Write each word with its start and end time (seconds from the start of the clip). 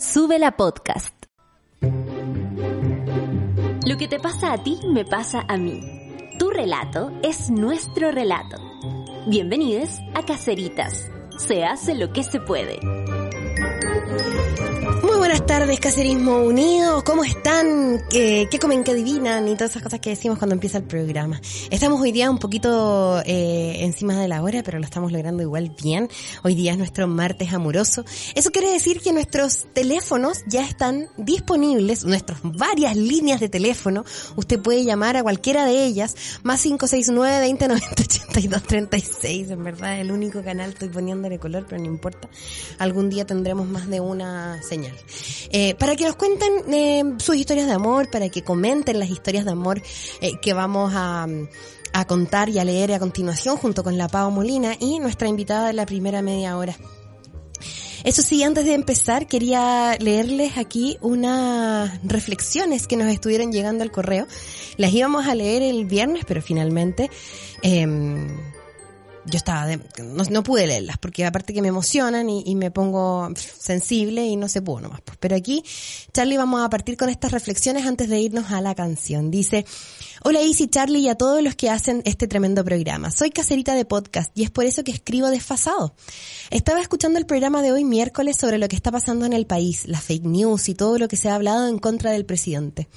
Sube 0.00 0.38
la 0.38 0.52
podcast. 0.52 1.12
Lo 3.84 3.96
que 3.96 4.06
te 4.06 4.20
pasa 4.20 4.52
a 4.52 4.62
ti 4.62 4.78
me 4.86 5.04
pasa 5.04 5.44
a 5.48 5.56
mí. 5.56 5.80
Tu 6.38 6.50
relato 6.50 7.10
es 7.24 7.50
nuestro 7.50 8.12
relato. 8.12 8.58
Bienvenidos 9.26 9.98
a 10.14 10.24
Caceritas. 10.24 11.10
Se 11.36 11.64
hace 11.64 11.96
lo 11.96 12.12
que 12.12 12.22
se 12.22 12.38
puede. 12.38 12.78
Buenas 15.18 15.44
tardes, 15.46 15.80
Cacerismo 15.80 16.38
Unido. 16.38 17.02
¿Cómo 17.02 17.24
están? 17.24 18.00
¿Qué, 18.08 18.48
comen? 18.60 18.84
¿Qué 18.84 18.92
adivinan? 18.92 19.48
Y 19.48 19.54
todas 19.56 19.72
esas 19.72 19.82
cosas 19.82 19.98
que 19.98 20.10
decimos 20.10 20.38
cuando 20.38 20.54
empieza 20.54 20.78
el 20.78 20.84
programa. 20.84 21.40
Estamos 21.70 22.00
hoy 22.00 22.12
día 22.12 22.30
un 22.30 22.38
poquito 22.38 23.20
eh, 23.26 23.78
encima 23.80 24.14
de 24.14 24.28
la 24.28 24.40
hora, 24.42 24.62
pero 24.62 24.78
lo 24.78 24.84
estamos 24.84 25.10
logrando 25.10 25.42
igual 25.42 25.74
bien. 25.82 26.08
Hoy 26.44 26.54
día 26.54 26.70
es 26.70 26.78
nuestro 26.78 27.08
martes 27.08 27.52
amoroso. 27.52 28.04
Eso 28.36 28.52
quiere 28.52 28.70
decir 28.70 29.00
que 29.00 29.12
nuestros 29.12 29.66
teléfonos 29.72 30.44
ya 30.46 30.64
están 30.64 31.08
disponibles, 31.16 32.04
nuestras 32.04 32.38
varias 32.44 32.96
líneas 32.96 33.40
de 33.40 33.48
teléfono. 33.48 34.04
Usted 34.36 34.60
puede 34.60 34.84
llamar 34.84 35.16
a 35.16 35.24
cualquiera 35.24 35.64
de 35.64 35.84
ellas, 35.84 36.14
más 36.44 36.62
569 36.62 37.48
2090 37.48 38.02
8236 38.38 39.50
En 39.50 39.64
verdad, 39.64 40.00
el 40.00 40.12
único 40.12 40.42
canal 40.44 40.70
estoy 40.70 40.88
poniéndole 40.88 41.38
color, 41.40 41.66
pero 41.68 41.80
no 41.80 41.88
importa. 41.88 42.28
Algún 42.78 43.10
día 43.10 43.26
tendremos 43.26 43.66
más 43.66 43.88
de 43.88 44.00
una 44.00 44.62
señal. 44.62 44.94
Eh, 45.50 45.74
para 45.76 45.96
que 45.96 46.04
nos 46.04 46.16
cuenten 46.16 46.72
eh, 46.72 47.02
sus 47.18 47.36
historias 47.36 47.66
de 47.66 47.72
amor, 47.72 48.10
para 48.10 48.28
que 48.28 48.42
comenten 48.42 48.98
las 48.98 49.10
historias 49.10 49.44
de 49.44 49.52
amor 49.52 49.82
eh, 50.20 50.32
que 50.40 50.52
vamos 50.52 50.92
a, 50.94 51.26
a 51.92 52.04
contar 52.06 52.48
y 52.48 52.58
a 52.58 52.64
leer 52.64 52.92
a 52.92 52.98
continuación 52.98 53.56
junto 53.56 53.82
con 53.82 53.96
la 53.98 54.08
Pau 54.08 54.30
Molina 54.30 54.76
y 54.78 54.98
nuestra 54.98 55.28
invitada 55.28 55.68
de 55.68 55.72
la 55.72 55.86
primera 55.86 56.22
media 56.22 56.56
hora. 56.56 56.76
Eso 58.04 58.22
sí, 58.22 58.42
antes 58.44 58.64
de 58.64 58.74
empezar, 58.74 59.26
quería 59.26 59.96
leerles 59.98 60.56
aquí 60.56 60.96
unas 61.00 62.00
reflexiones 62.04 62.86
que 62.86 62.96
nos 62.96 63.08
estuvieron 63.08 63.52
llegando 63.52 63.82
al 63.82 63.90
correo. 63.90 64.26
Las 64.76 64.92
íbamos 64.92 65.26
a 65.26 65.34
leer 65.34 65.62
el 65.62 65.84
viernes, 65.84 66.24
pero 66.26 66.40
finalmente 66.40 67.10
eh, 67.62 67.86
yo 69.30 69.36
estaba 69.36 69.66
de, 69.66 69.78
no, 70.02 70.24
no, 70.24 70.42
pude 70.42 70.66
leerlas 70.66 70.98
porque 70.98 71.24
aparte 71.24 71.52
que 71.52 71.62
me 71.62 71.68
emocionan 71.68 72.28
y, 72.30 72.42
y, 72.46 72.54
me 72.54 72.70
pongo 72.70 73.28
sensible 73.36 74.24
y 74.26 74.36
no 74.36 74.48
se 74.48 74.62
pudo 74.62 74.82
nomás. 74.82 75.00
Pues. 75.02 75.18
Pero 75.20 75.36
aquí, 75.36 75.62
Charlie, 76.12 76.36
vamos 76.36 76.62
a 76.62 76.70
partir 76.70 76.96
con 76.96 77.08
estas 77.08 77.32
reflexiones 77.32 77.86
antes 77.86 78.08
de 78.08 78.20
irnos 78.20 78.50
a 78.50 78.60
la 78.60 78.74
canción. 78.74 79.30
Dice, 79.30 79.64
hola 80.24 80.40
Easy, 80.40 80.68
Charlie 80.68 81.00
y 81.00 81.08
a 81.08 81.14
todos 81.14 81.42
los 81.42 81.54
que 81.54 81.70
hacen 81.70 82.02
este 82.04 82.26
tremendo 82.26 82.64
programa. 82.64 83.10
Soy 83.10 83.30
caserita 83.30 83.74
de 83.74 83.84
podcast 83.84 84.36
y 84.36 84.44
es 84.44 84.50
por 84.50 84.64
eso 84.64 84.84
que 84.84 84.92
escribo 84.92 85.28
desfasado. 85.28 85.94
Estaba 86.50 86.80
escuchando 86.80 87.18
el 87.18 87.26
programa 87.26 87.62
de 87.62 87.72
hoy 87.72 87.84
miércoles 87.84 88.36
sobre 88.36 88.58
lo 88.58 88.68
que 88.68 88.76
está 88.76 88.90
pasando 88.90 89.26
en 89.26 89.32
el 89.32 89.46
país, 89.46 89.86
las 89.86 90.02
fake 90.02 90.24
news 90.24 90.68
y 90.68 90.74
todo 90.74 90.98
lo 90.98 91.08
que 91.08 91.16
se 91.16 91.28
ha 91.28 91.34
hablado 91.34 91.68
en 91.68 91.78
contra 91.78 92.10
del 92.10 92.24
presidente. 92.24 92.88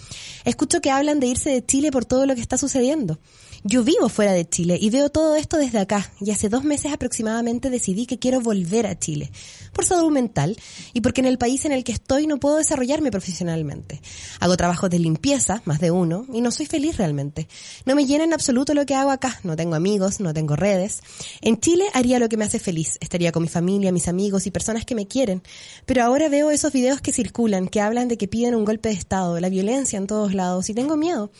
Escucho 0.45 0.81
que 0.81 0.91
hablan 0.91 1.19
de 1.19 1.27
irse 1.27 1.49
de 1.49 1.65
Chile 1.65 1.91
por 1.91 2.05
todo 2.05 2.25
lo 2.25 2.35
que 2.35 2.41
está 2.41 2.57
sucediendo. 2.57 3.19
Yo 3.63 3.83
vivo 3.83 4.09
fuera 4.09 4.33
de 4.33 4.49
Chile 4.49 4.79
y 4.81 4.89
veo 4.89 5.09
todo 5.09 5.35
esto 5.35 5.57
desde 5.57 5.77
acá 5.77 6.11
y 6.19 6.31
hace 6.31 6.49
dos 6.49 6.63
meses 6.63 6.91
aproximadamente 6.91 7.69
decidí 7.69 8.07
que 8.07 8.17
quiero 8.17 8.41
volver 8.41 8.87
a 8.87 8.97
Chile 8.97 9.31
por 9.71 9.85
salud 9.85 10.11
mental 10.11 10.57
y 10.93 11.01
porque 11.01 11.21
en 11.21 11.27
el 11.27 11.37
país 11.37 11.63
en 11.65 11.71
el 11.71 11.83
que 11.83 11.91
estoy 11.91 12.25
no 12.25 12.39
puedo 12.39 12.57
desarrollarme 12.57 13.11
profesionalmente. 13.11 14.01
Hago 14.39 14.57
trabajos 14.57 14.89
de 14.89 14.97
limpieza, 14.99 15.61
más 15.65 15.79
de 15.79 15.91
uno, 15.91 16.25
y 16.33 16.41
no 16.41 16.51
soy 16.51 16.65
feliz 16.65 16.97
realmente. 16.97 17.47
No 17.85 17.95
me 17.95 18.05
llena 18.05 18.23
en 18.23 18.33
absoluto 18.33 18.73
lo 18.73 18.85
que 18.85 18.95
hago 18.95 19.11
acá. 19.11 19.39
No 19.43 19.55
tengo 19.55 19.75
amigos, 19.75 20.19
no 20.19 20.33
tengo 20.33 20.55
redes. 20.55 21.01
En 21.41 21.59
Chile 21.59 21.85
haría 21.93 22.19
lo 22.19 22.29
que 22.29 22.37
me 22.37 22.45
hace 22.45 22.59
feliz. 22.59 22.97
Estaría 22.99 23.31
con 23.31 23.43
mi 23.43 23.49
familia, 23.49 23.91
mis 23.91 24.07
amigos 24.07 24.47
y 24.47 24.51
personas 24.51 24.85
que 24.85 24.95
me 24.95 25.07
quieren. 25.07 25.43
Pero 25.85 26.03
ahora 26.03 26.29
veo 26.29 26.51
esos 26.51 26.73
videos 26.73 26.99
que 26.99 27.13
circulan, 27.13 27.67
que 27.67 27.81
hablan 27.81 28.07
de 28.07 28.17
que 28.17 28.27
piden 28.27 28.55
un 28.55 28.65
golpe 28.65 28.89
de 28.89 28.95
Estado, 28.95 29.39
la 29.39 29.49
violencia 29.49 29.97
en 29.97 30.07
todos 30.07 30.33
lados 30.33 30.69
y 30.69 30.73
tengo 30.73 30.97
miedo. 30.97 31.31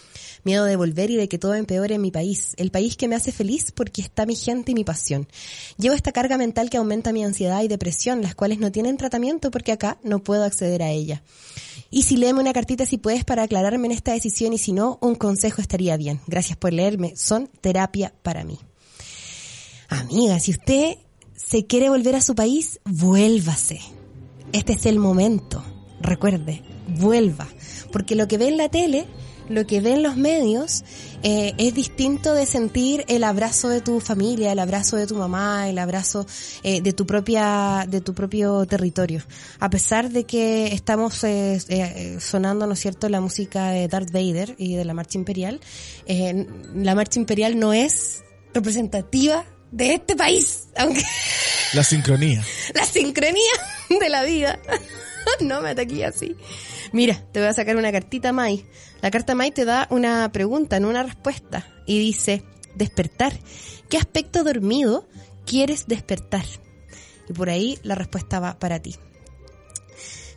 Miedo 0.43 0.65
de 0.65 0.75
volver 0.75 1.11
y 1.11 1.17
de 1.17 1.27
que 1.27 1.37
todo 1.37 1.53
empeore 1.53 1.95
en 1.95 2.01
mi 2.01 2.11
país, 2.11 2.53
el 2.57 2.71
país 2.71 2.95
que 2.95 3.07
me 3.07 3.15
hace 3.15 3.31
feliz 3.31 3.71
porque 3.71 4.01
está 4.01 4.25
mi 4.25 4.35
gente 4.35 4.71
y 4.71 4.75
mi 4.75 4.83
pasión. 4.83 5.27
Llevo 5.77 5.95
esta 5.95 6.11
carga 6.11 6.37
mental 6.37 6.69
que 6.69 6.77
aumenta 6.77 7.13
mi 7.13 7.23
ansiedad 7.23 7.61
y 7.61 7.67
depresión, 7.67 8.21
las 8.21 8.35
cuales 8.35 8.59
no 8.59 8.71
tienen 8.71 8.97
tratamiento 8.97 9.51
porque 9.51 9.71
acá 9.71 9.99
no 10.03 10.23
puedo 10.23 10.43
acceder 10.43 10.81
a 10.81 10.89
ella. 10.89 11.23
Y 11.89 12.03
si 12.03 12.17
léeme 12.17 12.39
una 12.39 12.53
cartita 12.53 12.85
si 12.85 12.97
puedes 12.97 13.25
para 13.25 13.43
aclararme 13.43 13.87
en 13.87 13.91
esta 13.91 14.13
decisión 14.13 14.53
y 14.53 14.57
si 14.57 14.71
no, 14.71 14.97
un 15.01 15.15
consejo 15.15 15.61
estaría 15.61 15.97
bien. 15.97 16.21
Gracias 16.27 16.57
por 16.57 16.73
leerme, 16.73 17.13
son 17.15 17.49
terapia 17.59 18.13
para 18.23 18.43
mí. 18.43 18.59
Amiga, 19.89 20.39
si 20.39 20.51
usted 20.51 20.97
se 21.35 21.65
quiere 21.65 21.89
volver 21.89 22.15
a 22.15 22.21
su 22.21 22.33
país, 22.33 22.79
vuélvase. 22.85 23.81
Este 24.53 24.73
es 24.73 24.85
el 24.85 24.99
momento. 24.99 25.63
Recuerde, 25.99 26.63
vuelva. 26.87 27.47
Porque 27.91 28.15
lo 28.15 28.27
que 28.27 28.37
ve 28.37 28.47
en 28.47 28.57
la 28.57 28.69
tele 28.69 29.05
lo 29.51 29.67
que 29.67 29.81
ven 29.81 30.01
los 30.01 30.17
medios 30.17 30.83
eh, 31.23 31.53
es 31.57 31.73
distinto 31.73 32.33
de 32.33 32.45
sentir 32.45 33.05
el 33.07 33.23
abrazo 33.23 33.69
de 33.69 33.81
tu 33.81 33.99
familia, 33.99 34.51
el 34.51 34.59
abrazo 34.59 34.97
de 34.97 35.07
tu 35.07 35.15
mamá, 35.15 35.69
el 35.69 35.77
abrazo 35.77 36.25
eh, 36.63 36.81
de 36.81 36.93
tu 36.93 37.05
propia, 37.05 37.85
de 37.87 38.01
tu 38.01 38.13
propio 38.13 38.65
territorio. 38.65 39.21
A 39.59 39.69
pesar 39.69 40.09
de 40.09 40.23
que 40.23 40.67
estamos 40.73 41.23
eh, 41.23 41.59
eh 41.69 42.17
sonando, 42.19 42.65
¿no 42.65 42.73
es 42.73 42.79
cierto?, 42.79 43.09
la 43.09 43.21
música 43.21 43.69
de 43.69 43.87
Darth 43.87 44.11
Vader 44.11 44.55
y 44.57 44.75
de 44.75 44.85
la 44.85 44.93
Marcha 44.93 45.17
Imperial, 45.17 45.59
eh, 46.05 46.47
la 46.73 46.95
Marcha 46.95 47.19
Imperial 47.19 47.59
no 47.59 47.73
es 47.73 48.23
representativa 48.53 49.45
de 49.71 49.93
este 49.93 50.15
país, 50.15 50.67
aunque... 50.75 51.03
La 51.73 51.83
sincronía. 51.83 52.43
La 52.73 52.85
sincronía 52.85 53.51
de 53.99 54.09
la 54.09 54.23
vida. 54.23 54.59
no 55.41 55.61
me 55.61 55.69
ataqué 55.69 56.05
así. 56.05 56.35
Mira, 56.91 57.23
te 57.31 57.39
voy 57.39 57.49
a 57.49 57.53
sacar 57.53 57.77
una 57.77 57.91
cartita 57.91 58.31
Mai. 58.31 58.65
La 59.01 59.11
carta 59.11 59.35
Mai 59.35 59.51
te 59.51 59.65
da 59.65 59.87
una 59.89 60.31
pregunta, 60.31 60.79
no 60.79 60.89
una 60.89 61.03
respuesta. 61.03 61.67
Y 61.85 61.99
dice, 61.99 62.43
despertar. 62.75 63.33
¿Qué 63.89 63.97
aspecto 63.97 64.43
dormido 64.43 65.07
quieres 65.45 65.87
despertar? 65.87 66.45
Y 67.29 67.33
por 67.33 67.49
ahí 67.49 67.77
la 67.83 67.95
respuesta 67.95 68.39
va 68.39 68.59
para 68.59 68.79
ti. 68.79 68.95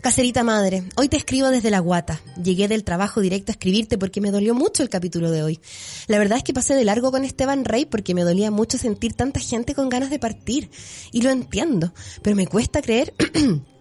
Caserita 0.05 0.45
madre, 0.45 0.85
hoy 0.97 1.09
te 1.09 1.17
escribo 1.17 1.49
desde 1.49 1.71
la 1.71 1.79
guata. 1.79 2.21
Llegué 2.37 2.69
del 2.69 2.85
trabajo 2.85 3.23
directo 3.23 3.51
a 3.51 3.55
escribirte 3.55 3.97
porque 3.97 4.21
me 4.21 4.31
dolió 4.31 4.55
mucho 4.55 4.83
el 4.83 4.91
capítulo 4.91 5.31
de 5.31 5.43
hoy. 5.43 5.61
La 6.09 6.19
verdad 6.19 6.37
es 6.37 6.45
que 6.45 6.53
pasé 6.53 6.75
de 6.75 6.85
largo 6.85 7.11
con 7.11 7.25
Esteban 7.25 7.65
Rey 7.65 7.87
porque 7.87 8.13
me 8.13 8.23
dolía 8.23 8.51
mucho 8.51 8.77
sentir 8.77 9.15
tanta 9.15 9.41
gente 9.41 9.75
con 9.75 9.89
ganas 9.89 10.11
de 10.11 10.19
partir. 10.19 10.71
Y 11.11 11.23
lo 11.23 11.31
entiendo, 11.31 11.95
pero 12.21 12.37
me 12.37 12.47
cuesta 12.47 12.83
creer 12.83 13.15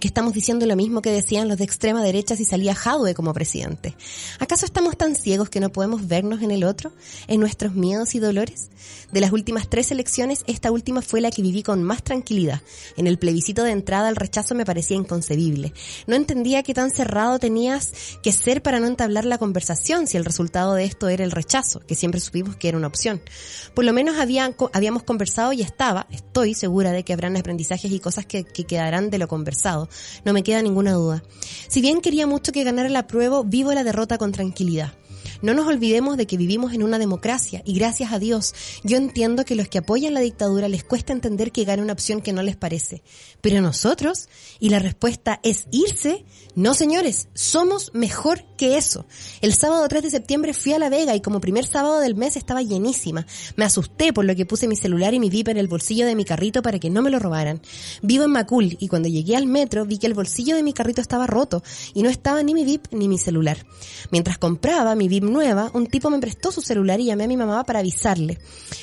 que 0.00 0.08
estamos 0.08 0.32
diciendo 0.32 0.66
lo 0.66 0.74
mismo 0.74 1.02
que 1.02 1.10
decían 1.10 1.48
los 1.48 1.58
de 1.58 1.64
extrema 1.64 2.02
derecha 2.02 2.34
si 2.34 2.44
salía 2.44 2.74
Jadwe 2.74 3.14
como 3.14 3.34
presidente. 3.34 3.94
¿Acaso 4.38 4.64
estamos 4.64 4.96
tan 4.96 5.14
ciegos 5.14 5.50
que 5.50 5.60
no 5.60 5.70
podemos 5.70 6.08
vernos 6.08 6.42
en 6.42 6.50
el 6.50 6.64
otro, 6.64 6.92
en 7.28 7.40
nuestros 7.40 7.74
miedos 7.74 8.14
y 8.14 8.18
dolores? 8.18 8.70
De 9.12 9.20
las 9.20 9.32
últimas 9.32 9.68
tres 9.68 9.90
elecciones, 9.90 10.44
esta 10.46 10.70
última 10.70 11.02
fue 11.02 11.20
la 11.20 11.30
que 11.30 11.42
viví 11.42 11.62
con 11.62 11.82
más 11.82 12.02
tranquilidad. 12.02 12.62
En 12.96 13.06
el 13.06 13.18
plebiscito 13.18 13.64
de 13.64 13.72
entrada 13.72 14.08
el 14.08 14.16
rechazo 14.16 14.54
me 14.54 14.64
parecía 14.64 14.96
inconcebible. 14.96 15.72
No 16.06 16.16
entendía 16.16 16.62
qué 16.62 16.74
tan 16.74 16.90
cerrado 16.90 17.38
tenías 17.38 17.92
que 18.22 18.32
ser 18.32 18.62
para 18.62 18.80
no 18.80 18.86
entablar 18.86 19.24
la 19.24 19.38
conversación 19.38 20.06
si 20.06 20.16
el 20.16 20.24
resultado 20.24 20.74
de 20.74 20.84
esto 20.84 21.08
era 21.08 21.24
el 21.24 21.30
rechazo, 21.30 21.80
que 21.80 21.94
siempre 21.94 22.20
supimos 22.20 22.56
que 22.56 22.68
era 22.68 22.78
una 22.78 22.86
opción. 22.86 23.20
Por 23.74 23.84
lo 23.84 23.92
menos 23.92 24.16
habíamos 24.18 25.02
conversado 25.02 25.52
y 25.52 25.60
estaba, 25.60 26.06
estoy 26.10 26.54
segura 26.54 26.92
de 26.92 27.04
que 27.04 27.12
habrán 27.12 27.36
aprendizajes 27.36 27.90
y 27.92 28.00
cosas 28.00 28.24
que 28.26 28.44
quedarán 28.44 29.10
de 29.10 29.18
lo 29.18 29.28
conversado 29.28 29.81
no 30.24 30.32
me 30.32 30.42
queda 30.42 30.62
ninguna 30.62 30.92
duda. 30.92 31.22
Si 31.68 31.80
bien 31.80 32.00
quería 32.00 32.26
mucho 32.26 32.52
que 32.52 32.64
ganara 32.64 32.88
la 32.88 33.06
prueba, 33.06 33.42
vivo 33.42 33.72
la 33.72 33.84
derrota 33.84 34.18
con 34.18 34.32
tranquilidad. 34.32 34.92
No 35.42 35.54
nos 35.54 35.66
olvidemos 35.66 36.16
de 36.16 36.26
que 36.26 36.36
vivimos 36.36 36.72
en 36.72 36.84
una 36.84 37.00
democracia 37.00 37.62
y 37.64 37.74
gracias 37.74 38.12
a 38.12 38.20
Dios 38.20 38.54
yo 38.84 38.96
entiendo 38.96 39.44
que 39.44 39.56
los 39.56 39.66
que 39.66 39.78
apoyan 39.78 40.14
la 40.14 40.20
dictadura 40.20 40.68
les 40.68 40.84
cuesta 40.84 41.12
entender 41.12 41.50
que 41.50 41.64
gane 41.64 41.82
una 41.82 41.94
opción 41.94 42.22
que 42.22 42.32
no 42.32 42.42
les 42.42 42.56
parece. 42.56 43.02
Pero 43.40 43.60
nosotros, 43.60 44.28
y 44.60 44.68
la 44.68 44.78
respuesta 44.78 45.40
es 45.42 45.66
irse, 45.72 46.24
no 46.54 46.74
señores, 46.74 47.28
somos 47.34 47.90
mejor 47.92 48.44
que 48.62 48.76
eso. 48.76 49.06
El 49.40 49.54
sábado 49.54 49.88
3 49.88 50.04
de 50.04 50.10
septiembre 50.10 50.54
fui 50.54 50.72
a 50.72 50.78
La 50.78 50.88
Vega 50.88 51.16
y 51.16 51.20
como 51.20 51.40
primer 51.40 51.66
sábado 51.66 51.98
del 51.98 52.14
mes 52.14 52.36
estaba 52.36 52.62
llenísima. 52.62 53.26
Me 53.56 53.64
asusté 53.64 54.12
por 54.12 54.24
lo 54.24 54.36
que 54.36 54.46
puse 54.46 54.68
mi 54.68 54.76
celular 54.76 55.14
y 55.14 55.18
mi 55.18 55.30
VIP 55.30 55.48
en 55.48 55.56
el 55.56 55.66
bolsillo 55.66 56.06
de 56.06 56.14
mi 56.14 56.24
carrito 56.24 56.62
para 56.62 56.78
que 56.78 56.88
no 56.88 57.02
me 57.02 57.10
lo 57.10 57.18
robaran. 57.18 57.60
Vivo 58.02 58.22
en 58.22 58.30
Macul 58.30 58.76
y 58.78 58.86
cuando 58.86 59.08
llegué 59.08 59.34
al 59.34 59.46
metro 59.46 59.84
vi 59.84 59.98
que 59.98 60.06
el 60.06 60.14
bolsillo 60.14 60.54
de 60.54 60.62
mi 60.62 60.72
carrito 60.72 61.00
estaba 61.00 61.26
roto 61.26 61.64
y 61.92 62.04
no 62.04 62.08
estaba 62.08 62.40
ni 62.44 62.54
mi 62.54 62.64
VIP 62.64 62.86
ni 62.92 63.08
mi 63.08 63.18
celular. 63.18 63.66
Mientras 64.12 64.38
compraba 64.38 64.94
mi 64.94 65.08
VIP 65.08 65.24
nueva, 65.24 65.72
un 65.74 65.88
tipo 65.88 66.08
me 66.08 66.20
prestó 66.20 66.52
su 66.52 66.60
celular 66.60 67.00
y 67.00 67.06
llamé 67.06 67.24
a 67.24 67.26
mi 67.26 67.36
mamá 67.36 67.64
para 67.64 67.80
avisarle. 67.80 68.38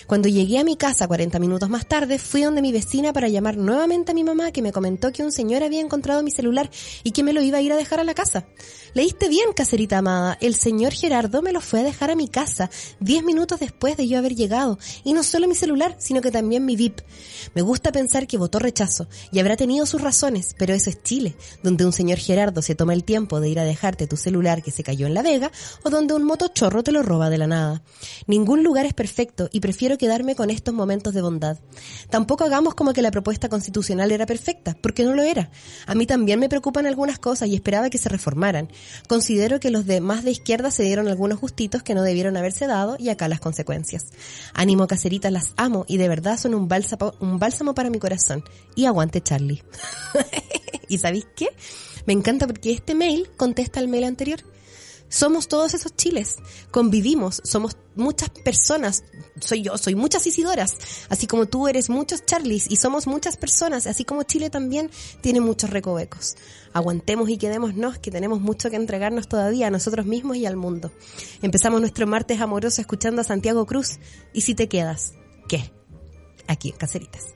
Cuando 0.07 0.27
llegué 0.27 0.59
a 0.59 0.65
mi 0.65 0.75
casa 0.75 1.07
40 1.07 1.39
minutos 1.39 1.69
más 1.69 1.87
tarde, 1.87 2.19
fui 2.19 2.41
donde 2.41 2.61
mi 2.61 2.73
vecina 2.73 3.13
para 3.13 3.29
llamar 3.29 3.55
nuevamente 3.55 4.11
a 4.11 4.15
mi 4.15 4.25
mamá 4.25 4.51
que 4.51 4.61
me 4.61 4.73
comentó 4.73 5.13
que 5.13 5.23
un 5.23 5.31
señor 5.31 5.63
había 5.63 5.79
encontrado 5.79 6.21
mi 6.21 6.31
celular 6.31 6.69
y 7.05 7.11
que 7.11 7.23
me 7.23 7.31
lo 7.31 7.41
iba 7.41 7.59
a 7.59 7.61
ir 7.61 7.71
a 7.71 7.77
dejar 7.77 8.01
a 8.01 8.03
la 8.03 8.13
casa. 8.13 8.45
¿Leíste 8.93 9.29
bien, 9.29 9.53
caserita 9.69 9.99
amada, 9.99 10.35
el 10.41 10.55
señor 10.55 10.93
Gerardo 10.93 11.43
me 11.43 11.51
lo 11.51 11.61
fue 11.61 11.81
a 11.81 11.83
dejar 11.83 12.09
a 12.09 12.15
mi 12.15 12.27
casa 12.27 12.71
diez 12.99 13.23
minutos 13.23 13.59
después 13.59 13.97
de 13.97 14.07
yo 14.07 14.17
haber 14.17 14.33
llegado. 14.33 14.79
Y 15.03 15.13
no 15.13 15.21
solo 15.21 15.47
mi 15.47 15.53
celular, 15.53 15.95
sino 15.99 16.21
que 16.21 16.31
también 16.31 16.65
mi 16.65 16.75
VIP. 16.75 17.01
Me 17.53 17.61
gusta 17.61 17.91
pensar 17.91 18.25
que 18.25 18.39
votó 18.39 18.57
rechazo 18.57 19.07
y 19.31 19.37
habrá 19.37 19.57
tenido 19.57 19.85
sus 19.85 20.01
razones, 20.01 20.55
pero 20.57 20.73
eso 20.73 20.89
es 20.89 21.03
Chile, 21.03 21.35
donde 21.61 21.85
un 21.85 21.93
señor 21.93 22.17
Gerardo 22.17 22.63
se 22.63 22.73
toma 22.73 22.95
el 22.95 23.03
tiempo 23.03 23.39
de 23.39 23.49
ir 23.49 23.59
a 23.59 23.63
dejarte 23.63 24.07
tu 24.07 24.17
celular 24.17 24.63
que 24.63 24.71
se 24.71 24.81
cayó 24.81 25.05
en 25.05 25.13
la 25.13 25.21
vega 25.21 25.51
o 25.83 25.91
donde 25.91 26.15
un 26.15 26.23
motochorro 26.23 26.83
te 26.83 26.91
lo 26.91 27.03
roba 27.03 27.29
de 27.29 27.37
la 27.37 27.45
nada. 27.45 27.83
Ningún 28.25 28.63
lugar 28.63 28.87
es 28.87 28.95
perfecto 28.95 29.49
y 29.51 29.59
prefiero 29.59 29.99
quedarme 29.99 30.33
con 30.33 30.49
estos 30.49 30.73
momentos 30.73 31.13
de 31.13 31.21
bondad. 31.21 31.59
Tampoco 32.09 32.43
hagamos 32.43 32.73
como 32.73 32.91
que 32.91 33.03
la 33.03 33.11
propuesta 33.11 33.49
constitucional 33.49 34.11
era 34.11 34.25
perfecta, 34.25 34.75
porque 34.81 35.03
no 35.03 35.13
lo 35.13 35.21
era. 35.21 35.51
A 35.85 35.93
mí 35.93 36.07
también 36.07 36.39
me 36.39 36.49
preocupan 36.49 36.87
algunas 36.87 37.19
cosas 37.19 37.49
y 37.49 37.53
esperaba 37.53 37.91
que 37.91 37.99
se 37.99 38.09
reformaran. 38.09 38.71
Considero 39.07 39.58
que 39.59 39.71
los 39.71 39.85
de 39.85 40.01
más 40.01 40.23
de 40.23 40.31
izquierda 40.31 40.71
se 40.71 40.83
dieron 40.83 41.07
algunos 41.07 41.39
justitos 41.39 41.83
que 41.83 41.93
no 41.93 42.03
debieron 42.03 42.37
haberse 42.37 42.67
dado 42.67 42.95
y 42.99 43.09
acá 43.09 43.27
las 43.27 43.39
consecuencias. 43.39 44.07
Ánimo 44.53 44.87
caseritas, 44.87 45.31
las 45.31 45.53
amo 45.57 45.85
y 45.87 45.97
de 45.97 46.07
verdad 46.07 46.37
son 46.37 46.55
un 46.55 46.67
bálsamo, 46.67 47.13
un 47.19 47.39
bálsamo 47.39 47.73
para 47.73 47.89
mi 47.89 47.99
corazón. 47.99 48.43
Y 48.75 48.85
aguante 48.85 49.21
Charlie. 49.21 49.63
¿Y 50.87 50.97
sabéis 50.97 51.27
qué? 51.35 51.49
Me 52.05 52.13
encanta 52.13 52.47
porque 52.47 52.71
este 52.71 52.95
mail 52.95 53.29
contesta 53.37 53.79
al 53.79 53.87
mail 53.87 54.05
anterior. 54.05 54.39
Somos 55.09 55.47
todos 55.47 55.73
esos 55.73 55.95
chiles, 55.95 56.37
convivimos, 56.71 57.41
somos 57.43 57.77
muchas 57.95 58.29
personas, 58.29 59.03
soy 59.39 59.63
yo, 59.63 59.77
soy 59.77 59.95
muchas 59.95 60.25
Isidoras, 60.27 60.77
así 61.09 61.27
como 61.27 61.47
tú 61.47 61.67
eres 61.67 61.89
muchos 61.89 62.25
Charlies 62.25 62.69
y 62.69 62.75
somos 62.75 63.07
muchas 63.07 63.35
personas, 63.35 63.87
así 63.87 64.05
como 64.05 64.23
Chile 64.23 64.49
también 64.49 64.91
tiene 65.21 65.41
muchos 65.41 65.71
recovecos. 65.71 66.35
Aguantemos 66.73 67.29
y 67.29 67.37
quedémonos, 67.37 67.97
que 67.97 68.11
tenemos 68.11 68.39
mucho 68.39 68.69
que 68.69 68.75
entregarnos 68.75 69.27
todavía 69.27 69.67
a 69.67 69.71
nosotros 69.71 70.05
mismos 70.05 70.37
y 70.37 70.45
al 70.45 70.55
mundo. 70.55 70.91
Empezamos 71.41 71.81
nuestro 71.81 72.05
martes 72.05 72.39
amoroso 72.39 72.81
escuchando 72.81 73.21
a 73.21 73.25
Santiago 73.25 73.65
Cruz 73.65 73.99
y 74.33 74.41
si 74.41 74.53
te 74.53 74.69
quedas, 74.69 75.13
¿qué? 75.47 75.71
Aquí 76.47 76.69
en 76.69 76.77
Caceritas. 76.77 77.33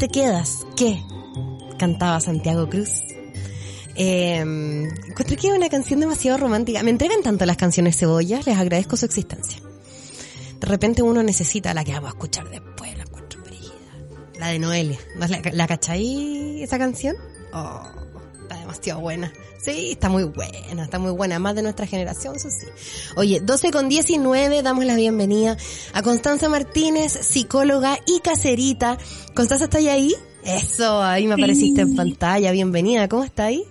Te 0.00 0.08
quedas? 0.08 0.66
¿Qué? 0.76 1.04
Cantaba 1.78 2.18
Santiago 2.20 2.68
Cruz. 2.70 2.88
Eh, 3.96 4.38
encontré 4.38 5.36
que 5.36 5.48
es 5.48 5.54
una 5.54 5.68
canción 5.68 6.00
demasiado 6.00 6.38
romántica. 6.38 6.82
Me 6.82 6.90
entregan 6.90 7.22
tanto 7.22 7.44
las 7.44 7.58
canciones 7.58 7.98
cebollas, 7.98 8.46
les 8.46 8.56
agradezco 8.56 8.96
su 8.96 9.04
existencia. 9.04 9.60
De 10.58 10.66
repente 10.66 11.02
uno 11.02 11.22
necesita 11.22 11.74
la 11.74 11.84
que 11.84 11.92
vamos 11.92 12.08
a 12.08 12.12
escuchar 12.14 12.48
después, 12.48 12.96
la 12.96 13.04
cuatro 13.04 13.42
La 14.38 14.48
de 14.48 14.58
Noelia. 14.58 14.98
¿La, 15.16 15.28
la 15.52 15.66
cachai 15.66 16.62
esa 16.62 16.78
canción? 16.78 17.16
Oh, 17.52 17.82
está 18.42 18.58
demasiado 18.58 19.00
buena. 19.00 19.30
Sí, 19.62 19.90
está 19.92 20.08
muy 20.08 20.24
buena, 20.24 20.84
está 20.84 20.98
muy 20.98 21.12
buena, 21.12 21.38
más 21.38 21.54
de 21.54 21.62
nuestra 21.62 21.86
generación, 21.86 22.34
eso 22.34 22.48
sí. 22.48 22.66
Oye, 23.16 23.40
12 23.40 23.70
con 23.70 23.90
19, 23.90 24.62
damos 24.62 24.86
la 24.86 24.96
bienvenida 24.96 25.56
a 25.92 26.02
Constanza 26.02 26.48
Martínez, 26.48 27.12
psicóloga 27.12 27.98
y 28.06 28.20
caserita. 28.20 28.96
Constanza, 29.34 29.64
¿está 29.64 29.78
ahí? 29.78 30.14
Eso, 30.44 31.02
ahí 31.02 31.26
me 31.26 31.34
apareciste 31.34 31.82
en 31.82 31.94
pantalla, 31.94 32.52
bienvenida, 32.52 33.06
¿cómo 33.08 33.22
está 33.22 33.44
ahí? 33.46 33.64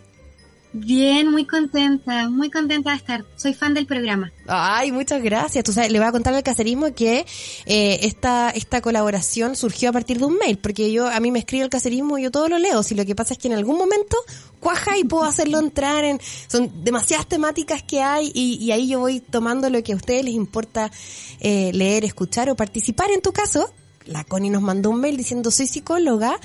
Bien, 0.71 1.31
muy 1.31 1.45
contenta, 1.45 2.30
muy 2.30 2.51
contenta 2.51 2.92
de 2.92 2.98
estar. 2.98 3.25
Soy 3.36 3.56
fan 3.56 3.74
del 3.74 3.88
programa. 3.88 4.31
Ay, 4.48 4.92
muchas 4.92 5.24
gracias. 5.24 5.63
Tú 5.63 5.74
sabes, 5.74 5.92
le 5.92 5.98
voy 5.98 6.07
a 6.07 6.12
contar 6.12 6.36
al 6.36 6.44
caserismo 6.44 6.94
que 6.94 7.25
eh, 7.66 8.00
esta 8.04 8.51
esta 8.51 8.80
colaboración 8.80 9.56
surgió 9.56 9.89
a 9.89 9.94
partir 9.94 10.19
de 10.19 10.25
un 10.25 10.38
mail, 10.38 10.60
porque 10.60 10.92
yo 10.92 11.07
a 11.07 11.19
mí 11.19 11.31
me 11.31 11.39
escribe 11.39 11.63
el 11.63 11.71
caserismo 11.71 12.19
y 12.19 12.24
yo 12.24 12.31
todo 12.31 12.50
lo 12.50 12.60
leo. 12.60 12.83
Si 12.83 12.94
lo 12.94 13.04
que 13.04 13.16
pasa 13.16 13.33
es 13.33 13.39
que 13.39 13.48
en 13.48 13.56
algún 13.56 13.80
momento 13.80 14.16
cuaja 14.60 14.95
y 14.95 15.04
puedo 15.06 15.24
hacerlo 15.24 15.57
entrar 15.57 16.04
en 16.04 16.19
son 16.48 16.83
demasiadas 16.83 17.25
temáticas 17.25 17.81
que 17.81 18.01
hay 18.01 18.31
y, 18.36 18.63
y 18.63 18.71
ahí 18.71 18.89
yo 18.89 19.00
voy 19.00 19.21
tomando 19.21 19.71
lo 19.71 19.81
que 19.81 19.94
a 19.94 19.95
ustedes 19.95 20.24
les 20.24 20.36
importa 20.36 20.92
eh, 21.39 21.71
leer, 21.74 22.06
escuchar 22.06 22.48
o 22.51 22.56
participar. 22.56 23.10
En 23.10 23.21
tu 23.21 23.31
caso, 23.31 23.74
la 24.06 24.24
Connie 24.24 24.51
nos 24.51 24.62
mandó 24.62 24.92
un 24.92 25.00
mail 25.00 25.18
diciendo 25.18 25.50
soy 25.50 25.66
psicóloga 25.66 26.39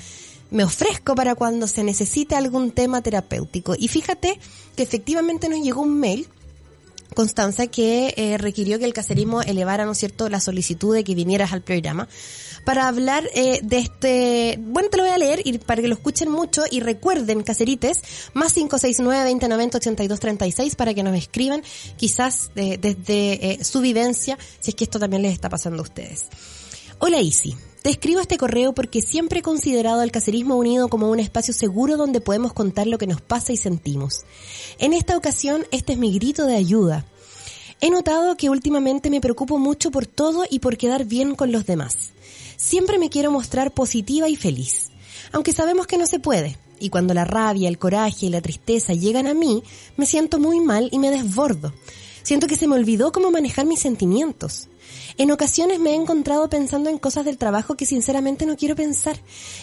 me 0.55 0.63
ofrezco 0.63 1.15
para 1.15 1.35
cuando 1.35 1.67
se 1.67 1.83
necesite 1.83 2.35
algún 2.35 2.71
tema 2.71 3.01
terapéutico. 3.01 3.75
Y 3.77 3.89
fíjate 3.89 4.39
que 4.75 4.83
efectivamente 4.83 5.49
nos 5.49 5.59
llegó 5.59 5.81
un 5.81 5.99
mail 5.99 6.27
Constanza, 7.13 7.67
que 7.67 8.13
eh, 8.17 8.37
requirió 8.37 8.77
que 8.77 8.85
el 8.85 8.93
caserismo 8.93 9.41
elevara, 9.41 9.85
¿no 9.85 9.93
es 9.93 9.97
cierto?, 9.97 10.29
la 10.29 10.39
solicitud 10.39 10.93
de 10.93 11.03
que 11.03 11.15
vinieras 11.15 11.51
al 11.53 11.61
programa 11.61 12.07
para 12.65 12.87
hablar 12.87 13.27
eh, 13.33 13.59
de 13.63 13.77
este... 13.77 14.59
Bueno, 14.59 14.89
te 14.89 14.97
lo 14.97 15.03
voy 15.03 15.13
a 15.13 15.17
leer 15.17 15.41
y 15.45 15.57
para 15.59 15.81
que 15.81 15.87
lo 15.87 15.95
escuchen 15.95 16.29
mucho 16.29 16.63
y 16.69 16.81
recuerden, 16.81 17.41
caserites, 17.43 18.01
más 18.33 18.57
569-2090-8236 18.57 20.75
para 20.75 20.93
que 20.93 21.03
nos 21.03 21.15
escriban 21.15 21.63
quizás 21.95 22.51
desde 22.55 22.97
eh, 23.07 23.63
su 23.63 23.79
vivencia, 23.81 24.37
si 24.59 24.71
es 24.71 24.75
que 24.75 24.83
esto 24.83 24.99
también 24.99 25.21
les 25.21 25.31
está 25.33 25.47
pasando 25.47 25.79
a 25.79 25.83
ustedes. 25.83 26.25
Hola 26.97 27.19
Isi, 27.19 27.57
te 27.81 27.89
escribo 27.89 28.21
este 28.21 28.37
correo 28.37 28.73
porque 28.73 29.01
siempre 29.01 29.39
he 29.39 29.43
considerado 29.43 29.99
al 29.99 30.11
Cacerismo 30.11 30.55
Unido 30.55 30.87
como 30.87 31.09
un 31.11 31.19
espacio 31.19 31.53
seguro 31.53 31.97
donde 31.97 32.21
podemos 32.21 32.53
contar 32.53 32.87
lo 32.87 32.97
que 32.97 33.05
nos 33.05 33.19
pasa 33.19 33.51
y 33.51 33.57
sentimos. 33.57 34.23
En 34.79 34.93
esta 34.93 35.17
ocasión, 35.17 35.65
este 35.71 35.93
es 35.93 35.99
mi 35.99 36.13
grito 36.13 36.45
de 36.45 36.55
ayuda. 36.55 37.05
He 37.81 37.89
notado 37.89 38.37
que 38.37 38.49
últimamente 38.49 39.09
me 39.09 39.19
preocupo 39.19 39.57
mucho 39.57 39.91
por 39.91 40.07
todo 40.07 40.45
y 40.49 40.59
por 40.59 40.77
quedar 40.77 41.03
bien 41.03 41.35
con 41.35 41.51
los 41.51 41.65
demás. 41.65 42.11
Siempre 42.55 42.97
me 42.97 43.09
quiero 43.09 43.29
mostrar 43.29 43.73
positiva 43.73 44.29
y 44.29 44.37
feliz, 44.37 44.91
aunque 45.33 45.51
sabemos 45.51 45.87
que 45.87 45.97
no 45.97 46.07
se 46.07 46.19
puede. 46.19 46.57
Y 46.79 46.89
cuando 46.89 47.13
la 47.13 47.25
rabia, 47.25 47.67
el 47.67 47.77
coraje 47.77 48.27
y 48.27 48.29
la 48.29 48.41
tristeza 48.41 48.93
llegan 48.93 49.27
a 49.27 49.33
mí, 49.33 49.63
me 49.97 50.05
siento 50.05 50.39
muy 50.39 50.61
mal 50.61 50.87
y 50.93 50.99
me 50.99 51.11
desbordo. 51.11 51.73
Siento 52.23 52.47
que 52.47 52.55
se 52.55 52.67
me 52.67 52.75
olvidó 52.75 53.11
cómo 53.11 53.31
manejar 53.31 53.65
mis 53.65 53.81
sentimientos. 53.81 54.69
En 55.17 55.31
ocasiones 55.31 55.79
me 55.79 55.91
he 55.91 55.95
encontrado 55.95 56.49
pensando 56.49 56.89
en 56.89 56.97
cosas 56.97 57.23
del 57.23 57.37
trabajo 57.37 57.75
que 57.75 57.85
sinceramente 57.85 58.45
no 58.45 58.57
quiero 58.57 58.75
pensar. 58.75 59.17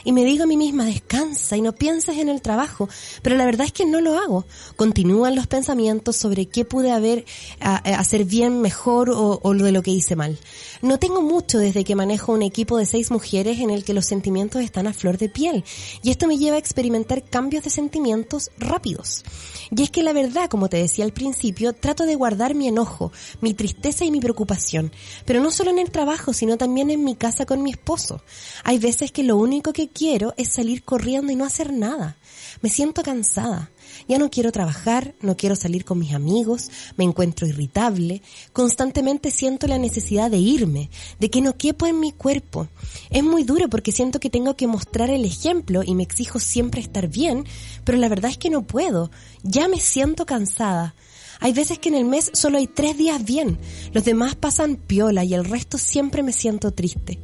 Y 0.04 0.12
me 0.12 0.24
digo 0.24 0.44
a 0.44 0.46
mí 0.46 0.56
misma, 0.56 0.86
descansa 0.86 1.56
y 1.56 1.60
no 1.60 1.74
pienses 1.74 2.16
en 2.16 2.28
el 2.28 2.40
trabajo. 2.40 2.88
Pero 3.22 3.36
la 3.36 3.44
verdad 3.44 3.66
es 3.66 3.72
que 3.72 3.84
no 3.84 4.00
lo 4.00 4.19
hago. 4.19 4.46
Continúan 4.76 5.36
los 5.36 5.46
pensamientos 5.46 6.16
sobre 6.16 6.46
qué 6.46 6.64
pude 6.64 6.90
haber, 6.90 7.26
hacer 7.60 8.24
bien, 8.24 8.60
mejor 8.62 9.10
o, 9.10 9.40
o 9.42 9.54
de 9.54 9.72
lo 9.72 9.82
que 9.82 9.90
hice 9.90 10.16
mal. 10.16 10.38
No 10.80 10.98
tengo 10.98 11.20
mucho 11.20 11.58
desde 11.58 11.84
que 11.84 11.94
manejo 11.94 12.32
un 12.32 12.42
equipo 12.42 12.78
de 12.78 12.86
seis 12.86 13.10
mujeres 13.10 13.60
en 13.60 13.70
el 13.70 13.84
que 13.84 13.94
los 13.94 14.06
sentimientos 14.06 14.62
están 14.62 14.86
a 14.86 14.94
flor 14.94 15.19
de 15.19 15.28
piel. 15.28 15.64
Y 16.02 16.10
esto 16.10 16.26
me 16.26 16.38
lleva 16.38 16.56
a 16.56 16.60
experimentar 16.60 17.22
cambios 17.24 17.64
de 17.64 17.70
sentimientos 17.70 18.50
rápidos. 18.58 19.22
Y 19.70 19.82
es 19.82 19.90
que 19.90 20.02
la 20.02 20.12
verdad, 20.12 20.48
como 20.48 20.69
te 20.69 20.78
decía 20.78 21.04
al 21.04 21.12
principio, 21.12 21.72
trato 21.72 22.06
de 22.06 22.14
guardar 22.14 22.54
mi 22.54 22.69
enojo, 22.69 23.12
mi 23.40 23.54
tristeza 23.54 24.04
y 24.04 24.10
mi 24.10 24.20
preocupación 24.20 24.93
pero 25.24 25.40
no 25.40 25.50
solo 25.50 25.70
en 25.70 25.78
el 25.78 25.90
trabajo, 25.90 26.32
sino 26.32 26.56
también 26.56 26.90
en 26.90 27.04
mi 27.04 27.14
casa 27.14 27.46
con 27.46 27.62
mi 27.62 27.70
esposo. 27.70 28.22
Hay 28.64 28.78
veces 28.78 29.12
que 29.12 29.22
lo 29.22 29.36
único 29.36 29.72
que 29.72 29.88
quiero 29.88 30.34
es 30.36 30.48
salir 30.48 30.84
corriendo 30.84 31.32
y 31.32 31.36
no 31.36 31.44
hacer 31.44 31.72
nada. 31.72 32.16
Me 32.60 32.69
siento 32.69 33.02
cansada. 33.02 33.70
Ya 34.08 34.19
no 34.19 34.31
quiero 34.31 34.52
trabajar, 34.52 35.14
no 35.20 35.36
quiero 35.36 35.56
salir 35.56 35.84
con 35.84 35.98
mis 35.98 36.14
amigos, 36.14 36.70
me 36.96 37.04
encuentro 37.04 37.46
irritable, 37.46 38.22
constantemente 38.52 39.31
siento 39.31 39.66
la 39.66 39.78
necesidad 39.78 40.31
de 40.31 40.38
irme, 40.38 40.90
de 41.20 41.31
que 41.31 41.40
no 41.40 41.56
quepo 41.56 41.86
en 41.86 42.00
mi 42.00 42.12
cuerpo. 42.12 42.69
Es 43.10 43.22
muy 43.22 43.44
duro 43.44 43.69
porque 43.69 43.92
siento 43.92 44.20
que 44.20 44.31
tengo 44.31 44.56
que 44.56 44.66
mostrar 44.66 45.10
el 45.10 45.24
ejemplo 45.24 45.82
y 45.84 45.94
me 45.94 46.02
exijo 46.02 46.40
siempre 46.40 46.81
estar 46.81 47.08
bien, 47.08 47.44
pero 47.84 47.98
la 47.98 48.08
verdad 48.08 48.31
es 48.31 48.38
que 48.38 48.50
no 48.50 48.62
puedo. 48.62 49.10
Ya 49.42 49.69
me 49.69 49.78
siento 49.78 50.26
cansada. 50.26 50.94
Hay 51.43 51.53
veces 51.53 51.81
que 51.81 51.89
en 51.89 51.96
el 51.96 52.05
mes 52.05 52.31
solo 52.34 52.58
hay 52.58 52.69
tres 52.69 52.96
días 52.96 53.25
bien, 53.25 53.58
los 53.93 54.05
demás 54.05 54.37
pasan 54.37 54.77
piola 54.77 55.25
y 55.25 55.34
el 55.34 55.44
resto 55.44 55.77
siempre 55.77 56.22
me 56.22 56.32
siento 56.32 56.70
triste. 56.70 57.19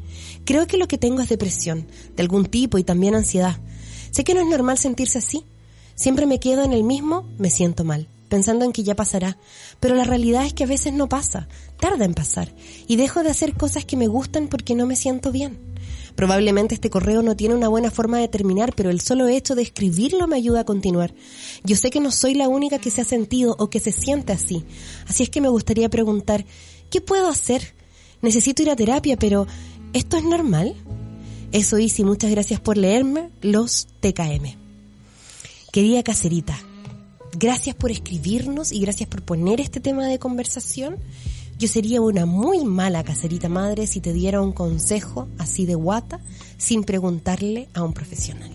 Creo 0.45 0.67
que 0.67 0.77
lo 0.77 0.89
que 0.89 0.99
tengo 0.99 1.23
es 1.23 1.29
depresión, 1.29 1.87
de 2.17 2.23
algún 2.25 2.47
tipo 2.47 2.79
y 2.79 2.83
también 2.83 3.15
ansiedad. 3.15 3.61
Sé 4.11 4.25
que 4.25 4.35
no 4.35 4.41
es 4.41 4.47
normal 4.49 4.77
sentirse 4.77 5.19
así. 5.19 5.45
Siempre 5.95 6.27
me 6.27 6.41
quedo 6.41 6.65
en 6.65 6.73
el 6.73 6.83
mismo, 6.83 7.29
me 7.39 7.49
siento 7.49 7.85
mal, 7.85 8.09
pensando 8.29 8.65
en 8.65 8.73
que 8.73 8.83
ya 8.83 8.97
pasará. 8.97 9.39
Pero 9.79 9.95
la 9.95 10.03
realidad 10.03 10.45
es 10.47 10.53
que 10.53 10.65
a 10.65 10.69
veces 10.69 10.93
no 10.93 11.09
pasa, 11.09 11.49
tarda 11.79 12.05
en 12.05 12.15
pasar, 12.15 12.53
y 12.89 12.97
dejo 12.97 13.23
de 13.23 13.31
hacer 13.31 13.55
cosas 13.55 13.85
que 13.85 13.97
me 13.97 14.09
gustan 14.09 14.49
porque 14.49 14.75
no 14.75 14.85
me 14.85 14.97
siento 14.97 15.31
bien. 15.31 15.59
Probablemente 16.19 16.75
este 16.75 16.91
correo 16.91 17.23
no 17.23 17.37
tiene 17.37 17.55
una 17.55 17.69
buena 17.69 17.93
forma 17.93 18.19
de 18.19 18.27
terminar, 18.27 18.73
pero 18.75 18.91
el 18.91 19.01
solo 19.01 19.29
hecho 19.29 19.55
de 19.55 19.63
escribirlo 19.63 20.27
me 20.27 20.35
ayuda 20.35 20.63
a 20.63 20.65
continuar. 20.65 21.15
Yo 21.63 21.77
sé 21.77 21.91
que 21.91 22.01
no 22.01 22.11
soy 22.11 22.35
la 22.35 22.49
única 22.49 22.81
que 22.81 22.91
se 22.91 23.03
ha 23.03 23.05
sentido 23.05 23.55
o 23.57 23.71
que 23.71 23.79
se 23.79 23.93
siente 23.93 24.33
así. 24.33 24.65
Así 25.07 25.23
es 25.23 25.31
que 25.31 25.41
me 25.41 25.49
gustaría 25.49 25.89
preguntar, 25.89 26.45
¿qué 26.91 27.01
puedo 27.01 27.29
hacer? 27.29 27.73
Necesito 28.21 28.63
ir 28.63 28.71
a 28.71 28.75
terapia, 28.75 29.17
pero 29.17 29.47
¿esto 29.93 30.17
es 30.17 30.25
normal? 30.25 30.75
Eso 31.53 31.79
y 31.79 31.89
muchas 32.03 32.33
gracias 32.33 32.59
por 32.59 32.77
leerme 32.77 33.31
los 33.41 33.87
TKM. 34.01 34.57
Querida 35.71 36.03
caserita, 36.03 36.59
gracias 37.39 37.77
por 37.77 37.93
escribirnos 37.93 38.73
y 38.73 38.81
gracias 38.81 39.09
por 39.09 39.23
poner 39.23 39.61
este 39.61 39.79
tema 39.79 40.09
de 40.09 40.19
conversación. 40.19 40.97
Yo 41.59 41.67
sería 41.67 42.01
una 42.01 42.25
muy 42.25 42.65
mala 42.65 43.03
caserita 43.03 43.49
madre 43.49 43.89
si 43.89 44.01
te 44.01 44.13
diera 44.13 44.41
un 44.41 44.53
consejo 44.53 45.29
así 45.39 45.67
de 45.67 45.75
guata 45.75 46.21
sin 46.57 46.85
preguntarle 46.85 47.69
a 47.75 47.83
un 47.83 47.93
profesional. 47.93 48.53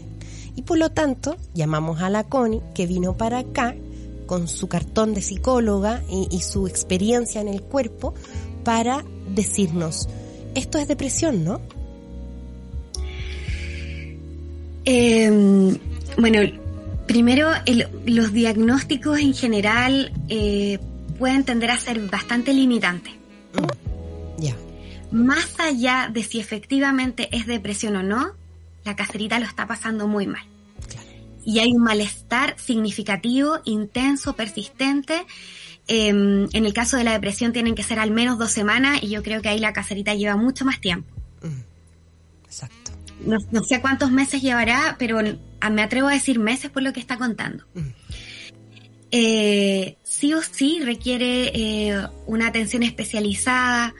Y 0.56 0.62
por 0.62 0.78
lo 0.78 0.90
tanto, 0.90 1.36
llamamos 1.54 2.02
a 2.02 2.10
la 2.10 2.24
Connie 2.24 2.62
que 2.74 2.88
vino 2.88 3.18
para 3.18 3.40
acá 3.40 3.76
con 4.26 4.48
su 4.48 4.70
cartón 4.70 5.14
de 5.14 5.22
psicóloga 5.22 6.02
y, 6.10 6.40
su 6.40 6.66
experiencia 6.66 7.42
en 7.42 7.50
el 7.50 7.62
cuerpo 7.62 8.14
para 8.64 9.04
decirnos, 9.36 10.08
esto 10.56 10.78
es 10.78 10.88
depresión, 10.88 11.44
¿no? 11.44 11.60
Em, 14.86 15.78
bueno, 16.18 16.40
primero 17.06 17.50
los 18.06 18.32
diagnósticos 18.32 19.20
en 19.20 19.34
general 19.34 20.14
eh, 20.30 20.80
pueden 21.18 21.44
tender 21.44 21.72
a 21.72 21.80
ser 21.80 22.00
bastante 22.10 22.54
limitantes. 22.54 23.14
Mm, 23.54 24.42
ya. 24.42 24.56
Más 25.12 25.60
allá 25.60 26.10
de 26.12 26.24
si 26.24 26.40
efectivamente 26.40 27.30
es 27.32 27.46
depresión 27.46 27.96
o 27.96 28.04
no, 28.04 28.34
la 28.84 28.96
caserita 28.96 29.40
lo 29.40 29.46
está 29.46 29.68
pasando 29.68 30.08
muy 30.08 30.28
mal 30.28 30.44
y 31.46 31.60
hay 31.60 31.74
un 31.74 31.84
malestar 31.84 32.56
significativo, 32.58 33.60
intenso, 33.66 34.36
persistente. 34.36 35.26
Em, 35.88 36.48
en 36.54 36.66
el 36.66 36.74
caso 36.74 36.96
de 36.98 37.04
la 37.04 37.12
depresión 37.12 37.52
tienen 37.52 37.76
que 37.76 37.84
ser 37.84 38.00
al 38.00 38.12
menos 38.12 38.40
dos 38.40 38.52
semanas 38.52 39.04
y 39.04 39.10
yo 39.10 39.22
creo 39.22 39.42
que 39.42 39.50
ahí 39.50 39.60
la 39.60 39.74
caserita 39.74 40.14
lleva 40.14 40.38
mucho 40.38 40.64
más 40.66 40.80
tiempo. 40.80 41.14
Mm, 41.42 42.46
exacto. 42.46 42.92
No, 43.26 43.64
sé 43.64 43.82
cuántos 43.82 44.12
meses 44.12 44.42
llevará, 44.42 44.96
pero 45.00 45.20
me 45.72 45.82
atrevo 45.82 46.10
a 46.10 46.14
decir 46.14 46.40
meses 46.40 46.72
por 46.72 46.84
lo 46.84 46.92
que 46.94 47.00
está 47.00 47.18
contando. 47.18 47.66
Mm. 47.74 47.90
Eh, 49.16 49.98
sí 50.02 50.34
o 50.34 50.42
sí 50.42 50.80
requiere 50.84 51.52
eh, 51.54 52.08
una 52.26 52.48
atención 52.48 52.82
especializada, 52.82 53.94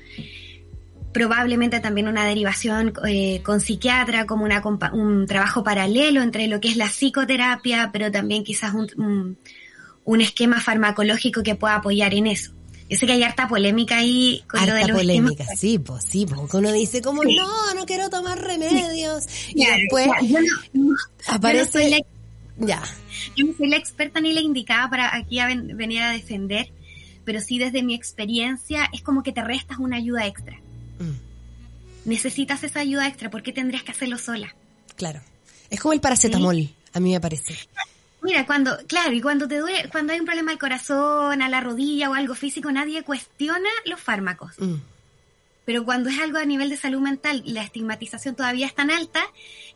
probablemente 1.14 1.80
también 1.80 2.08
una 2.08 2.26
derivación 2.26 2.94
eh, 3.08 3.40
con 3.44 3.62
psiquiatra, 3.62 4.26
como 4.26 4.44
una, 4.44 4.64
un 4.92 5.28
trabajo 5.28 5.64
paralelo 5.64 6.24
entre 6.24 6.48
lo 6.48 6.60
que 6.60 6.70
es 6.70 6.78
la 6.78 6.88
psicoterapia, 6.88 7.92
pero 7.94 8.12
también 8.12 8.44
quizás 8.44 8.74
un, 8.74 9.38
un, 10.04 10.22
esquema 10.22 10.60
farmacológico 10.60 11.44
que 11.44 11.54
pueda 11.54 11.76
apoyar 11.76 12.16
en 12.16 12.26
eso. 12.26 12.52
Yo 12.90 12.98
sé 12.98 13.06
que 13.06 13.12
hay 13.12 13.22
harta 13.22 13.48
polémica 13.48 13.98
ahí 13.98 14.44
con 14.50 14.66
lo 14.66 14.74
de 14.74 14.88
los 14.88 14.98
polémica, 14.98 15.46
sí, 15.56 15.78
pues 15.78 16.06
sí, 16.06 16.26
porque 16.26 16.58
uno 16.58 16.72
dice 16.72 17.04
como, 17.04 17.24
no, 17.24 17.74
no 17.76 17.86
quiero 17.86 18.10
tomar 18.10 18.42
remedios. 18.42 19.26
y 19.54 19.64
después 19.64 20.10
aparece... 21.28 21.92
Yo 21.92 21.98
no, 21.98 22.13
ya. 22.58 22.84
yo 23.36 23.46
no 23.46 23.54
soy 23.54 23.70
la 23.70 23.78
experta 23.78 24.20
ni 24.22 24.34
la 24.34 24.42
indicada 24.42 24.90
para 24.90 25.16
aquí 25.16 25.40
a 25.40 25.48
venir 25.48 26.02
a 26.02 26.12
defender, 26.12 26.72
pero 27.26 27.40
sí 27.40 27.58
desde 27.58 27.84
mi 27.84 27.96
experiencia 27.96 28.90
es 28.94 29.02
como 29.02 29.24
que 29.24 29.32
te 29.32 29.44
restas 29.44 29.78
una 29.80 29.98
ayuda 29.98 30.26
extra. 30.26 30.58
Mm. 31.00 32.10
Necesitas 32.10 32.64
esa 32.64 32.80
ayuda 32.82 33.08
extra, 33.08 33.30
¿por 33.30 33.44
qué 33.44 33.54
tendrías 33.54 33.84
que 33.84 33.92
hacerlo 33.92 34.18
sola? 34.18 34.54
Claro. 34.96 35.22
Es 35.70 35.80
como 35.80 35.94
el 35.94 36.02
paracetamol, 36.02 36.70
a 36.94 37.00
mí 37.00 37.12
me 37.12 37.20
parece. 37.20 37.56
Mira, 38.22 38.46
cuando, 38.46 38.78
claro, 38.88 39.12
y 39.14 39.22
cuando 39.22 39.48
te 39.48 39.58
duele, 39.58 39.90
cuando 39.90 40.14
hay 40.14 40.20
un 40.20 40.26
problema 40.26 40.52
al 40.52 40.60
corazón, 40.60 41.42
a 41.42 41.50
la 41.50 41.60
rodilla 41.62 42.10
o 42.10 42.14
algo 42.14 42.36
físico, 42.36 42.72
nadie 42.72 43.04
cuestiona 43.04 43.70
los 43.86 44.00
fármacos. 44.00 44.54
Mm. 44.60 44.76
Pero 45.66 45.86
cuando 45.86 46.10
es 46.10 46.20
algo 46.20 46.38
a 46.38 46.46
nivel 46.46 46.70
de 46.70 46.78
salud 46.78 47.02
mental, 47.02 47.42
la 47.46 47.64
estigmatización 47.64 48.36
todavía 48.36 48.66
es 48.66 48.76
tan 48.76 48.92
alta 48.92 49.22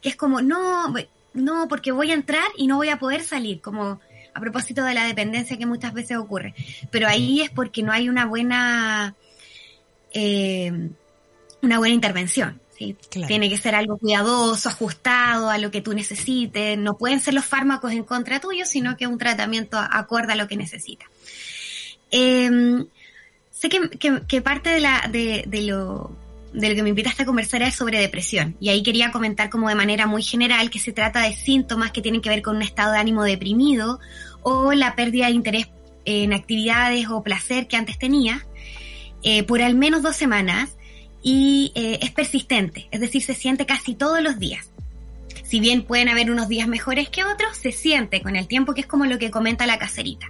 que 0.02 0.10
es 0.10 0.16
como, 0.16 0.42
no, 0.42 0.94
no, 1.34 1.68
porque 1.68 1.92
voy 1.92 2.12
a 2.12 2.16
entrar 2.16 2.48
y 2.58 2.68
no 2.68 2.78
voy 2.78 2.90
a 2.90 3.00
poder 3.00 3.24
salir, 3.24 3.62
como 3.62 4.00
a 4.34 4.40
propósito 4.40 4.84
de 4.84 4.94
la 4.94 5.06
dependencia 5.06 5.58
que 5.58 5.66
muchas 5.66 5.94
veces 5.94 6.18
ocurre. 6.18 6.54
Pero 6.92 7.08
ahí 7.08 7.42
es 7.42 7.50
porque 7.50 7.84
no 7.84 7.92
hay 7.92 8.10
una 8.10 8.26
buena 8.26 9.16
eh, 10.14 10.90
una 11.62 11.78
buena 11.78 11.94
intervención. 11.94 12.60
¿sí? 12.78 12.96
Tiene 13.10 13.50
que 13.50 13.58
ser 13.58 13.76
algo 13.76 13.98
cuidadoso, 13.98 14.70
ajustado 14.70 15.50
a 15.50 15.58
lo 15.58 15.72
que 15.72 15.82
tú 15.82 15.94
necesites. 15.94 16.78
No 16.78 16.98
pueden 16.98 17.20
ser 17.20 17.34
los 17.34 17.46
fármacos 17.46 17.92
en 17.92 18.04
contra 18.04 18.40
tuyo, 18.40 18.66
sino 18.66 18.98
que 18.98 19.08
un 19.08 19.18
tratamiento 19.18 19.78
acorde 19.78 20.34
a 20.34 20.36
lo 20.36 20.48
que 20.48 20.58
necesitas. 20.58 21.10
Em, 22.12 22.86
sé 23.52 23.70
que, 23.70 24.42
parte 24.42 24.70
de, 24.70 24.80
la, 24.80 25.10
de, 25.10 25.62
lo, 25.64 26.16
de 26.58 26.70
lo 26.70 26.76
que 26.76 26.84
me 26.84 26.90
invitaste 26.90 27.24
a 27.24 27.26
conversar 27.26 27.62
es 27.62 27.76
sobre 27.76 28.00
depresión. 28.00 28.58
Y 28.60 28.70
ahí 28.70 28.82
quería 28.82 29.12
comentar 29.12 29.50
como 29.50 29.70
de 29.70 29.76
manera 29.76 30.08
muy 30.08 30.24
general 30.24 30.70
que 30.70 30.80
se 30.80 30.92
trata 30.92 31.22
de 31.22 31.34
síntomas 31.34 31.92
que 31.92 32.02
tienen 32.02 32.22
que 32.22 32.30
ver 32.30 32.42
con 32.42 32.56
un 32.56 32.64
estado 32.64 32.94
de 32.94 33.00
ánimo 33.00 33.24
deprimido 33.24 34.00
o 34.42 34.74
la 34.74 34.96
pérdida 34.96 35.28
de 35.28 35.34
interés 35.34 35.68
en 36.06 36.34
actividades 36.34 37.08
o 37.10 37.22
placer 37.22 37.68
que 37.68 37.78
antes 37.78 38.00
tenías 38.00 38.42
eh, 39.24 39.44
por 39.44 39.62
al 39.62 39.76
menos 39.76 40.02
dos 40.02 40.16
semanas 40.16 40.78
y 41.22 41.72
eh, 41.76 42.00
es 42.02 42.12
persistente, 42.12 42.88
es 42.92 43.02
decir, 43.02 43.22
se 43.22 43.34
siente 43.34 43.66
casi 43.66 43.96
todos 43.96 44.22
los 44.22 44.40
días. 44.40 44.72
Si 45.48 45.62
bien 45.62 45.84
pueden 45.84 46.10
haber 46.10 46.30
unos 46.30 46.50
días 46.50 46.68
mejores 46.68 47.10
que 47.10 47.24
otros, 47.24 47.56
se 47.56 47.72
siente 47.72 48.22
con 48.22 48.36
el 48.36 48.48
tiempo, 48.48 48.74
que 48.74 48.82
es 48.82 48.88
como 48.88 49.06
lo 49.06 49.18
que 49.18 49.32
comenta 49.32 49.66
la 49.66 49.80
caserita. 49.80 50.28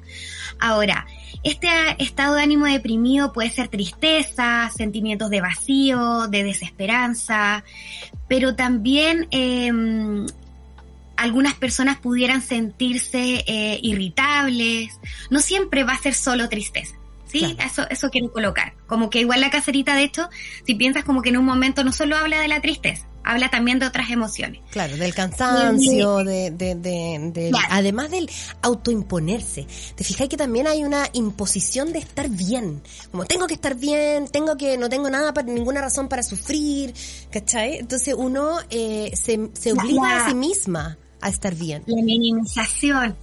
Ahora, 0.60 1.08
este 1.44 1.68
estado 1.98 2.36
de 2.36 2.44
ánimo 2.44 2.66
deprimido 2.66 3.34
puede 3.34 3.50
ser 3.50 3.68
tristeza, 3.68 4.70
sentimientos 4.76 5.30
de 5.32 5.42
vacío, 5.42 6.28
de 6.28 6.44
desesperanza, 6.44 7.64
pero 8.28 8.56
también 8.56 9.28
em, 9.32 10.28
algunas 11.16 11.56
personas 11.56 11.98
pudieran 11.98 12.44
sentirse 12.44 13.44
eh, 13.48 13.80
irritables. 13.82 15.00
No 15.32 15.40
siempre 15.40 15.84
va 15.84 15.94
a 15.94 15.98
ser 15.98 16.14
solo 16.14 16.48
tristeza. 16.48 16.96
Sí, 17.26 17.58
eso, 17.60 17.86
eso 17.90 18.10
quiero 18.10 18.32
colocar. 18.32 18.74
Como 18.86 19.10
que 19.10 19.20
igual 19.20 19.42
la 19.42 19.50
caserita, 19.50 19.96
de 19.96 20.04
hecho, 20.04 20.30
si 20.66 20.76
piensas 20.76 21.04
como 21.04 21.22
que 21.22 21.30
en 21.30 21.38
un 21.38 21.46
momento 21.46 21.84
no 21.84 21.92
solo 21.92 22.16
habla 22.16 22.40
de 22.40 22.48
la 22.48 22.62
tristeza, 22.62 23.06
habla 23.28 23.50
también 23.50 23.80
de 23.80 23.86
otras 23.86 24.10
emociones. 24.10 24.62
Claro, 24.72 24.98
del 24.98 25.14
cansancio, 25.14 26.24
de, 26.24 26.52
de, 26.52 26.76
de, 26.76 27.52
además 27.70 28.10
del 28.10 28.30
autoimponerse. 28.62 29.68
Te 29.96 30.04
fijas 30.04 30.30
que 30.30 30.38
también 30.38 30.68
hay 30.68 30.84
una 30.84 31.08
imposición 31.14 31.94
de 31.94 32.00
estar 32.00 32.30
bien. 32.30 32.82
Como 33.12 33.26
tengo 33.26 33.48
que 33.48 33.56
estar 33.56 33.76
bien, 33.76 34.28
tengo 34.28 34.58
que, 34.58 34.78
no 34.78 34.90
tengo 34.90 35.10
nada, 35.10 35.34
para, 35.34 35.48
ninguna 35.48 35.82
razón 35.82 36.08
para 36.08 36.24
sufrir, 36.24 36.94
¿cachai? 37.32 37.78
Entonces 37.78 38.16
uno 38.18 38.58
eh, 38.70 39.12
se, 39.16 39.50
se 39.54 39.74
obliga 39.74 40.26
a 40.26 40.30
sí 40.30 40.36
misma 40.36 40.98
a 41.22 41.30
estar 41.30 41.54
bien. 41.54 41.84
La 41.86 42.02
minimización 42.02 43.16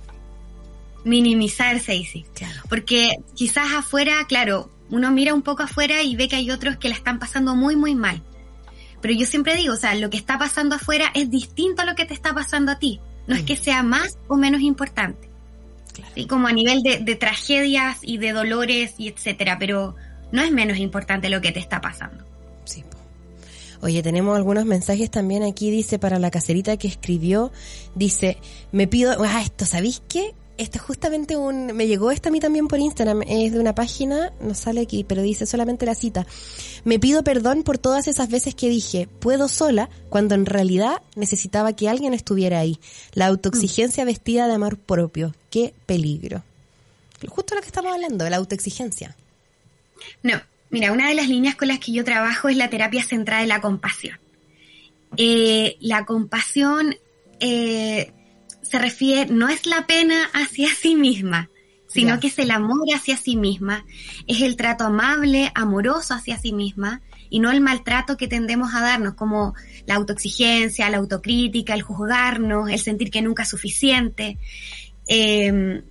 minimizarse, 1.04 1.92
dice. 1.92 2.24
Claro. 2.34 2.62
Porque 2.68 3.10
quizás 3.34 3.72
afuera, 3.74 4.24
claro, 4.26 4.70
uno 4.90 5.10
mira 5.10 5.34
un 5.34 5.42
poco 5.42 5.62
afuera 5.62 6.02
y 6.02 6.16
ve 6.16 6.28
que 6.28 6.36
hay 6.36 6.50
otros 6.50 6.76
que 6.76 6.88
la 6.88 6.94
están 6.94 7.18
pasando 7.18 7.54
muy, 7.54 7.76
muy 7.76 7.94
mal. 7.94 8.22
Pero 9.04 9.16
yo 9.16 9.26
siempre 9.26 9.54
digo, 9.54 9.74
o 9.74 9.76
sea, 9.76 9.94
lo 9.96 10.08
que 10.08 10.16
está 10.16 10.38
pasando 10.38 10.76
afuera 10.76 11.10
es 11.12 11.28
distinto 11.28 11.82
a 11.82 11.84
lo 11.84 11.94
que 11.94 12.06
te 12.06 12.14
está 12.14 12.32
pasando 12.32 12.72
a 12.72 12.78
ti. 12.78 13.00
No 13.26 13.34
es 13.34 13.42
mm. 13.42 13.44
que 13.44 13.56
sea 13.58 13.82
más 13.82 14.16
o 14.28 14.36
menos 14.36 14.62
importante. 14.62 15.28
Claro. 15.92 16.26
Como 16.26 16.48
a 16.48 16.52
nivel 16.52 16.82
de, 16.82 17.00
de, 17.00 17.14
tragedias 17.14 17.98
y 18.00 18.16
de 18.16 18.32
dolores 18.32 18.94
y 18.96 19.08
etcétera, 19.08 19.58
pero 19.58 19.94
no 20.32 20.40
es 20.40 20.50
menos 20.52 20.78
importante 20.78 21.28
lo 21.28 21.42
que 21.42 21.52
te 21.52 21.60
está 21.60 21.82
pasando. 21.82 22.24
Sí. 22.64 22.82
Oye, 23.82 24.02
tenemos 24.02 24.38
algunos 24.38 24.64
mensajes 24.64 25.10
también 25.10 25.42
aquí, 25.42 25.70
dice, 25.70 25.98
para 25.98 26.18
la 26.18 26.30
caserita 26.30 26.78
que 26.78 26.88
escribió, 26.88 27.52
dice, 27.94 28.38
me 28.72 28.86
pido, 28.86 29.22
ah, 29.22 29.42
esto, 29.42 29.66
¿sabéis 29.66 30.00
qué? 30.08 30.34
Este 30.56 30.78
justamente 30.78 31.36
un, 31.36 31.66
me 31.66 31.86
llegó 31.86 32.10
esta 32.10 32.28
a 32.28 32.32
mí 32.32 32.40
también 32.40 32.68
por 32.68 32.78
Instagram, 32.78 33.22
es 33.26 33.52
de 33.52 33.58
una 33.58 33.74
página, 33.74 34.32
no 34.40 34.54
sale 34.54 34.80
aquí, 34.80 35.04
pero 35.04 35.22
dice 35.22 35.46
solamente 35.46 35.86
la 35.86 35.94
cita. 35.94 36.26
Me 36.84 36.98
pido 36.98 37.24
perdón 37.24 37.62
por 37.62 37.78
todas 37.78 38.08
esas 38.08 38.28
veces 38.28 38.54
que 38.54 38.68
dije, 38.68 39.08
puedo 39.20 39.48
sola, 39.48 39.88
cuando 40.10 40.34
en 40.34 40.46
realidad 40.46 41.02
necesitaba 41.16 41.74
que 41.74 41.88
alguien 41.88 42.14
estuviera 42.14 42.60
ahí. 42.60 42.78
La 43.12 43.26
autoexigencia 43.26 44.04
vestida 44.04 44.46
de 44.46 44.54
amor 44.54 44.78
propio. 44.78 45.34
Qué 45.50 45.74
peligro. 45.86 46.42
Justo 47.28 47.54
lo 47.54 47.60
que 47.60 47.68
estamos 47.68 47.92
hablando, 47.92 48.28
la 48.28 48.36
autoexigencia. 48.36 49.16
No, 50.22 50.40
mira, 50.70 50.92
una 50.92 51.08
de 51.08 51.14
las 51.14 51.28
líneas 51.28 51.56
con 51.56 51.68
las 51.68 51.78
que 51.78 51.92
yo 51.92 52.04
trabajo 52.04 52.48
es 52.48 52.56
la 52.56 52.70
terapia 52.70 53.02
centrada 53.02 53.42
en 53.42 53.48
la 53.48 53.60
compasión. 53.60 54.18
Eh, 55.16 55.76
la 55.80 56.04
compasión, 56.04 56.94
eh, 57.40 58.12
se 58.74 58.80
refiere, 58.80 59.32
no 59.32 59.48
es 59.48 59.66
la 59.66 59.86
pena 59.86 60.28
hacia 60.32 60.68
sí 60.74 60.96
misma, 60.96 61.48
sino 61.86 62.18
que 62.18 62.26
es 62.26 62.36
el 62.40 62.50
amor 62.50 62.88
hacia 62.92 63.16
sí 63.16 63.36
misma, 63.36 63.84
es 64.26 64.42
el 64.42 64.56
trato 64.56 64.82
amable, 64.82 65.52
amoroso 65.54 66.12
hacia 66.14 66.36
sí 66.38 66.52
misma, 66.52 67.00
y 67.30 67.38
no 67.38 67.52
el 67.52 67.60
maltrato 67.60 68.16
que 68.16 68.26
tendemos 68.26 68.74
a 68.74 68.80
darnos, 68.80 69.14
como 69.14 69.54
la 69.86 69.94
autoexigencia, 69.94 70.90
la 70.90 70.96
autocrítica, 70.96 71.72
el 71.72 71.82
juzgarnos, 71.82 72.68
el 72.68 72.80
sentir 72.80 73.12
que 73.12 73.22
nunca 73.22 73.44
es 73.44 73.48
suficiente. 73.48 74.38
Em, 75.06 75.82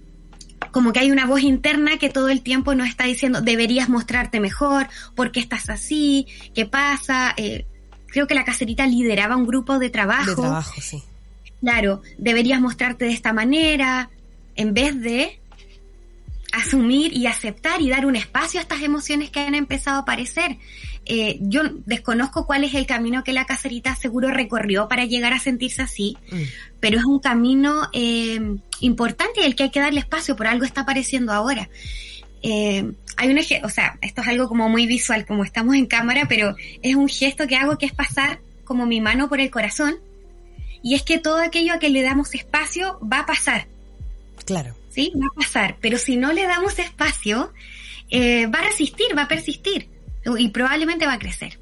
como 0.71 0.91
que 0.91 0.99
hay 0.99 1.11
una 1.11 1.25
voz 1.25 1.41
interna 1.41 1.97
que 1.97 2.09
todo 2.09 2.27
el 2.27 2.41
tiempo 2.41 2.75
nos 2.75 2.89
está 2.89 3.05
diciendo, 3.05 3.39
deberías 3.39 3.87
mostrarte 3.87 4.41
mejor, 4.41 4.87
¿por 5.15 5.31
qué 5.31 5.39
estás 5.39 5.69
así? 5.69 6.27
¿Qué 6.53 6.65
pasa? 6.65 7.33
Eh, 7.37 7.65
creo 8.07 8.27
que 8.27 8.35
la 8.35 8.43
caserita 8.43 8.85
lideraba 8.87 9.37
un 9.37 9.47
grupo 9.47 9.79
de 9.79 9.89
trabajo. 9.89 10.31
De 10.31 10.35
trabajo, 10.35 10.81
sí 10.81 11.01
claro, 11.63 12.01
deberías 12.17 12.59
mostrarte 12.59 13.05
de 13.05 13.13
esta 13.13 13.31
manera, 13.31 14.09
en 14.55 14.73
vez 14.73 14.99
de 14.99 15.39
asumir 16.51 17.13
y 17.13 17.25
aceptar 17.25 17.81
y 17.81 17.89
dar 17.89 18.05
un 18.05 18.17
espacio 18.17 18.59
a 18.59 18.63
estas 18.63 18.81
emociones 18.81 19.29
que 19.29 19.39
han 19.39 19.55
empezado 19.55 19.97
a 19.97 20.01
aparecer. 20.01 20.57
Eh, 21.05 21.37
yo 21.41 21.61
desconozco 21.85 22.45
cuál 22.45 22.65
es 22.65 22.73
el 22.73 22.85
camino 22.85 23.23
que 23.23 23.31
la 23.31 23.45
caserita 23.45 23.95
seguro 23.95 24.29
recorrió 24.29 24.87
para 24.89 25.05
llegar 25.05 25.31
a 25.31 25.39
sentirse 25.39 25.81
así, 25.81 26.17
mm. 26.31 26.41
pero 26.81 26.97
es 26.97 27.05
un 27.05 27.19
camino 27.19 27.89
eh, 27.93 28.39
importante 28.81 29.41
y 29.41 29.45
el 29.45 29.55
que 29.55 29.63
hay 29.63 29.71
que 29.71 29.79
darle 29.79 30.01
espacio, 30.01 30.35
por 30.35 30.47
algo 30.47 30.65
está 30.65 30.81
apareciendo 30.81 31.31
ahora. 31.31 31.69
Eh, 32.41 32.91
hay 33.15 33.29
un 33.29 33.39
o 33.63 33.69
sea, 33.69 33.97
esto 34.01 34.21
es 34.21 34.27
algo 34.27 34.49
como 34.49 34.67
muy 34.67 34.85
visual, 34.85 35.25
como 35.25 35.45
estamos 35.45 35.75
en 35.75 35.85
cámara, 35.85 36.25
pero 36.27 36.55
es 36.81 36.95
un 36.95 37.07
gesto 37.07 37.47
que 37.47 37.55
hago 37.55 37.77
que 37.77 37.85
es 37.85 37.93
pasar 37.93 38.41
como 38.65 38.85
mi 38.85 38.99
mano 38.99 39.29
por 39.29 39.39
el 39.39 39.49
corazón, 39.49 39.95
y 40.83 40.93
es 40.93 41.01
que 41.01 41.17
todo 41.17 41.37
aquello 41.37 41.73
a 41.73 41.79
que 41.79 41.89
le 41.89 42.03
damos 42.03 42.35
espacio 42.35 42.99
va 43.01 43.21
a 43.21 43.25
pasar. 43.25 43.67
Claro. 44.45 44.75
Sí, 44.89 45.11
va 45.15 45.25
a 45.25 45.35
pasar, 45.35 45.77
pero 45.81 45.97
si 45.97 46.17
no 46.17 46.33
le 46.33 46.43
damos 46.43 46.77
espacio, 46.77 47.51
va 48.13 48.59
a 48.59 48.63
resistir, 48.63 49.17
va 49.17 49.23
a 49.23 49.27
persistir 49.27 49.89
y 50.37 50.49
probablemente 50.49 51.07
va 51.07 51.13
a 51.13 51.19
crecer. 51.19 51.57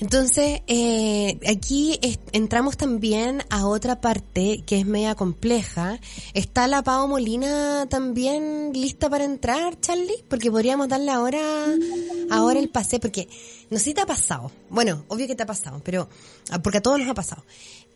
Entonces, 0.00 0.60
eh, 0.68 1.40
aquí 1.48 1.98
entramos 2.32 2.76
también 2.76 3.42
a 3.50 3.66
otra 3.66 4.00
parte 4.00 4.62
que 4.64 4.78
es 4.78 4.86
media 4.86 5.16
compleja. 5.16 5.98
¿Está 6.34 6.68
la 6.68 6.82
Pau 6.82 7.08
Molina 7.08 7.86
también 7.88 8.72
lista 8.72 9.10
para 9.10 9.24
entrar, 9.24 9.80
Charlie? 9.80 10.24
Porque 10.28 10.52
podríamos 10.52 10.88
darle 10.88 11.10
ahora, 11.10 11.40
ahora 12.30 12.60
el 12.60 12.68
pase, 12.68 13.00
porque 13.00 13.28
no 13.70 13.78
sé 13.78 13.84
si 13.84 13.94
te 13.94 14.00
ha 14.00 14.06
pasado. 14.06 14.52
Bueno, 14.70 15.04
obvio 15.08 15.26
que 15.26 15.34
te 15.34 15.42
ha 15.42 15.46
pasado, 15.46 15.80
pero 15.84 16.08
ah, 16.50 16.62
porque 16.62 16.78
a 16.78 16.82
todos 16.82 17.00
nos 17.00 17.08
ha 17.08 17.14
pasado. 17.14 17.42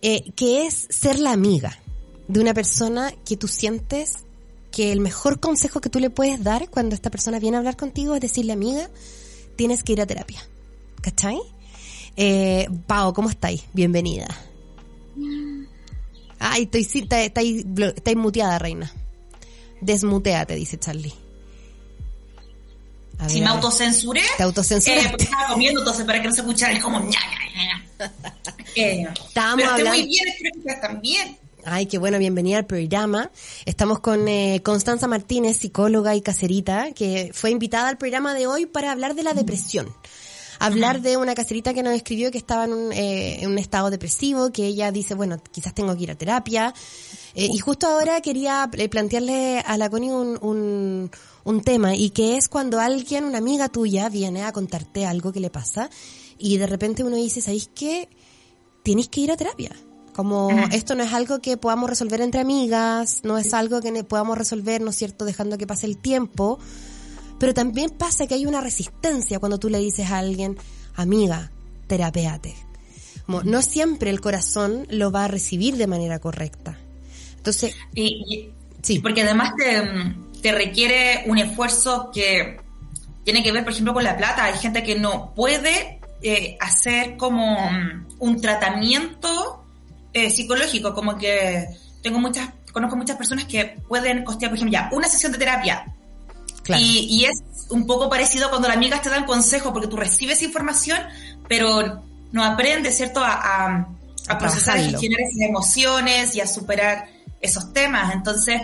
Eh, 0.02 0.32
que 0.34 0.66
es 0.66 0.88
ser 0.90 1.20
la 1.20 1.30
amiga 1.30 1.78
de 2.26 2.40
una 2.40 2.52
persona 2.52 3.12
que 3.24 3.36
tú 3.36 3.46
sientes 3.46 4.24
que 4.72 4.90
el 4.90 4.98
mejor 4.98 5.38
consejo 5.38 5.80
que 5.80 5.90
tú 5.90 6.00
le 6.00 6.10
puedes 6.10 6.42
dar 6.42 6.68
cuando 6.68 6.96
esta 6.96 7.10
persona 7.10 7.38
viene 7.38 7.58
a 7.58 7.60
hablar 7.60 7.76
contigo 7.76 8.16
es 8.16 8.20
decirle, 8.20 8.54
amiga, 8.54 8.90
tienes 9.54 9.84
que 9.84 9.92
ir 9.92 10.00
a 10.00 10.06
terapia. 10.06 10.40
¿Cachai? 11.00 11.38
Eh, 12.16 12.68
Pau, 12.86 13.12
¿cómo 13.12 13.30
estáis? 13.30 13.64
Bienvenida. 13.72 14.26
Ay, 16.38 16.64
estoy, 16.64 16.84
sí, 16.84 17.06
estáis, 17.08 17.64
estáis 17.94 18.16
muteada, 18.16 18.58
reina. 18.58 18.92
Desmuteate, 19.80 20.54
dice 20.54 20.78
Charlie. 20.78 21.14
si 23.28 23.40
me 23.40 23.48
autocensuré, 23.48 24.22
te 24.36 24.42
autocensuré. 24.42 25.02
Eh, 25.02 25.08
porque 25.10 25.24
estaba 25.24 25.48
comiendo, 25.48 25.80
entonces 25.80 26.04
para 26.04 26.20
que 26.20 26.28
no 26.28 26.34
se 26.34 26.40
escuchara, 26.40 26.72
es 26.72 26.82
como 26.82 27.00
ña, 27.00 27.20
eh, 28.76 29.06
Estábamos 29.26 29.64
pero 29.64 29.76
estoy 29.76 29.98
muy 30.00 30.08
bien, 30.08 30.28
espero 30.28 30.62
que 30.64 30.74
también. 30.74 31.38
Ay, 31.64 31.86
qué 31.86 31.98
bueno, 31.98 32.18
bienvenida 32.18 32.58
al 32.58 32.66
programa. 32.66 33.30
Estamos 33.64 34.00
con 34.00 34.26
eh, 34.26 34.60
Constanza 34.64 35.06
Martínez, 35.06 35.58
psicóloga 35.58 36.16
y 36.16 36.20
caserita, 36.20 36.90
que 36.92 37.30
fue 37.32 37.50
invitada 37.50 37.88
al 37.88 37.98
programa 37.98 38.34
de 38.34 38.48
hoy 38.48 38.66
para 38.66 38.90
hablar 38.90 39.14
de 39.14 39.22
la 39.22 39.32
depresión. 39.32 39.94
Hablar 40.64 41.02
de 41.02 41.16
una 41.16 41.34
caserita 41.34 41.74
que 41.74 41.82
nos 41.82 41.94
escribió 41.94 42.30
que 42.30 42.38
estaba 42.38 42.64
en 42.64 42.72
un, 42.72 42.92
eh, 42.92 43.42
en 43.42 43.50
un 43.50 43.58
estado 43.58 43.90
depresivo, 43.90 44.52
que 44.52 44.66
ella 44.66 44.92
dice, 44.92 45.14
bueno, 45.14 45.38
quizás 45.50 45.74
tengo 45.74 45.96
que 45.96 46.04
ir 46.04 46.10
a 46.10 46.14
terapia. 46.14 46.72
Eh, 47.34 47.48
y 47.52 47.58
justo 47.58 47.86
ahora 47.86 48.20
quería 48.20 48.70
plantearle 48.90 49.60
a 49.60 49.76
la 49.76 49.90
Connie 49.90 50.10
un, 50.10 50.38
un, 50.40 51.10
un 51.44 51.60
tema, 51.62 51.96
y 51.96 52.10
que 52.10 52.36
es 52.36 52.48
cuando 52.48 52.78
alguien, 52.78 53.24
una 53.24 53.38
amiga 53.38 53.68
tuya, 53.68 54.08
viene 54.08 54.42
a 54.44 54.52
contarte 54.52 55.06
algo 55.06 55.32
que 55.32 55.40
le 55.40 55.50
pasa, 55.50 55.90
y 56.38 56.58
de 56.58 56.66
repente 56.66 57.04
uno 57.04 57.16
dice, 57.16 57.40
¿sabéis 57.40 57.70
qué? 57.74 58.08
Tienes 58.82 59.08
que 59.08 59.20
ir 59.20 59.32
a 59.32 59.36
terapia 59.36 59.70
como 60.12 60.50
esto 60.72 60.94
no 60.94 61.02
es 61.02 61.12
algo 61.12 61.40
que 61.40 61.56
podamos 61.56 61.88
resolver 61.88 62.20
entre 62.20 62.40
amigas, 62.40 63.20
no 63.24 63.38
es 63.38 63.54
algo 63.54 63.80
que 63.80 64.04
podamos 64.04 64.36
resolver, 64.38 64.80
¿no 64.80 64.90
es 64.90 64.96
cierto?, 64.96 65.24
dejando 65.24 65.58
que 65.58 65.66
pase 65.66 65.86
el 65.86 65.96
tiempo. 65.96 66.58
Pero 67.42 67.54
también 67.54 67.90
pasa 67.90 68.28
que 68.28 68.34
hay 68.34 68.46
una 68.46 68.60
resistencia 68.60 69.40
cuando 69.40 69.58
tú 69.58 69.68
le 69.68 69.78
dices 69.78 70.08
a 70.12 70.18
alguien, 70.18 70.56
amiga, 70.94 71.50
terapéate. 71.88 72.54
no 73.26 73.62
siempre 73.62 74.10
el 74.10 74.20
corazón 74.20 74.86
lo 74.90 75.10
va 75.10 75.24
a 75.24 75.28
recibir 75.28 75.76
de 75.76 75.88
manera 75.88 76.20
correcta. 76.20 76.78
Entonces, 77.38 77.74
y, 77.96 78.50
sí. 78.80 79.00
Porque 79.00 79.22
además 79.22 79.54
te, 80.40 80.52
requiere 80.52 81.24
un 81.26 81.38
esfuerzo 81.38 82.12
que 82.14 82.60
tiene 83.24 83.42
que 83.42 83.50
ver, 83.50 83.64
por 83.64 83.72
ejemplo, 83.72 83.92
con 83.92 84.04
la 84.04 84.16
plata. 84.16 84.44
Hay 84.44 84.58
gente 84.58 84.84
que 84.84 84.94
no 84.94 85.34
puede 85.34 85.98
eh, 86.22 86.56
hacer 86.60 87.16
como 87.16 87.56
mm, 87.58 88.06
un 88.20 88.40
tratamiento 88.40 89.64
eh, 90.12 90.30
psicológico, 90.30 90.94
como 90.94 91.18
que 91.18 91.66
tengo 92.04 92.20
muchas, 92.20 92.50
conozco 92.70 92.94
muchas 92.94 93.16
personas 93.16 93.46
que 93.46 93.80
pueden 93.88 94.22
costear, 94.22 94.52
por 94.52 94.58
ejemplo, 94.58 94.78
ya 94.78 94.90
una 94.92 95.08
sesión 95.08 95.32
de 95.32 95.38
terapia. 95.38 95.92
Y, 96.68 97.24
es 97.24 97.42
un 97.70 97.86
poco 97.86 98.08
parecido 98.08 98.50
cuando 98.50 98.68
las 98.68 98.76
amigas 98.76 99.02
te 99.02 99.10
dan 99.10 99.24
consejo, 99.24 99.72
porque 99.72 99.88
tú 99.88 99.96
recibes 99.96 100.42
información, 100.42 100.98
pero 101.48 102.02
no 102.30 102.44
aprendes, 102.44 102.96
¿cierto?, 102.96 103.20
a, 103.22 103.88
a, 104.28 104.38
procesar 104.38 104.78
y 104.78 104.90
gestionar 104.90 105.20
esas 105.20 105.40
emociones 105.40 106.34
y 106.34 106.40
a 106.40 106.46
superar 106.46 107.08
esos 107.40 107.72
temas. 107.72 108.14
Entonces, 108.14 108.60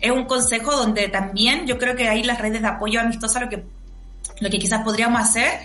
es 0.00 0.10
un 0.10 0.24
consejo 0.24 0.76
donde 0.76 1.08
también 1.08 1.66
yo 1.66 1.78
creo 1.78 1.96
que 1.96 2.08
ahí 2.08 2.22
las 2.22 2.40
redes 2.40 2.62
de 2.62 2.68
apoyo 2.68 3.00
amistosa 3.00 3.40
lo 3.40 3.48
que, 3.48 3.64
lo 4.40 4.50
que 4.50 4.58
quizás 4.58 4.82
podríamos 4.82 5.20
hacer 5.20 5.60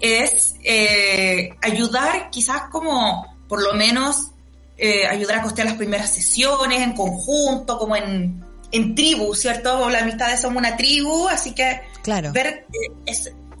es 0.00 0.54
eh, 0.62 1.50
ayudar 1.62 2.30
quizás 2.30 2.62
como 2.70 3.26
por 3.48 3.62
lo 3.62 3.74
menos 3.74 4.30
eh, 4.78 5.06
ayudar 5.06 5.38
a 5.38 5.42
costear 5.42 5.68
las 5.68 5.76
primeras 5.76 6.12
sesiones 6.12 6.82
en 6.82 6.92
conjunto, 6.92 7.78
como 7.78 7.96
en, 7.96 8.44
en 8.72 8.94
tribu, 8.94 9.34
¿cierto? 9.34 9.88
La 9.90 10.00
amistades 10.00 10.40
somos 10.40 10.58
una 10.58 10.76
tribu, 10.76 11.28
así 11.28 11.54
que 11.54 11.82
claro. 12.02 12.32
ver 12.32 12.66
eh, 12.72 13.12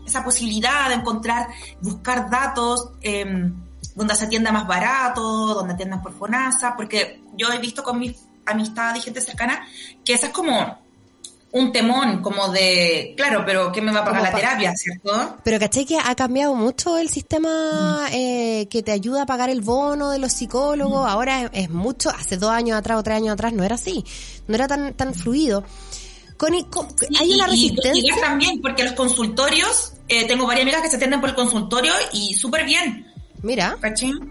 esa 0.06 0.24
posibilidad 0.24 0.88
de 0.88 0.94
encontrar, 0.94 1.48
buscar 1.80 2.30
datos 2.30 2.90
em, 3.00 3.54
donde 3.94 4.14
se 4.14 4.26
atienda 4.26 4.52
más 4.52 4.66
barato, 4.66 5.54
donde 5.54 5.74
atiendan 5.74 6.02
por 6.02 6.12
FONASA, 6.12 6.76
porque 6.76 7.22
yo 7.36 7.52
he 7.52 7.58
visto 7.58 7.82
con 7.82 7.98
mis 7.98 8.16
amistades 8.44 8.98
y 8.98 9.02
gente 9.02 9.20
cercana 9.20 9.66
que 10.04 10.14
esa 10.14 10.26
es 10.26 10.32
como 10.32 10.85
un 11.52 11.72
temón 11.72 12.20
como 12.22 12.48
de, 12.48 13.14
claro, 13.16 13.42
pero 13.46 13.72
¿qué 13.72 13.80
me 13.80 13.92
va 13.92 14.00
a 14.00 14.04
pagar 14.04 14.22
la 14.22 14.32
terapia, 14.32 14.74
cierto? 14.76 15.36
Pero 15.42 15.58
caché 15.58 15.86
que 15.86 15.98
ha 15.98 16.14
cambiado 16.14 16.54
mucho 16.54 16.98
el 16.98 17.08
sistema 17.08 18.08
mm. 18.08 18.14
eh, 18.14 18.68
que 18.68 18.82
te 18.82 18.92
ayuda 18.92 19.22
a 19.22 19.26
pagar 19.26 19.48
el 19.48 19.62
bono 19.62 20.10
de 20.10 20.18
los 20.18 20.32
psicólogos. 20.32 21.04
Mm. 21.04 21.08
Ahora 21.08 21.50
es, 21.52 21.70
mucho, 21.70 22.10
hace 22.10 22.36
dos 22.36 22.50
años 22.50 22.76
atrás 22.76 22.98
o 22.98 23.02
tres 23.02 23.16
años 23.16 23.32
atrás 23.32 23.52
no 23.52 23.64
era 23.64 23.76
así, 23.76 24.04
no 24.48 24.54
era 24.54 24.68
tan, 24.68 24.94
tan 24.94 25.14
fluido. 25.14 25.64
Connie, 26.36 26.66
¿hay 27.18 27.32
una 27.32 27.46
resistencia? 27.46 28.14
Y, 28.14 28.20
también, 28.20 28.60
porque 28.60 28.84
los 28.84 28.92
consultorios, 28.92 29.94
eh, 30.08 30.26
tengo 30.26 30.46
varias 30.46 30.64
amigas 30.64 30.82
que 30.82 30.90
se 30.90 30.96
atienden 30.96 31.20
por 31.20 31.30
el 31.30 31.34
consultorio 31.34 31.92
y 32.12 32.34
súper 32.34 32.66
bien. 32.66 33.06
Mira, 33.42 33.78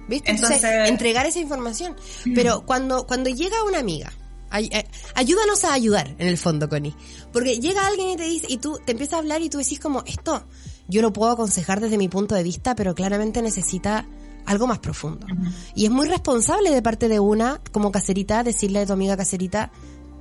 ¿viste? 0.07 0.29
Entonces, 0.29 0.63
entregar 0.87 1.25
esa 1.25 1.39
información. 1.39 1.95
Mm. 2.25 2.33
Pero 2.35 2.61
cuando, 2.65 3.07
cuando 3.07 3.29
llega 3.29 3.63
una 3.63 3.79
amiga, 3.79 4.11
eh, 4.53 4.87
ayúdanos 5.15 5.63
a 5.63 5.73
ayudar, 5.73 6.15
en 6.17 6.27
el 6.27 6.37
fondo, 6.37 6.69
Connie. 6.69 6.95
Porque 7.31 7.59
llega 7.59 7.87
alguien 7.87 8.09
y 8.09 8.15
te 8.15 8.23
dice, 8.23 8.47
y 8.49 8.57
tú 8.57 8.79
te 8.85 8.91
empiezas 8.93 9.15
a 9.15 9.17
hablar 9.19 9.41
y 9.41 9.49
tú 9.49 9.57
decís 9.57 9.79
como, 9.79 10.03
esto, 10.05 10.45
yo 10.87 11.01
lo 11.01 11.11
puedo 11.13 11.31
aconsejar 11.31 11.79
desde 11.79 11.97
mi 11.97 12.07
punto 12.07 12.35
de 12.35 12.43
vista, 12.43 12.75
pero 12.75 12.95
claramente 12.95 13.41
necesita 13.41 14.07
algo 14.45 14.67
más 14.67 14.79
profundo. 14.79 15.25
Y 15.73 15.85
es 15.85 15.91
muy 15.91 16.07
responsable 16.07 16.71
de 16.71 16.81
parte 16.81 17.07
de 17.07 17.19
una, 17.19 17.61
como 17.71 17.91
caserita, 17.91 18.43
decirle 18.43 18.79
a 18.79 18.85
tu 18.85 18.93
amiga 18.93 19.17
caserita, 19.17 19.71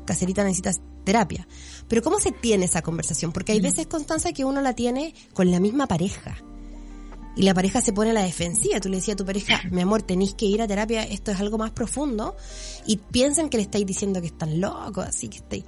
caserita 0.07 0.43
necesitas 0.43 0.81
terapia. 1.05 1.47
Pero 1.89 2.03
¿cómo 2.03 2.19
se 2.19 2.33
tiene 2.33 2.65
esa 2.65 2.83
conversación? 2.83 3.33
Porque 3.33 3.53
hay 3.53 3.61
veces, 3.61 3.87
Constanza, 3.87 4.33
que 4.33 4.45
uno 4.45 4.63
la 4.63 4.75
tiene 4.75 5.15
con 5.35 5.51
la 5.51 5.61
misma 5.61 5.87
pareja 5.87 6.43
y 7.37 7.43
la 7.43 7.55
pareja 7.55 7.81
se 7.81 7.93
pone 7.93 8.11
a 8.11 8.13
la 8.13 8.23
defensiva. 8.23 8.81
Tú 8.81 8.89
le 8.89 8.97
decías 8.97 9.15
a 9.15 9.19
tu 9.19 9.25
pareja, 9.25 9.61
mi 9.71 9.83
amor, 9.83 10.03
tenéis 10.03 10.35
que 10.35 10.47
ir 10.47 10.63
a 10.63 10.67
terapia, 10.67 11.03
esto 11.03 11.31
es 11.31 11.41
algo 11.41 11.59
más 11.59 11.71
profundo, 11.73 12.37
y 12.87 12.97
piensan 12.97 13.49
que 13.49 13.57
le 13.57 13.65
estáis 13.65 13.87
diciendo 13.87 14.21
que 14.21 14.29
están 14.29 14.61
locos, 14.61 15.07
así 15.07 15.29
que 15.29 15.39
estáis. 15.39 15.65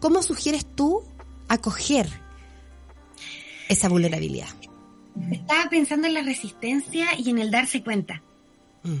¿Cómo 0.00 0.22
sugieres 0.22 0.66
tú 0.66 1.02
acoger 1.48 2.08
esa 3.68 3.88
vulnerabilidad? 3.88 4.48
Estaba 5.30 5.70
pensando 5.70 6.08
en 6.08 6.14
la 6.14 6.22
resistencia 6.22 7.06
y 7.16 7.30
en 7.30 7.38
el 7.38 7.50
darse 7.50 7.82
cuenta. 7.82 8.22
Mm. 8.82 8.96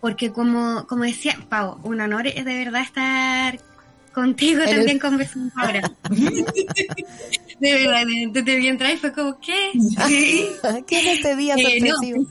Porque 0.00 0.32
como, 0.32 0.86
como 0.86 1.04
decía, 1.04 1.38
Pau, 1.48 1.78
un 1.84 2.00
honor 2.00 2.26
es 2.26 2.44
de 2.44 2.56
verdad 2.56 2.82
estar 2.82 3.60
contigo 4.12 4.62
también 4.64 4.98
conversando 4.98 5.52
ahora. 5.56 5.90
de 6.10 7.72
verdad, 7.72 8.04
te, 8.32 8.42
te 8.42 8.56
vi 8.56 8.68
entrar 8.68 8.92
y 8.92 8.96
fue 8.96 9.12
como, 9.12 9.38
¿qué? 9.40 9.72
¿Qué 10.86 11.00
es 11.00 11.06
este 11.18 11.36
día 11.36 11.54
eh, 11.54 11.80
sorpresivo? 11.80 12.26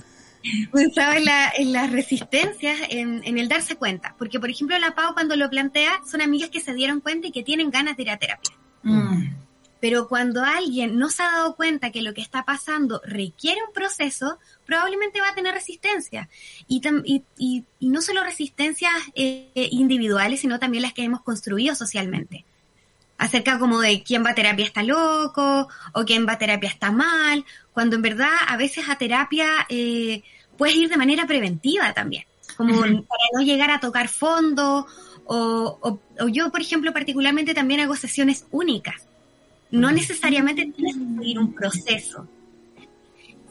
pensaba 0.71 1.17
en, 1.17 1.25
la, 1.25 1.51
en 1.55 1.71
las 1.71 1.91
resistencias, 1.91 2.79
en, 2.89 3.21
en, 3.23 3.37
el 3.37 3.47
darse 3.47 3.75
cuenta. 3.75 4.15
Porque, 4.17 4.39
por 4.39 4.49
ejemplo, 4.49 4.77
la 4.79 4.95
Pau 4.95 5.13
cuando 5.13 5.35
lo 5.35 5.49
plantea, 5.49 6.01
son 6.09 6.21
amigas 6.21 6.49
que 6.49 6.59
se 6.59 6.73
dieron 6.73 6.99
cuenta 6.99 7.27
y 7.27 7.31
que 7.31 7.43
tienen 7.43 7.69
ganas 7.69 7.95
de 7.97 8.03
ir 8.03 8.09
a 8.09 8.17
terapia. 8.17 8.55
Mm. 8.83 9.35
Pero 9.81 10.07
cuando 10.07 10.43
alguien 10.43 10.97
no 10.97 11.09
se 11.09 11.23
ha 11.23 11.31
dado 11.31 11.55
cuenta 11.55 11.91
que 11.91 12.01
lo 12.01 12.13
que 12.13 12.21
está 12.21 12.45
pasando 12.45 13.01
requiere 13.03 13.59
un 13.67 13.73
proceso, 13.73 14.39
probablemente 14.65 15.19
va 15.19 15.29
a 15.29 15.35
tener 15.35 15.53
resistencia. 15.53 16.29
Y, 16.67 16.81
y, 17.03 17.23
y, 17.79 17.89
no 17.89 18.01
solo 18.01 18.23
resistencias 18.23 18.93
eh, 19.15 19.49
individuales, 19.71 20.41
sino 20.41 20.59
también 20.59 20.83
las 20.83 20.93
que 20.93 21.03
hemos 21.03 21.21
construido 21.21 21.75
socialmente. 21.75 22.45
acerca 23.17 23.59
como 23.59 23.79
de 23.81 24.03
quién 24.03 24.23
va 24.23 24.31
a 24.31 24.35
terapia 24.35 24.65
está 24.65 24.83
loco 24.83 25.67
o 25.93 26.05
quién 26.05 26.25
va 26.27 26.33
a 26.33 26.37
terapia 26.37 26.69
está 26.69 26.91
mal, 26.91 27.45
cuando 27.73 27.95
en 27.95 28.01
verdad 28.01 28.33
a 28.47 28.57
veces 28.57 28.87
a 28.89 28.97
terapia 28.97 29.65
eh, 29.69 30.23
puedes 30.57 30.75
ir 30.75 30.89
de 30.89 30.97
manera 30.97 31.27
preventiva 31.27 31.93
también, 31.93 32.25
como 32.55 32.81
para 32.81 33.25
no 33.33 33.41
llegar 33.41 33.71
a 33.71 33.79
tocar 33.79 34.07
fondo 34.07 34.87
o, 35.25 35.99
o, 36.19 36.27
yo, 36.27 36.51
por 36.51 36.61
ejemplo, 36.61 36.91
particularmente 36.93 37.53
también 37.53 37.79
hago 37.79 37.95
sesiones 37.95 38.45
únicas. 38.51 39.07
No 39.71 39.91
necesariamente 39.91 40.65
tienes 40.75 40.95
que 40.95 41.15
seguir 41.17 41.39
un 41.39 41.53
proceso. 41.53 42.27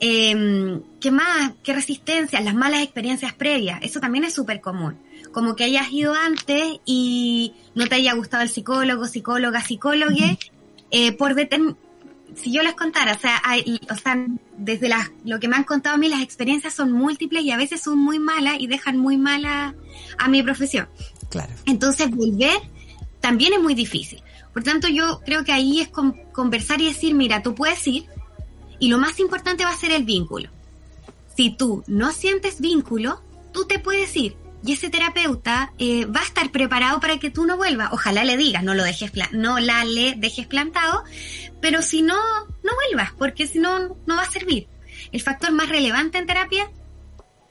Eh, 0.00 0.80
¿Qué 1.00 1.10
más? 1.10 1.52
¿Qué 1.62 1.72
resistencia? 1.72 2.40
Las 2.40 2.54
malas 2.54 2.82
experiencias 2.82 3.34
previas. 3.34 3.80
Eso 3.82 4.00
también 4.00 4.24
es 4.24 4.34
súper 4.34 4.60
común. 4.60 4.98
Como 5.32 5.56
que 5.56 5.64
hayas 5.64 5.92
ido 5.92 6.14
antes 6.14 6.80
y 6.84 7.54
no 7.74 7.86
te 7.86 7.96
haya 7.96 8.14
gustado 8.14 8.42
el 8.42 8.48
psicólogo, 8.48 9.06
psicóloga, 9.06 9.62
psicólogo, 9.62 10.16
eh, 10.90 11.12
por 11.12 11.34
si 12.34 12.52
yo 12.52 12.62
les 12.62 12.74
contara, 12.74 13.12
o 13.12 13.18
sea, 13.18 13.40
hay, 13.44 13.80
o 13.90 13.94
sea, 13.94 14.24
desde 14.56 14.88
las, 14.88 15.10
lo 15.24 15.40
que 15.40 15.48
me 15.48 15.56
han 15.56 15.64
contado 15.64 15.96
a 15.96 15.98
mí, 15.98 16.08
las 16.08 16.22
experiencias 16.22 16.74
son 16.74 16.92
múltiples 16.92 17.42
y 17.42 17.50
a 17.50 17.56
veces 17.56 17.80
son 17.80 17.98
muy 17.98 18.18
malas 18.18 18.56
y 18.58 18.66
dejan 18.66 18.96
muy 18.96 19.16
mala 19.16 19.74
a 20.18 20.28
mi 20.28 20.42
profesión. 20.42 20.88
Claro. 21.28 21.52
Entonces, 21.66 22.10
volver 22.10 22.56
también 23.20 23.52
es 23.52 23.60
muy 23.60 23.74
difícil. 23.74 24.22
Por 24.52 24.62
tanto, 24.62 24.88
yo 24.88 25.20
creo 25.24 25.44
que 25.44 25.52
ahí 25.52 25.80
es 25.80 25.88
conversar 26.32 26.80
y 26.80 26.86
decir, 26.86 27.14
mira, 27.14 27.42
tú 27.42 27.54
puedes 27.54 27.86
ir, 27.86 28.06
y 28.78 28.88
lo 28.88 28.98
más 28.98 29.20
importante 29.20 29.64
va 29.64 29.70
a 29.70 29.76
ser 29.76 29.92
el 29.92 30.04
vínculo. 30.04 30.48
Si 31.36 31.50
tú 31.50 31.84
no 31.86 32.12
sientes 32.12 32.60
vínculo, 32.60 33.22
tú 33.52 33.66
te 33.66 33.78
puedes 33.78 34.16
ir 34.16 34.36
y 34.64 34.72
ese 34.72 34.90
terapeuta 34.90 35.72
eh, 35.78 36.04
va 36.04 36.20
a 36.20 36.24
estar 36.24 36.50
preparado 36.50 37.00
para 37.00 37.18
que 37.18 37.30
tú 37.30 37.46
no 37.46 37.56
vuelvas. 37.56 37.90
Ojalá 37.92 38.24
le 38.24 38.36
digas, 38.36 38.62
no 38.62 38.74
lo 38.74 38.84
dejes, 38.84 39.12
no 39.32 39.58
la 39.58 39.84
le 39.84 40.14
dejes 40.16 40.46
plantado, 40.46 41.04
pero 41.60 41.82
si 41.82 42.02
no, 42.02 42.16
no 42.62 42.72
vuelvas, 42.86 43.12
porque 43.16 43.46
si 43.46 43.58
no, 43.58 43.96
no 44.06 44.16
va 44.16 44.22
a 44.22 44.30
servir. 44.30 44.68
El 45.12 45.20
factor 45.20 45.52
más 45.52 45.68
relevante 45.68 46.18
en 46.18 46.26
terapia, 46.26 46.70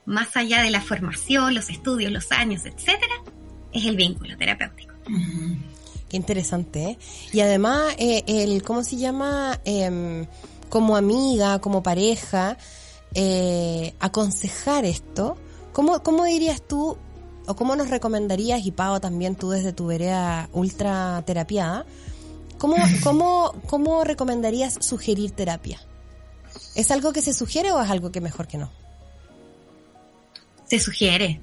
más 0.05 0.35
allá 0.37 0.61
de 0.61 0.69
la 0.69 0.81
formación, 0.81 1.55
los 1.55 1.69
estudios, 1.69 2.11
los 2.11 2.31
años, 2.31 2.65
etcétera, 2.65 3.15
es 3.73 3.85
el 3.85 3.95
vínculo 3.95 4.37
terapéutico. 4.37 4.93
Qué 6.09 6.17
interesante, 6.17 6.83
¿eh? 6.83 6.97
Y 7.31 7.41
además, 7.41 7.93
eh, 7.99 8.23
el, 8.27 8.63
¿cómo 8.63 8.83
se 8.83 8.97
llama? 8.97 9.59
Eh, 9.63 10.25
como 10.69 10.95
amiga, 10.95 11.59
como 11.59 11.83
pareja, 11.83 12.57
eh, 13.13 13.93
aconsejar 13.99 14.85
esto, 14.85 15.37
¿cómo, 15.73 16.01
¿cómo 16.03 16.25
dirías 16.25 16.61
tú 16.61 16.97
o 17.47 17.55
cómo 17.55 17.75
nos 17.75 17.89
recomendarías, 17.89 18.63
y 18.65 18.71
Pau 18.71 18.99
también 18.99 19.35
tú 19.35 19.49
desde 19.49 19.73
tu 19.73 19.87
vereda 19.87 20.49
ultra 20.53 21.23
terapiada, 21.25 21.85
¿cómo, 22.59 22.75
cómo, 23.03 23.53
cómo 23.67 24.03
recomendarías 24.03 24.77
sugerir 24.79 25.31
terapia? 25.31 25.79
¿Es 26.75 26.91
algo 26.91 27.11
que 27.11 27.21
se 27.21 27.33
sugiere 27.33 27.71
o 27.71 27.81
es 27.81 27.89
algo 27.89 28.11
que 28.11 28.21
mejor 28.21 28.47
que 28.47 28.59
no? 28.59 28.71
Se 30.65 30.79
sugiere. 30.79 31.41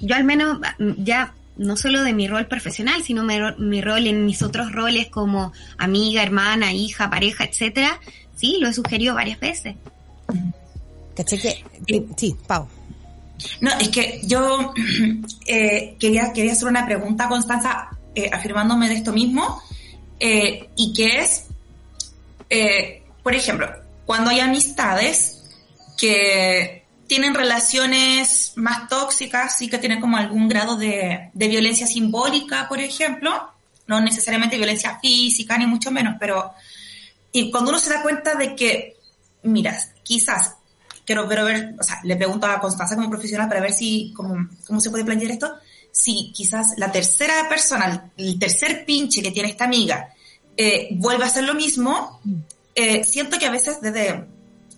Yo 0.00 0.14
al 0.14 0.24
menos 0.24 0.58
ya 0.98 1.34
no 1.58 1.76
solo 1.76 2.02
de 2.02 2.12
mi 2.12 2.26
rol 2.28 2.46
profesional, 2.46 3.02
sino 3.02 3.24
mi, 3.24 3.80
rol 3.82 4.06
en 4.06 4.24
mis 4.24 4.42
otros 4.42 4.72
roles 4.72 5.08
como 5.08 5.52
amiga, 5.76 6.22
hermana, 6.22 6.72
hija, 6.72 7.10
pareja, 7.10 7.44
etcétera, 7.44 8.00
sí, 8.36 8.58
lo 8.60 8.68
he 8.68 8.72
sugerido 8.72 9.14
varias 9.14 9.40
veces. 9.40 9.74
¿Caché 11.14 11.38
que? 11.38 11.64
Sí, 12.16 12.36
Pau. 12.46 12.68
No, 13.60 13.70
es 13.78 13.88
que 13.88 14.20
yo 14.24 14.72
eh, 15.46 15.96
quería, 15.98 16.32
quería 16.32 16.52
hacer 16.52 16.68
una 16.68 16.86
pregunta 16.86 17.24
a 17.24 17.28
Constanza 17.28 17.90
eh, 18.14 18.30
afirmándome 18.32 18.88
de 18.88 18.94
esto 18.94 19.12
mismo, 19.12 19.60
eh, 20.20 20.68
y 20.76 20.92
que 20.92 21.20
es, 21.20 21.46
por 23.22 23.34
ejemplo, 23.34 23.68
cuando 24.06 24.30
hay 24.30 24.40
amistades 24.40 25.42
que 25.96 26.77
tienen 27.08 27.34
relaciones 27.34 28.52
más 28.56 28.88
tóxicas, 28.88 29.56
sí 29.56 29.68
que 29.68 29.78
tienen 29.78 30.00
como 30.00 30.18
algún 30.18 30.46
grado 30.48 30.76
de, 30.76 31.30
violencia 31.34 31.86
simbólica, 31.86 32.68
por 32.68 32.78
ejemplo, 32.78 33.50
no 33.86 34.00
necesariamente 34.00 34.56
violencia 34.56 34.98
física, 35.00 35.56
ni 35.58 35.66
mucho 35.66 35.90
menos, 35.90 36.16
pero 36.20 36.52
y 37.32 37.50
cuando 37.50 37.70
uno 37.70 37.78
se 37.78 37.90
da 37.90 38.02
cuenta 38.02 38.34
de 38.34 38.54
que, 38.54 38.96
mira, 39.42 39.76
quizás, 40.02 40.54
quiero 41.04 41.26
ver, 41.26 41.74
o 41.78 41.82
sea, 41.82 42.00
le 42.04 42.16
pregunto 42.16 42.46
a 42.46 42.60
Constanza 42.60 42.94
como 42.94 43.10
profesional 43.10 43.48
para 43.48 43.60
ver 43.60 43.72
si, 43.72 44.12
cómo, 44.14 44.48
cómo 44.66 44.80
se 44.80 44.90
puede 44.90 45.04
plantear 45.04 45.32
esto, 45.32 45.54
si 45.90 46.30
quizás 46.32 46.74
la 46.76 46.92
tercera 46.92 47.48
persona, 47.48 48.10
el 48.16 48.38
tercer 48.38 48.84
pinche 48.84 49.22
que 49.22 49.30
tiene 49.30 49.50
esta 49.50 49.64
amiga, 49.64 50.14
eh, 50.56 50.88
vuelve 50.92 51.24
a 51.24 51.28
hacer 51.28 51.44
lo 51.44 51.54
mismo, 51.54 52.20
eh, 52.74 53.02
siento 53.04 53.38
que 53.38 53.46
a 53.46 53.50
veces 53.50 53.80
desde 53.80 54.26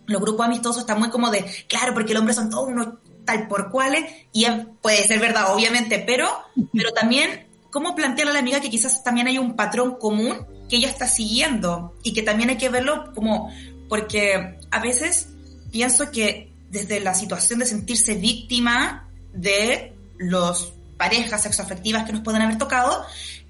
los 0.07 0.21
grupos 0.21 0.47
amistosos 0.47 0.83
están 0.83 0.99
muy 0.99 1.11
como 1.11 1.31
de, 1.31 1.45
claro, 1.69 1.95
porque 1.95 2.13
los 2.13 2.21
hombres 2.21 2.37
son 2.37 2.51
todos 2.51 2.69
unos 2.69 2.89
tal 3.25 3.49
por 3.49 3.71
cuales, 3.71 4.05
y 4.33 4.47
puede 4.81 5.07
ser 5.07 5.21
verdad, 5.21 5.55
obviamente, 5.55 6.03
pero, 6.05 6.29
pero 6.73 6.91
también, 6.93 7.47
¿cómo 7.71 7.95
plantearle 7.95 8.31
a 8.31 8.35
la 8.35 8.41
amiga 8.41 8.61
que 8.61 8.71
quizás 8.71 9.05
también 9.05 9.29
hay 9.29 9.39
un 9.39 9.55
patrón 9.55 9.97
común 9.99 10.47
que 10.69 10.77
ella 10.77 10.89
está 10.89 11.07
siguiendo 11.07 11.95
y 12.03 12.13
que 12.13 12.23
también 12.23 12.51
hay 12.51 12.57
que 12.57 12.69
verlo 12.69 13.13
como, 13.15 13.53
porque 13.89 14.59
a 14.71 14.81
veces 14.81 15.29
pienso 15.71 16.11
que 16.11 16.53
desde 16.71 17.01
la 17.01 17.15
situación 17.15 17.59
de 17.59 17.67
sentirse 17.67 18.15
víctima 18.15 19.09
de 19.33 19.93
los 20.19 20.73
parejas 20.97 21.43
sexoafectivas 21.43 22.05
que 22.05 22.13
nos 22.13 22.23
pueden 22.23 22.43
haber 22.43 22.59
tocado, 22.59 23.05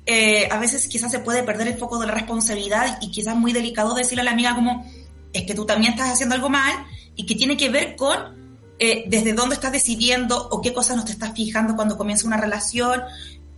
eh, 0.07 0.49
a 0.51 0.59
veces 0.59 0.89
quizás 0.89 1.11
se 1.11 1.19
puede 1.21 1.43
perder 1.43 1.69
el 1.69 1.79
foco 1.79 1.99
de 1.99 2.07
la 2.07 2.15
responsabilidad 2.15 2.99
y 3.03 3.11
quizás 3.11 3.37
muy 3.37 3.53
delicado 3.53 3.95
decirle 3.95 4.23
a 4.23 4.25
la 4.25 4.31
amiga 4.33 4.55
como, 4.55 4.91
es 5.33 5.43
que 5.45 5.55
tú 5.55 5.65
también 5.65 5.93
estás 5.93 6.11
haciendo 6.11 6.35
algo 6.35 6.49
mal 6.49 6.87
y 7.17 7.27
que 7.27 7.35
tiene 7.35 7.57
que 7.57 7.69
ver 7.69 7.97
con 7.97 8.41
eh, 8.79 9.05
desde 9.07 9.35
dónde 9.35 9.55
estás 9.55 9.73
decidiendo 9.73 10.49
o 10.49 10.61
qué 10.63 10.73
cosas 10.73 10.97
no 10.97 11.05
te 11.05 11.13
estás 11.13 11.35
fijando 11.35 11.77
cuando 11.77 11.97
comienza 11.97 12.27
una 12.27 12.39
relación. 12.39 13.03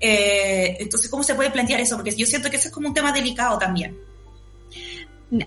Eh, 0.00 0.76
entonces, 0.80 1.08
¿cómo 1.08 1.22
se 1.22 1.34
puede 1.34 1.50
plantear 1.50 1.80
eso? 1.80 1.96
Porque 1.96 2.14
yo 2.16 2.26
siento 2.26 2.50
que 2.50 2.56
eso 2.56 2.68
es 2.68 2.74
como 2.74 2.88
un 2.88 2.94
tema 2.94 3.12
delicado 3.12 3.58
también. 3.58 3.96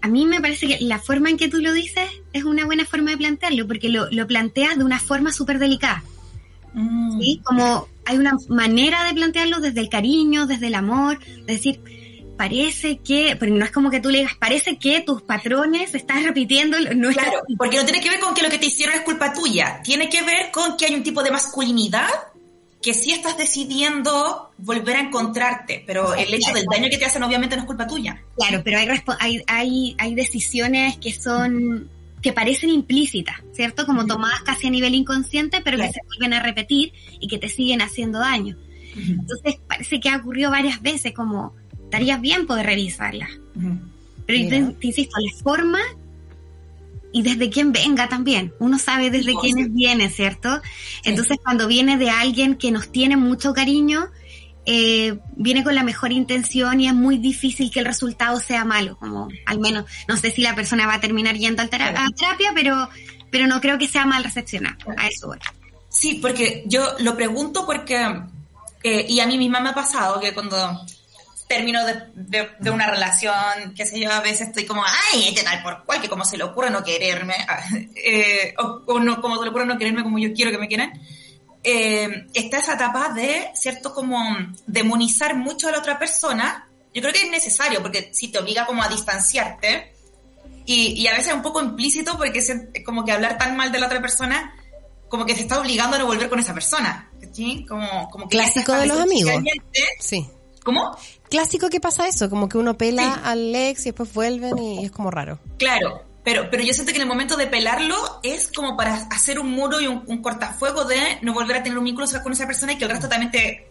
A 0.02 0.08
mí 0.08 0.26
me 0.26 0.42
parece 0.42 0.68
que 0.68 0.78
la 0.80 0.98
forma 0.98 1.30
en 1.30 1.38
que 1.38 1.50
tú 1.50 1.60
lo 1.60 1.74
dices 1.74 2.10
es 2.34 2.44
una 2.44 2.66
buena 2.66 2.86
forma 2.86 3.12
de 3.12 3.18
plantearlo, 3.18 3.68
porque 3.68 3.90
lo, 3.90 4.10
lo 4.10 4.26
planteas 4.26 4.78
de 4.78 4.84
una 4.84 5.00
forma 5.00 5.32
súper 5.32 5.60
delicada. 5.60 6.04
Mm. 6.74 7.20
¿sí? 7.20 7.42
Como 7.44 7.88
hay 8.06 8.18
una 8.18 8.38
manera 8.48 9.04
de 9.04 9.14
plantearlo 9.14 9.60
desde 9.60 9.82
el 9.82 9.90
cariño, 9.90 10.48
desde 10.48 10.68
el 10.68 10.76
amor, 10.76 11.20
de 11.20 11.54
decir, 11.54 11.82
parece 12.38 12.98
que, 12.98 13.36
pero 13.40 13.54
no 13.56 13.66
es 13.66 13.72
como 13.72 13.90
que 13.90 14.00
tú 14.00 14.10
le 14.10 14.20
digas, 14.20 14.36
parece 14.36 14.78
que 14.78 15.02
tus 15.02 15.22
patrones 15.22 15.96
estás 15.96 16.24
repitiendo. 16.24 16.78
No 16.96 17.10
claro, 17.10 17.42
porque 17.58 17.78
no 17.78 17.86
tiene 17.86 18.02
que 18.02 18.10
ver 18.10 18.20
con 18.20 18.34
que 18.34 18.44
lo 18.44 18.50
que 18.50 18.58
te 18.58 18.68
hicieron 18.68 18.96
es 18.96 19.02
culpa 19.02 19.34
tuya, 19.34 19.82
tiene 19.84 20.10
que 20.10 20.22
ver 20.22 20.52
con 20.52 20.78
que 20.78 20.86
hay 20.86 20.96
un 20.96 21.04
tipo 21.04 21.24
de 21.24 21.32
masculinidad 21.32 22.10
que 22.82 22.94
sí 22.94 23.12
estás 23.12 23.36
decidiendo 23.36 24.52
volver 24.60 24.98
a 24.98 25.00
encontrarte, 25.00 25.84
pero 25.88 26.14
el 26.14 26.32
hecho 26.32 26.54
del 26.54 26.66
daño 26.66 26.88
que 26.88 27.00
te 27.00 27.06
hacen 27.06 27.24
obviamente 27.24 27.56
no 27.56 27.64
es 27.64 27.66
culpa 27.66 27.88
tuya. 27.88 28.22
Claro, 28.38 28.62
pero 28.64 28.78
hay, 28.78 28.88
hay, 29.20 29.44
hay, 29.48 29.96
hay 29.98 30.14
decisiones 30.14 30.98
que 30.98 31.12
son 31.12 31.90
que 32.22 32.34
parecen 32.34 32.70
implícitas, 32.70 33.36
¿cierto? 33.54 33.86
Como 33.86 34.06
tomadas 34.08 34.42
casi 34.42 34.68
a 34.68 34.70
nivel 34.72 34.96
inconsciente, 34.96 35.62
pero 35.64 35.78
que 35.78 35.92
se 35.92 36.00
vuelven 36.08 36.34
a 36.34 36.42
repetir 36.42 36.92
y 37.20 37.28
que 37.28 37.38
te 37.38 37.50
siguen 37.50 37.82
haciendo 37.82 38.20
daño. 38.20 38.58
Entonces 38.96 39.58
parece 39.68 40.00
que 40.00 40.10
ha 40.10 40.18
ocurrido 40.18 40.50
varias 40.50 40.82
veces 40.82 41.14
como 41.14 41.54
estaría 41.96 42.18
bien 42.18 42.46
poder 42.46 42.66
revisarla. 42.66 43.30
Pero 44.26 44.50
te, 44.50 44.88
insisto, 44.88 45.18
la 45.20 45.44
forma 45.44 45.80
y 47.14 47.22
desde 47.22 47.50
quién 47.50 47.72
venga 47.72 48.10
también. 48.10 48.54
Uno 48.60 48.78
sabe 48.78 49.10
desde 49.10 49.34
quiénes 49.40 49.74
viene, 49.74 50.10
¿cierto? 50.10 50.62
Entonces, 51.06 51.38
cuando 51.42 51.68
viene 51.68 51.98
de 51.98 52.10
alguien 52.10 52.56
que 52.56 52.72
nos 52.72 52.92
tiene 52.92 53.16
mucho 53.16 53.54
cariño, 53.54 54.08
eh, 54.66 55.18
viene 55.38 55.64
con 55.64 55.76
la 55.76 55.84
mejor 55.84 56.12
intención 56.12 56.82
y 56.82 56.88
es 56.88 56.94
muy 56.94 57.18
difícil 57.18 57.72
que 57.72 57.80
el 57.80 57.86
resultado 57.86 58.40
sea 58.42 58.66
malo, 58.66 58.98
como 58.98 59.30
al 59.46 59.60
menos, 59.60 59.86
no 60.10 60.18
sé 60.18 60.32
si 60.32 60.42
la 60.42 60.56
persona 60.56 60.88
va 60.88 60.96
a 60.96 61.00
terminar 61.00 61.38
yendo 61.38 61.62
a, 61.62 61.68
terapia, 61.68 62.52
pero, 62.54 62.90
pero 63.32 63.48
no 63.48 63.62
creo 63.62 63.78
que 63.78 63.88
sea 63.88 64.06
mal 64.06 64.24
recepcionado. 64.24 64.76
A 64.98 65.08
eso 65.08 65.28
voy. 65.28 65.38
Sí, 65.88 66.20
porque 66.22 66.64
yo 66.66 66.96
lo 67.00 67.16
pregunto 67.16 67.66
porque, 67.66 67.96
eh, 68.84 69.06
y 69.08 69.22
a 69.22 69.28
mí 69.28 69.38
misma 69.38 69.62
me 69.62 69.70
ha 69.70 69.74
pasado 69.74 70.20
que 70.20 70.34
cuando 70.34 70.58
término 71.48 71.86
de, 71.86 72.50
de, 72.60 72.70
una 72.72 72.90
relación, 72.90 73.74
qué 73.76 73.86
sé 73.86 74.00
yo, 74.00 74.12
a 74.12 74.22
veces 74.22 74.48
estoy 74.48 74.66
como, 74.66 74.84
ay, 74.84 75.30
este 75.30 75.44
tal 75.44 75.62
por 75.62 75.86
cual, 75.86 76.02
que 76.02 76.10
como 76.10 76.26
se 76.26 76.38
le 76.38 76.44
ocurre 76.44 76.70
no 76.70 76.84
quererme, 76.84 77.36
eh, 77.96 78.54
o, 78.58 79.00
no, 79.00 79.22
como 79.22 79.38
se 79.38 79.44
le 79.44 79.50
ocurre 79.50 79.66
no 79.66 79.78
quererme 79.78 80.04
como 80.04 80.18
yo 80.18 80.34
quiero 80.34 80.52
que 80.52 80.58
me 80.58 80.68
quieran, 80.68 81.00
eh, 81.64 82.28
está 82.34 82.60
esa 82.60 82.74
etapa 82.74 83.10
de, 83.10 83.52
¿cierto? 83.56 83.94
Como 83.94 84.20
demonizar 84.68 85.36
mucho 85.36 85.68
a 85.68 85.72
la 85.72 85.80
otra 85.80 85.98
persona. 85.98 86.70
Yo 86.94 87.02
creo 87.02 87.14
que 87.14 87.24
es 87.24 87.32
necesario, 87.32 87.82
porque 87.82 88.12
si 88.14 88.28
te 88.28 88.38
obliga 88.38 88.66
como 88.66 88.84
a 88.84 88.88
distanciarte, 88.88 89.94
y, 90.68 91.02
y 91.02 91.08
a 91.08 91.12
veces 91.12 91.28
es 91.28 91.34
un 91.34 91.42
poco 91.42 91.62
implícito, 91.62 92.18
porque 92.18 92.40
es 92.40 92.54
como 92.86 93.04
que 93.04 93.12
hablar 93.12 93.38
tan 93.38 93.58
mal 93.58 93.72
de 93.72 93.80
la 93.80 93.88
otra 93.88 94.00
persona, 94.00 94.56
como 95.10 95.26
que 95.26 95.34
te 95.34 95.42
está 95.42 95.60
obligando 95.60 95.96
a 95.96 96.00
no 96.00 96.06
volver 96.06 96.30
con 96.30 96.40
esa 96.40 96.54
persona. 96.54 97.12
¿sí? 97.32 97.66
Como, 97.68 98.10
como 98.10 98.28
Clásico 98.28 98.74
de 98.74 98.88
los 98.88 99.00
amigos. 99.00 99.34
Sí 100.00 100.30
¿Cómo? 100.66 100.98
clásico 101.30 101.70
que 101.70 101.80
pasa 101.80 102.08
eso, 102.08 102.28
como 102.28 102.50
que 102.50 102.58
uno 102.58 102.76
pela 102.76 103.22
al 103.24 103.54
ex 103.54 103.82
y 103.82 103.90
después 103.90 104.12
vuelven 104.12 104.58
y 104.58 104.86
es 104.86 104.92
como 104.92 105.12
raro. 105.12 105.38
Claro, 105.60 106.04
pero, 106.24 106.50
pero 106.50 106.64
yo 106.64 106.74
siento 106.74 106.92
que 106.92 106.98
en 106.98 107.04
el 107.04 107.08
momento 107.08 107.38
de 107.38 107.46
pelarlo 107.46 107.96
es 108.24 108.52
como 108.52 108.76
para 108.76 108.96
hacer 109.12 109.40
un 109.40 109.52
muro 109.52 109.80
y 109.80 109.86
un, 109.86 110.22
cortafuego 110.24 110.86
de 110.86 111.20
no 111.22 111.34
volver 111.34 111.58
a 111.58 111.64
tener 111.64 111.78
un 111.78 111.86
vínculo 111.86 112.08
con 112.24 112.34
esa 112.34 112.48
persona 112.48 112.74
y 112.74 112.78
que 112.80 112.86
el 112.86 112.90
resto 112.90 113.08
también 113.08 113.32
te, 113.32 113.68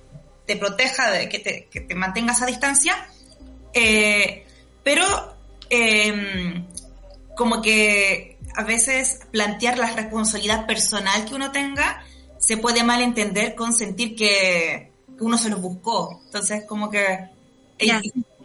te 0.47 0.57
proteja, 0.57 1.11
de 1.11 1.29
que 1.29 1.41
te, 1.41 1.69
que 1.69 1.81
te 1.81 1.97
mantengas 1.97 2.43
a 2.43 2.47
distancia. 2.47 2.95
Eh, 3.73 4.47
pero 4.85 5.05
em, 5.71 6.65
como 7.35 7.61
que 7.61 8.39
a 8.55 8.63
veces 8.63 9.19
plantear 9.33 9.79
la 9.79 9.91
responsabilidad 9.91 10.65
personal 10.67 11.25
que 11.25 11.35
uno 11.35 11.51
tenga 11.51 12.05
se 12.39 12.57
puede 12.57 12.85
malentender 12.85 13.57
con 13.57 13.73
sentir 13.73 14.15
que, 14.15 14.94
uno 15.21 15.39
se 15.39 15.51
lo 15.51 15.59
buscó. 15.59 16.21
Entonces, 16.27 16.65
como 16.67 16.91
que 16.91 17.31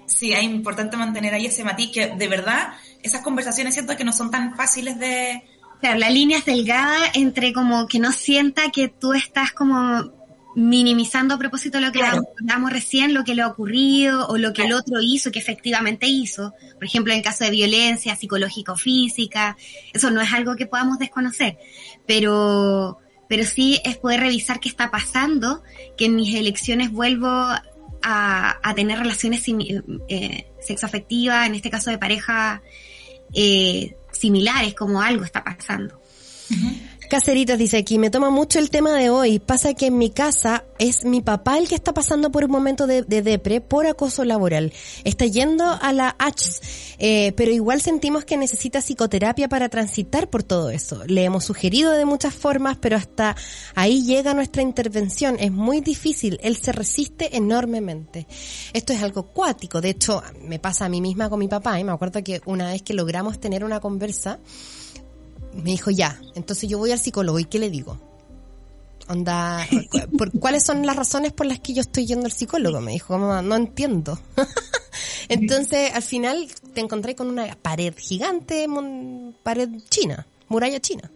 sí, 0.06 0.34
es 0.34 0.44
importante 0.44 0.98
mantener 0.98 1.34
ahí 1.34 1.46
ese 1.46 1.64
matiz 1.64 1.92
que 1.92 2.08
de 2.08 2.28
verdad 2.28 2.74
esas 3.04 3.22
conversaciones 3.22 3.74
siento 3.74 3.96
que 3.96 4.04
no 4.04 4.14
son 4.14 4.32
tan 4.32 4.56
fáciles 4.56 5.00
de... 5.00 5.44
Claro, 5.80 5.98
la 5.98 6.10
línea 6.10 6.40
es 6.40 6.46
delgada 6.46 6.98
entre 7.14 7.54
como 7.54 7.88
que 7.88 8.00
no 8.00 8.12
sienta 8.12 8.70
que 8.70 8.90
tú 8.90 9.14
estás 9.14 9.54
como 9.54 10.12
minimizando 10.56 11.36
a 11.36 11.38
propósito 11.38 11.80
lo 11.80 11.92
que 11.92 12.02
hablamos 12.04 12.74
recién, 12.74 13.14
lo 13.14 13.24
que 13.24 13.36
le 13.36 13.44
ha 13.44 13.48
ocurrido 13.48 14.28
o 14.28 14.38
lo 14.38 14.52
que 14.52 14.64
el 14.64 14.74
otro 14.74 15.00
hizo, 15.02 15.32
que 15.32 15.40
efectivamente 15.40 16.08
hizo. 16.08 16.54
Por 16.74 16.84
ejemplo, 16.84 17.14
en 17.14 17.22
caso 17.22 17.46
de 17.46 17.52
violencia 17.52 18.16
psicológica 18.16 18.74
o 18.74 18.76
física, 18.76 19.56
eso 19.94 20.12
no 20.12 20.22
es 20.22 20.34
algo 20.34 20.56
que 20.56 20.66
podamos 20.66 21.00
desconocer, 21.00 21.58
pero, 22.06 23.00
pero 23.30 23.46
sí 23.46 23.80
es 23.86 23.96
poder 23.98 24.22
revisar 24.22 24.60
qué 24.60 24.68
está 24.68 24.90
pasando, 24.90 25.64
que 25.96 26.06
en 26.06 26.16
mis 26.16 26.36
elecciones 26.36 26.92
vuelvo 26.92 27.30
a, 27.30 28.74
tener 28.76 28.98
relaciones 28.98 29.44
eh, 30.08 30.52
sexoafectivas, 30.60 31.46
en 31.48 31.54
este 31.54 31.70
caso 31.70 31.92
de 31.92 32.00
pareja, 32.00 32.64
eh, 33.34 33.96
similares, 34.12 34.74
como 34.74 35.02
algo 35.02 35.24
está 35.24 35.44
pasando. 35.44 36.02
Caceritas 37.10 37.58
dice 37.58 37.78
aquí, 37.78 37.98
me 37.98 38.12
toma 38.12 38.30
mucho 38.30 38.60
el 38.60 38.70
tema 38.70 38.94
de 38.94 39.10
hoy. 39.10 39.40
Pasa 39.40 39.74
que 39.74 39.88
en 39.88 39.98
mi 39.98 40.12
casa 40.12 40.64
es 40.78 41.06
mi 41.06 41.22
papá 41.22 41.58
el 41.58 41.68
que 41.68 41.74
está 41.74 41.92
pasando 41.92 42.32
por 42.32 42.46
un 42.46 42.52
momento 42.52 42.86
de, 42.86 43.02
depre 43.02 43.62
por 43.62 43.88
acoso 43.88 44.24
laboral. 44.24 44.72
Está 45.04 45.26
yendo 45.26 45.64
a 45.64 45.92
la 45.92 46.16
H, 46.20 46.62
eh, 47.00 47.34
pero 47.36 47.50
igual 47.50 47.82
sentimos 47.82 48.26
que 48.26 48.38
necesita 48.38 48.82
psicoterapia 48.82 49.50
para 49.50 49.70
transitar 49.70 50.30
por 50.30 50.44
todo 50.44 50.70
eso. 50.70 51.04
Le 51.08 51.24
hemos 51.24 51.46
sugerido 51.46 51.94
de 51.94 52.06
muchas 52.06 52.36
formas, 52.36 52.78
pero 52.78 52.96
hasta 52.96 53.36
ahí 53.74 54.04
llega 54.04 54.36
nuestra 54.36 54.62
intervención. 54.62 55.38
Es 55.40 55.52
muy 55.52 55.82
difícil. 55.82 56.40
Él 56.44 56.58
se 56.58 56.74
resiste 56.74 57.36
enormemente. 57.36 58.28
Esto 58.72 58.94
es 58.94 59.02
algo 59.02 59.34
cuático. 59.34 59.82
De 59.82 59.90
hecho, 59.90 60.22
me 60.44 60.60
pasa 60.60 60.86
a 60.86 60.90
mí 60.90 61.02
misma 61.02 61.28
con 61.28 61.40
mi 61.40 61.48
papá. 61.48 61.80
Y 61.80 61.84
me 61.84 61.92
acuerdo 61.92 62.24
que 62.24 62.40
una 62.46 62.68
vez 62.68 62.84
que 62.84 62.94
logramos 62.94 63.40
tener 63.40 63.64
una 63.64 63.80
conversa, 63.80 64.38
me 65.54 65.72
dijo, 65.72 65.92
ya, 65.92 66.20
entonces 66.36 66.70
yo 66.70 66.78
voy 66.78 66.92
al 66.92 67.00
psicólogo 67.00 67.40
y 67.40 67.46
¿qué 67.46 67.60
le 67.60 67.70
digo? 67.70 68.00
Onda, 69.08 69.68
¿por, 70.18 70.32
¿cuáles 70.40 70.64
son 70.64 70.86
las 70.86 70.96
razones 70.96 71.34
por 71.34 71.48
las 71.48 71.60
que 71.60 71.74
yo 71.74 71.82
estoy 71.82 72.06
yendo 72.06 72.26
al 72.26 72.32
psicólogo? 72.32 72.80
Me 72.80 72.92
dijo, 72.92 73.18
mamá, 73.18 73.42
no 73.42 73.56
entiendo. 73.56 74.20
entonces, 75.30 75.92
al 75.94 76.04
final 76.04 76.48
te 76.74 76.82
encontré 76.82 77.16
con 77.16 77.28
una 77.28 77.56
pared 77.56 77.94
gigante, 77.98 78.68
pared 79.42 79.70
china, 79.90 80.28
muralla 80.48 80.80
china. 80.80 81.10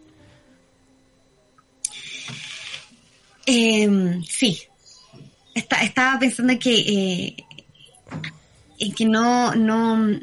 Eh, 3.46 4.20
sí, 4.28 4.58
estaba 5.54 6.18
pensando 6.18 6.58
que, 6.58 7.36
eh, 8.78 8.92
que 8.92 9.04
no, 9.04 9.54
no, 9.54 10.18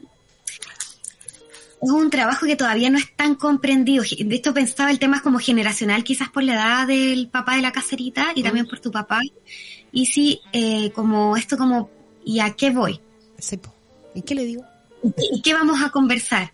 es 1.82 1.90
un 1.90 2.10
trabajo 2.10 2.46
que 2.46 2.56
todavía 2.56 2.90
no 2.90 2.98
es 2.98 3.16
tan 3.16 3.36
comprendido. 3.36 4.04
De 4.04 4.36
esto 4.36 4.54
pensaba 4.54 4.92
el 4.92 5.00
tema 5.00 5.18
es 5.18 5.24
como 5.24 5.40
generacional, 5.40 6.04
quizás 6.04 6.30
por 6.30 6.44
la 6.44 6.54
edad 6.54 6.88
del 6.88 7.28
papá 7.28 7.56
de 7.56 7.64
la 7.64 7.72
caserita 7.72 8.32
y 8.36 8.44
también 8.44 8.68
por 8.68 8.80
tu 8.80 8.92
papá. 8.92 9.20
Y 9.92 10.06
sí, 10.06 10.42
eh, 10.54 10.92
como 10.92 11.36
esto 11.36 11.58
como, 11.58 11.90
¿y 12.24 12.40
a 12.40 12.52
qué 12.52 12.70
voy? 12.70 13.00
¿Y 14.14 14.22
qué 14.22 14.36
le 14.36 14.46
digo? 14.46 14.64
¿Y 15.32 15.42
qué 15.42 15.54
vamos 15.54 15.82
a 15.82 15.90
conversar? 15.90 16.54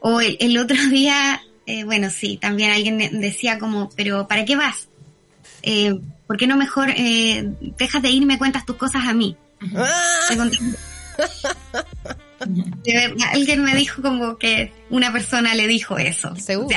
O 0.00 0.20
el, 0.20 0.58
otro 0.58 0.76
día, 0.90 1.40
eh, 1.66 1.84
bueno, 1.84 2.10
sí, 2.10 2.36
también 2.36 2.72
alguien 2.72 3.20
decía 3.20 3.58
como, 3.58 3.90
pero 3.96 4.26
¿para 4.26 4.44
qué 4.44 4.56
vas? 4.56 4.88
Eh, 5.62 5.98
¿Por 6.26 6.36
qué 6.36 6.46
no 6.46 6.56
mejor 6.56 6.90
eh, 6.90 7.52
dejas 7.78 8.02
de 8.02 8.10
ir 8.10 8.22
y 8.22 8.26
me 8.26 8.38
cuentas 8.38 8.66
tus 8.66 8.76
cosas 8.76 9.06
a 9.06 9.14
mí? 9.14 9.36
Ah. 9.76 10.50
alguien 13.32 13.62
me 13.62 13.74
dijo 13.74 14.02
como 14.02 14.38
que 14.38 14.72
una 14.90 15.12
persona 15.12 15.54
le 15.54 15.66
dijo 15.66 15.98
eso. 15.98 16.34
Seguro. 16.36 16.76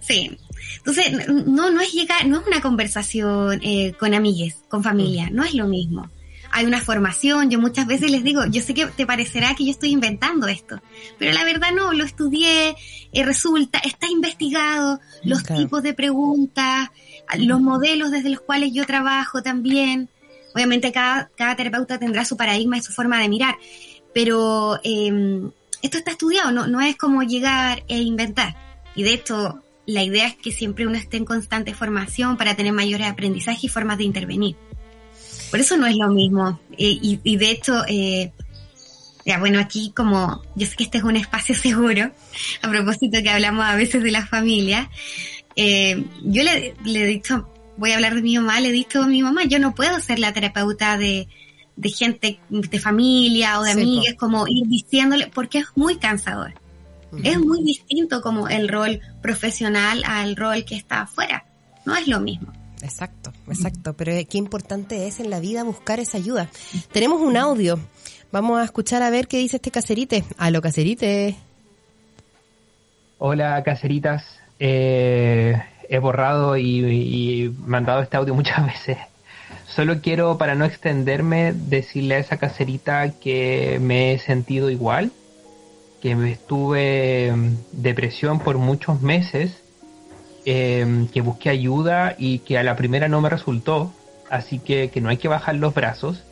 sí. 0.00 0.36
Entonces, 0.78 1.28
no, 1.28 1.70
no 1.70 1.80
es 1.80 1.92
llegar, 1.92 2.26
no 2.26 2.40
es 2.40 2.46
una 2.46 2.60
conversación 2.60 3.60
eh, 3.62 3.92
con 3.98 4.14
amigues, 4.14 4.62
con 4.68 4.82
familia, 4.82 5.28
no 5.30 5.44
es 5.44 5.54
lo 5.54 5.68
mismo. 5.68 6.10
Hay 6.50 6.66
una 6.66 6.80
formación, 6.80 7.50
yo 7.50 7.58
muchas 7.58 7.86
veces 7.86 8.10
les 8.10 8.22
digo, 8.22 8.44
yo 8.46 8.60
sé 8.60 8.74
que 8.74 8.86
te 8.86 9.06
parecerá 9.06 9.54
que 9.54 9.64
yo 9.64 9.70
estoy 9.70 9.90
inventando 9.90 10.48
esto, 10.48 10.82
pero 11.18 11.32
la 11.32 11.44
verdad 11.44 11.70
no, 11.74 11.92
lo 11.94 12.04
estudié, 12.04 12.76
eh, 13.12 13.24
resulta, 13.24 13.78
está 13.78 14.06
investigado, 14.06 15.00
los 15.24 15.44
tipos 15.44 15.82
de 15.82 15.94
preguntas, 15.94 16.90
los 17.38 17.60
modelos 17.60 18.10
desde 18.10 18.28
los 18.28 18.40
cuales 18.40 18.72
yo 18.72 18.84
trabajo 18.84 19.42
también. 19.42 20.10
Obviamente 20.54 20.92
cada, 20.92 21.30
cada 21.34 21.56
terapeuta 21.56 21.98
tendrá 21.98 22.26
su 22.26 22.36
paradigma 22.36 22.76
y 22.76 22.82
su 22.82 22.92
forma 22.92 23.18
de 23.18 23.30
mirar, 23.30 23.56
pero 24.14 24.78
em, 24.82 25.50
esto 25.82 25.98
está 25.98 26.12
estudiado, 26.12 26.52
no, 26.52 26.66
no 26.66 26.80
es 26.80 26.96
como 26.96 27.22
llegar 27.22 27.84
e 27.88 27.98
inventar. 27.98 28.56
Y 28.94 29.02
de 29.02 29.14
hecho, 29.14 29.62
la 29.86 30.02
idea 30.02 30.26
es 30.26 30.36
que 30.36 30.52
siempre 30.52 30.86
uno 30.86 30.96
esté 30.96 31.16
en 31.16 31.24
constante 31.24 31.74
formación 31.74 32.36
para 32.36 32.54
tener 32.54 32.72
mayores 32.72 33.08
aprendizajes 33.08 33.64
y 33.64 33.68
formas 33.68 33.98
de 33.98 34.04
intervenir. 34.04 34.56
Por 35.50 35.60
eso 35.60 35.76
no 35.76 35.86
es 35.86 35.96
lo 35.96 36.08
mismo. 36.08 36.60
Eh, 36.78 36.98
y, 37.02 37.36
de 37.36 37.50
hecho, 37.50 37.84
eh, 37.88 38.32
ya 39.26 39.38
bueno, 39.38 39.58
aquí 39.60 39.92
como 39.94 40.42
yo 40.54 40.66
sé 40.66 40.76
que 40.76 40.84
este 40.84 40.98
es 40.98 41.04
un 41.04 41.16
espacio 41.16 41.54
seguro, 41.56 42.10
a 42.62 42.70
propósito 42.70 43.22
que 43.22 43.30
hablamos 43.30 43.64
a 43.64 43.74
veces 43.74 44.02
de 44.02 44.10
la 44.10 44.26
familia, 44.26 44.90
eh, 45.56 46.04
yo 46.22 46.42
le 46.42 46.74
he 46.84 47.06
dicho, 47.06 47.48
voy 47.76 47.90
a 47.90 47.96
hablar 47.96 48.14
de 48.14 48.22
mi 48.22 48.36
mamá, 48.36 48.60
le 48.60 48.68
he 48.68 48.72
dicho 48.72 49.02
a 49.02 49.06
mi 49.06 49.22
mamá, 49.22 49.44
yo 49.44 49.58
no 49.58 49.74
puedo 49.74 50.00
ser 50.00 50.18
la 50.18 50.32
terapeuta 50.32 50.96
de, 50.96 51.28
de 51.76 51.88
gente, 51.88 52.40
de 52.48 52.78
familia 52.78 53.58
o 53.58 53.62
de 53.62 53.72
amigas, 53.72 54.14
como 54.18 54.46
ir 54.46 54.66
diciéndole, 54.66 55.28
porque 55.28 55.58
es 55.58 55.66
muy 55.74 55.96
cansador. 55.96 56.54
Es 57.22 57.38
muy 57.38 57.62
distinto 57.62 58.22
como 58.22 58.48
el 58.48 58.68
rol 58.68 59.00
profesional 59.20 60.02
al 60.06 60.34
rol 60.34 60.64
que 60.64 60.76
está 60.76 61.02
afuera. 61.02 61.44
No 61.84 61.94
es 61.94 62.08
lo 62.08 62.20
mismo. 62.20 62.50
Exacto, 62.82 63.32
exacto. 63.48 63.92
Pero 63.92 64.12
qué 64.28 64.38
importante 64.38 65.06
es 65.06 65.20
en 65.20 65.28
la 65.28 65.38
vida 65.38 65.62
buscar 65.62 66.00
esa 66.00 66.16
ayuda. 66.16 66.48
Tenemos 66.90 67.20
un 67.20 67.36
audio. 67.36 67.78
Vamos 68.32 68.58
a 68.58 68.64
escuchar 68.64 69.02
a 69.02 69.10
ver 69.10 69.28
qué 69.28 69.38
dice 69.38 69.56
este 69.56 69.70
caserite. 69.70 70.24
lo 70.50 70.62
caserite. 70.62 71.36
Hola, 73.18 73.62
caseritas. 73.62 74.24
Eh, 74.58 75.54
he 75.90 75.98
borrado 75.98 76.56
y 76.56 77.54
mandado 77.66 78.00
este 78.00 78.16
audio 78.16 78.34
muchas 78.34 78.64
veces 78.86 78.96
Solo 79.74 80.02
quiero, 80.02 80.36
para 80.36 80.54
no 80.54 80.66
extenderme, 80.66 81.54
decirle 81.54 82.16
a 82.16 82.18
esa 82.18 82.36
caserita 82.36 83.10
que 83.10 83.78
me 83.80 84.12
he 84.12 84.18
sentido 84.18 84.68
igual, 84.68 85.12
que 86.02 86.12
estuve 86.30 87.28
en 87.28 87.58
depresión 87.72 88.38
por 88.40 88.58
muchos 88.58 89.00
meses, 89.00 89.62
em, 90.44 91.08
que 91.08 91.22
busqué 91.22 91.48
ayuda 91.48 92.16
y 92.18 92.40
que 92.40 92.58
a 92.58 92.62
la 92.62 92.76
primera 92.76 93.08
no 93.08 93.22
me 93.22 93.30
resultó, 93.30 93.94
así 94.28 94.58
que, 94.58 94.90
no 95.00 95.08
hay 95.08 95.16
que 95.16 95.28
bajar 95.28 95.54
los 95.54 95.72
brazos, 95.72 96.22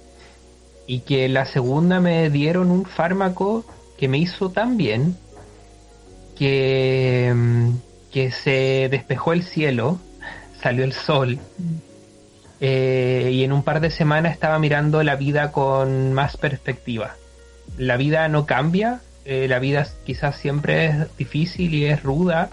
y 0.87 1.01
que 1.01 1.27
la 1.31 1.47
segunda 1.47 1.99
me 1.99 2.29
dieron 2.29 2.71
un 2.71 2.85
fármaco 2.85 3.65
que 3.97 4.09
me 4.09 4.19
hizo 4.19 4.51
tan 4.51 4.77
bien 4.77 5.17
que, 6.37 7.29
em, 7.29 7.79
que 8.13 8.33
se 8.33 8.89
despejó 8.91 9.33
el 9.33 9.45
cielo, 9.45 9.99
salió 10.63 10.85
el 10.85 10.93
sol 10.93 11.39
eh, 12.61 13.31
y 13.33 13.43
en 13.43 13.53
un 13.53 13.63
par 13.63 13.81
de 13.81 13.91
semanas 13.91 14.33
estaba 14.33 14.59
mirando 14.59 15.03
la 15.03 15.17
vida 15.17 15.51
con 15.51 16.13
más 16.13 16.37
perspectiva. 16.37 17.17
La 17.79 17.97
vida 17.97 18.29
no 18.29 18.45
cambia, 18.45 19.01
eh, 19.25 19.47
la 19.49 19.59
vida 19.59 19.87
quizás 20.05 20.37
siempre 20.37 20.87
es 20.87 21.17
difícil 21.17 21.75
y 21.75 21.87
es 21.87 22.03
ruda, 22.03 22.51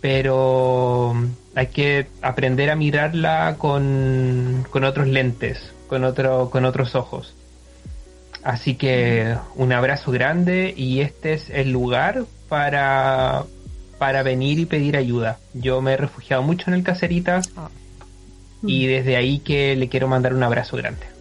pero 0.00 1.14
hay 1.54 1.68
que 1.68 2.08
aprender 2.20 2.70
a 2.70 2.76
mirarla 2.76 3.56
con, 3.58 4.66
con 4.70 4.84
otros 4.84 5.06
lentes, 5.06 5.72
con, 5.86 6.04
otro, 6.04 6.50
con 6.50 6.64
otros 6.64 6.94
ojos. 6.96 7.34
Así 8.42 8.74
que 8.74 9.36
un 9.54 9.72
abrazo 9.72 10.10
grande 10.10 10.74
y 10.76 11.00
este 11.00 11.32
es 11.32 11.48
el 11.48 11.70
lugar 11.70 12.24
para, 12.48 13.44
para 13.98 14.22
venir 14.22 14.58
y 14.58 14.66
pedir 14.66 14.96
ayuda. 14.96 15.38
Yo 15.54 15.80
me 15.80 15.92
he 15.92 15.96
refugiado 15.96 16.42
mucho 16.42 16.68
en 16.68 16.74
el 16.74 16.82
Caseritas. 16.82 17.50
Ah. 17.56 17.70
Y 18.66 18.86
desde 18.86 19.16
ahí 19.16 19.38
que 19.38 19.76
le 19.76 19.88
quiero 19.88 20.08
mandar 20.08 20.34
un 20.34 20.42
abrazo 20.42 20.76
grande. 20.76 21.14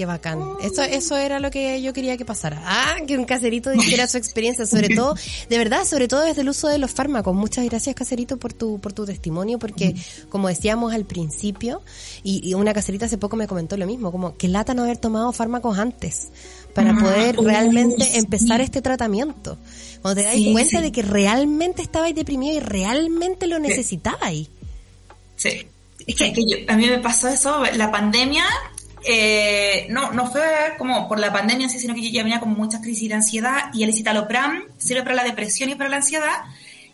Qué 0.00 0.06
bacán. 0.06 0.40
Eso, 0.62 0.82
eso 0.82 1.16
era 1.18 1.40
lo 1.40 1.50
que 1.50 1.82
yo 1.82 1.92
quería 1.92 2.16
que 2.16 2.24
pasara. 2.24 2.62
Ah, 2.64 2.96
que 3.06 3.18
un 3.18 3.26
caserito 3.26 3.70
dijera 3.70 4.06
su 4.06 4.16
experiencia, 4.16 4.64
sobre 4.64 4.88
todo, 4.96 5.14
de 5.48 5.58
verdad, 5.58 5.84
sobre 5.84 6.08
todo 6.08 6.22
desde 6.22 6.40
el 6.40 6.48
uso 6.48 6.68
de 6.68 6.78
los 6.78 6.90
fármacos. 6.90 7.34
Muchas 7.34 7.66
gracias, 7.66 7.94
caserito, 7.94 8.38
por 8.38 8.54
tu, 8.54 8.80
por 8.80 8.94
tu 8.94 9.04
testimonio, 9.04 9.58
porque 9.58 9.94
como 10.30 10.48
decíamos 10.48 10.94
al 10.94 11.04
principio, 11.04 11.82
y, 12.22 12.54
una 12.54 12.72
caserita 12.72 13.04
hace 13.04 13.18
poco 13.18 13.36
me 13.36 13.46
comentó 13.46 13.76
lo 13.76 13.86
mismo, 13.86 14.10
como 14.10 14.36
que 14.36 14.48
lata 14.48 14.72
no 14.72 14.84
haber 14.84 14.96
tomado 14.96 15.32
fármacos 15.32 15.78
antes 15.78 16.28
para 16.74 16.92
ah, 16.92 16.98
poder 16.98 17.36
realmente 17.36 18.16
empezar 18.16 18.62
este 18.62 18.80
tratamiento. 18.80 19.58
Cuando 20.00 20.22
te 20.22 20.26
das 20.26 20.36
cuenta 20.52 20.80
de 20.80 20.92
que 20.92 21.02
realmente 21.02 21.82
estabais 21.82 22.14
deprimido 22.14 22.56
y 22.56 22.60
realmente 22.60 23.46
lo 23.46 23.58
necesitabais. 23.58 24.48
Sí. 25.36 25.66
Es 26.06 26.16
que, 26.16 26.64
a 26.68 26.76
mí 26.76 26.86
me 26.88 26.98
pasó 26.98 27.28
eso, 27.28 27.62
la 27.74 27.90
pandemia, 27.90 28.44
eh, 29.04 29.86
no, 29.90 30.12
no 30.12 30.30
fue 30.30 30.42
como 30.78 31.08
por 31.08 31.18
la 31.18 31.32
pandemia, 31.32 31.68
sino 31.68 31.94
que 31.94 32.02
yo 32.02 32.10
ya 32.10 32.22
venía 32.22 32.40
con 32.40 32.50
muchas 32.50 32.80
crisis 32.80 33.08
de 33.08 33.14
ansiedad 33.14 33.70
y 33.72 33.82
el 33.84 33.94
citalopram 33.94 34.64
sirve 34.78 35.02
para 35.02 35.16
la 35.16 35.24
depresión 35.24 35.70
y 35.70 35.74
para 35.74 35.90
la 35.90 35.96
ansiedad. 35.96 36.44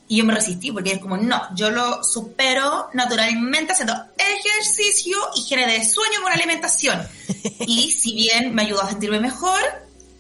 Y 0.09 0.19
yo 0.19 0.25
me 0.25 0.35
resistí 0.35 0.71
porque 0.71 0.93
es 0.93 0.99
como, 0.99 1.17
no, 1.17 1.43
yo 1.57 1.71
lo 1.71 2.05
supero 2.05 2.89
naturalmente 2.95 3.73
haciendo 3.73 3.95
ejercicio, 4.17 5.17
higiene 5.35 5.67
de 5.67 5.85
sueño 5.85 6.23
con 6.23 6.33
alimentación. 6.33 7.03
Y 7.67 7.91
si 7.91 8.15
bien 8.15 8.55
me 8.55 8.63
ayudó 8.63 8.83
a 8.83 8.89
sentirme 8.89 9.19
mejor, 9.19 9.61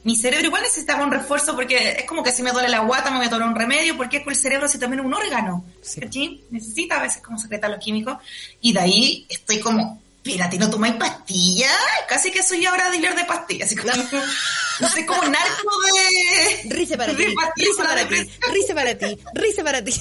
mi 0.07 0.14
cerebro 0.14 0.47
igual 0.47 0.62
necesitaba 0.62 1.05
un 1.05 1.11
refuerzo 1.11 1.57
porque 1.57 1.97
es 1.99 2.05
como 2.05 2.23
que 2.23 2.31
si 2.31 2.40
me 2.45 2.53
duele 2.53 2.69
la 2.69 2.79
guata 2.79 3.11
me 3.11 3.16
voy 3.16 3.27
a 3.27 3.31
tomar 3.31 3.49
un 3.49 3.57
remedio 3.57 3.97
porque 3.97 4.19
es 4.19 4.23
que 4.23 4.31
el 4.31 4.37
cerebro 4.37 4.66
es 4.66 4.79
también 4.79 5.05
un 5.05 5.12
órgano. 5.12 5.64
Sí. 5.83 6.45
Necesita 6.49 7.01
a 7.01 7.03
veces 7.03 7.21
como 7.21 7.37
secretar 7.38 7.69
los 7.69 7.81
químicos. 7.81 8.16
Y 8.61 8.73
de 8.73 8.79
ahí 8.79 9.27
estoy 9.29 9.59
como, 9.59 10.01
espérate, 10.23 10.59
¿no 10.59 10.71
tomáis 10.71 10.95
pastillas? 10.95 11.77
Casi 12.09 12.31
que 12.31 12.45
soy 12.45 12.64
ahora 12.66 12.88
dealer 12.88 13.16
de 13.16 13.25
pastillas. 13.25 13.66
Así 13.66 13.75
como, 13.75 13.92
no 14.81 14.88
sé, 14.88 15.05
como 15.07 15.23
narco 15.23 15.71
de... 15.92 16.71
Rice 16.71 16.97
para 16.97 17.12
ti, 17.12 17.25
rice 17.25 17.83
para 17.83 18.07
ti, 18.07 18.14
rice 18.53 18.75
para 18.75 18.95
ti, 18.97 19.19
rice 19.35 19.64
para 19.64 19.83
ti. 19.83 19.92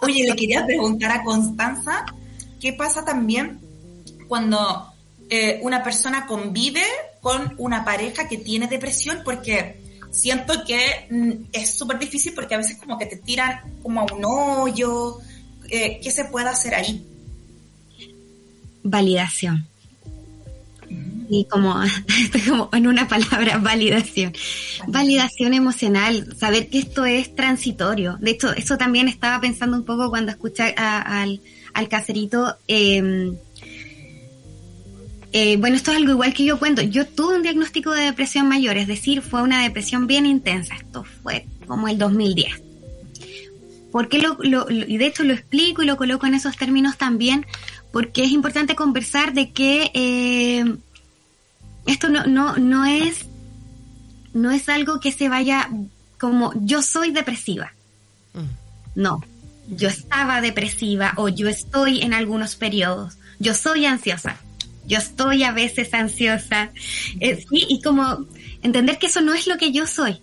Oye, 0.00 0.26
le 0.28 0.36
quería 0.36 0.66
preguntar 0.66 1.12
a 1.12 1.24
Constanza, 1.24 2.04
¿qué 2.60 2.74
pasa 2.74 3.06
también 3.06 3.58
cuando 4.28 4.92
eh, 5.30 5.60
una 5.62 5.82
persona 5.82 6.26
convive 6.26 6.84
una 7.58 7.84
pareja 7.84 8.28
que 8.28 8.38
tiene 8.38 8.66
depresión? 8.66 9.20
Porque 9.24 9.80
siento 10.10 10.64
que 10.66 11.06
mm, 11.10 11.48
es 11.52 11.70
súper 11.70 11.98
difícil 11.98 12.32
porque 12.34 12.54
a 12.54 12.58
veces 12.58 12.78
como 12.78 12.98
que 12.98 13.06
te 13.06 13.16
tiran 13.16 13.60
como 13.82 14.00
a 14.00 14.12
un 14.12 14.24
hoyo. 14.24 15.18
Eh, 15.70 16.00
¿Qué 16.02 16.10
se 16.10 16.24
puede 16.24 16.48
hacer 16.48 16.74
ahí? 16.74 17.04
validación. 18.90 19.66
Y 21.30 21.44
como, 21.44 21.82
estoy 22.22 22.40
como 22.40 22.70
en 22.72 22.86
una 22.86 23.06
palabra, 23.06 23.58
validación. 23.58 24.32
Validación 24.86 25.52
emocional, 25.52 26.34
saber 26.38 26.68
que 26.68 26.78
esto 26.78 27.04
es 27.04 27.34
transitorio. 27.34 28.16
De 28.20 28.30
hecho, 28.30 28.52
eso 28.52 28.78
también 28.78 29.08
estaba 29.08 29.40
pensando 29.40 29.76
un 29.76 29.84
poco 29.84 30.08
cuando 30.08 30.32
escuché 30.32 30.74
al, 30.76 31.40
al 31.74 31.88
caserito. 31.88 32.56
Em, 32.66 33.36
eh, 35.32 35.56
bueno, 35.56 35.76
esto 35.76 35.90
es 35.90 35.98
algo 35.98 36.12
igual 36.12 36.34
que 36.34 36.44
yo 36.44 36.58
cuento. 36.58 36.82
Yo 36.82 37.06
tuve 37.06 37.36
un 37.36 37.42
diagnóstico 37.42 37.92
de 37.92 38.04
depresión 38.04 38.48
mayor, 38.48 38.76
es 38.76 38.86
decir, 38.86 39.22
fue 39.22 39.42
una 39.42 39.62
depresión 39.62 40.06
bien 40.06 40.26
intensa. 40.26 40.74
Esto 40.74 41.04
fue 41.22 41.46
como 41.66 41.88
el 41.88 41.98
2010. 41.98 42.62
¿Por 43.92 44.08
qué 44.08 44.18
lo, 44.18 44.36
lo, 44.40 44.70
y 44.70 44.98
de 44.98 45.06
hecho 45.06 45.24
lo 45.24 45.32
explico 45.32 45.82
y 45.82 45.86
lo 45.86 45.96
coloco 45.96 46.26
en 46.26 46.34
esos 46.34 46.56
términos 46.56 46.98
también? 46.98 47.46
porque 47.92 48.24
es 48.24 48.30
importante 48.30 48.74
conversar 48.74 49.32
de 49.32 49.50
que 49.50 49.90
eh, 49.94 50.76
esto 51.86 52.08
no, 52.08 52.24
no, 52.26 52.56
no, 52.56 52.84
es, 52.84 53.26
no 54.34 54.50
es 54.50 54.68
algo 54.68 55.00
que 55.00 55.12
se 55.12 55.28
vaya 55.28 55.70
como 56.18 56.52
yo 56.56 56.82
soy 56.82 57.10
depresiva. 57.10 57.72
Mm. 58.34 59.00
No, 59.00 59.22
yo 59.68 59.88
estaba 59.88 60.40
depresiva 60.40 61.14
o 61.16 61.28
yo 61.28 61.48
estoy 61.48 62.02
en 62.02 62.12
algunos 62.12 62.56
periodos, 62.56 63.16
yo 63.38 63.54
soy 63.54 63.86
ansiosa, 63.86 64.36
yo 64.88 64.98
estoy 64.98 65.44
a 65.44 65.52
veces 65.52 65.92
ansiosa. 65.94 66.70
Eh, 67.20 67.44
y 67.50 67.80
como 67.82 68.26
entender 68.62 68.98
que 68.98 69.06
eso 69.06 69.20
no 69.20 69.34
es 69.34 69.46
lo 69.46 69.58
que 69.58 69.70
yo 69.70 69.86
soy. 69.86 70.18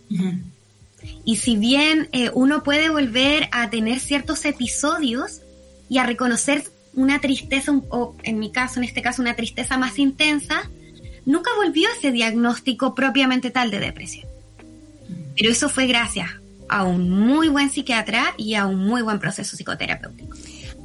Y 1.24 1.38
si 1.38 1.56
bien 1.56 2.10
eh, 2.12 2.32
uno 2.34 2.64
puede 2.64 2.90
volver 2.90 3.48
a 3.52 3.70
tener 3.70 4.00
ciertos 4.00 4.44
episodios 4.46 5.42
y 5.88 6.00
a 6.00 6.06
reconocer 6.06 6.64
una 6.96 7.22
tristeza, 7.22 7.72
o 7.90 8.16
en 8.24 8.40
mi 8.40 8.52
caso, 8.52 8.80
en 8.80 8.86
este 8.86 9.02
caso, 9.02 9.22
una 9.22 9.36
tristeza 9.36 9.78
más 9.78 10.00
intensa, 10.00 10.70
nunca 11.26 11.52
volvió 11.56 11.88
ese 11.98 12.12
diagnóstico 12.12 12.96
propiamente 12.96 13.52
tal 13.52 13.70
de 13.70 13.80
depresión. 13.80 14.28
Pero 15.38 15.52
eso 15.52 15.70
fue 15.70 15.86
gracias 15.86 16.30
a 16.68 16.84
un 16.84 17.10
muy 17.10 17.50
buen 17.50 17.70
psiquiatra 17.70 18.34
y 18.38 18.56
a 18.56 18.66
un 18.66 18.80
muy 18.80 19.04
buen 19.04 19.20
proceso 19.20 19.56
psicoterapéutico 19.56 20.36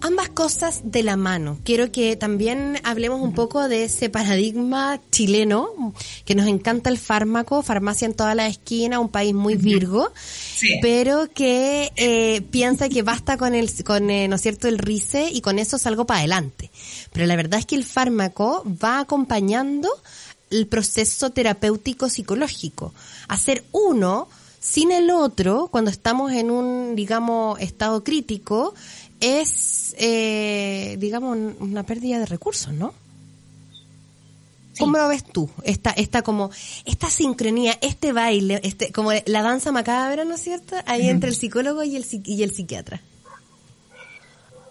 ambas 0.01 0.29
cosas 0.29 0.81
de 0.85 1.03
la 1.03 1.17
mano. 1.17 1.59
Quiero 1.65 1.93
que 1.93 2.17
también 2.17 2.79
hablemos 2.85 3.21
un 3.21 3.35
poco 3.35 3.69
de 3.69 3.85
ese 3.85 4.09
paradigma 4.09 5.01
chileno, 5.11 5.93
que 6.25 6.35
nos 6.35 6.47
encanta 6.47 6.91
el 6.91 6.99
fármaco, 6.99 7.63
farmacia 7.63 8.07
en 8.07 8.15
toda 8.15 8.35
la 8.35 8.47
esquina, 8.47 9.01
un 9.01 9.09
país 9.09 9.35
muy 9.35 9.57
virgo, 9.57 10.13
pero 10.83 11.29
que 11.33 11.93
eh, 11.97 12.43
piensa 12.51 12.89
que 12.89 13.03
basta 13.03 13.37
con 13.37 13.55
el, 13.55 13.71
con, 13.85 14.11
eh, 14.11 14.29
¿no 14.29 14.37
es 14.37 14.43
cierto?, 14.43 14.69
el 14.69 14.79
RICE 14.79 15.31
y 15.31 15.41
con 15.41 15.59
eso 15.59 15.79
salgo 15.79 16.07
para 16.07 16.21
adelante. 16.21 16.71
Pero 17.13 17.27
la 17.27 17.37
verdad 17.37 17.61
es 17.61 17.67
que 17.67 17.77
el 17.77 17.85
fármaco 17.85 18.65
va 18.83 19.01
acompañando 19.01 19.89
el 20.51 20.67
proceso 20.67 21.31
terapéutico 21.31 22.09
psicológico. 22.09 22.93
Hacer 23.29 23.65
uno 23.73 24.29
sin 24.61 24.93
el 24.93 25.11
otro, 25.11 25.69
cuando 25.71 25.91
estamos 25.91 26.33
en 26.33 26.51
un, 26.51 26.95
digamos, 26.95 27.59
estado 27.61 28.05
crítico, 28.05 28.75
es, 29.21 29.95
eh, 29.99 30.97
digamos, 30.99 31.37
una 31.61 31.83
pérdida 31.85 32.19
de 32.19 32.27
recursos, 32.27 32.73
¿no? 32.73 32.95
¿Cómo 34.79 34.97
lo 34.97 35.09
ves 35.09 35.25
tú? 35.25 35.51
Esta, 35.63 35.91
esta 35.91 36.23
como, 36.23 36.51
esta 36.87 37.11
sincronía, 37.11 37.79
este 37.83 38.13
baile, 38.13 38.61
este, 38.65 38.91
como 38.93 39.13
la 39.13 39.43
danza 39.43 39.73
macabra, 39.73 40.25
¿no 40.25 40.35
es 40.37 40.41
cierto? 40.41 40.75
Ahí 40.87 41.09
entre 41.09 41.29
el 41.29 41.37
psicólogo 41.37 41.85
y 41.85 41.97
el, 41.97 42.07
y 42.25 42.43
el 42.43 42.53
psiquiatra. 42.53 43.01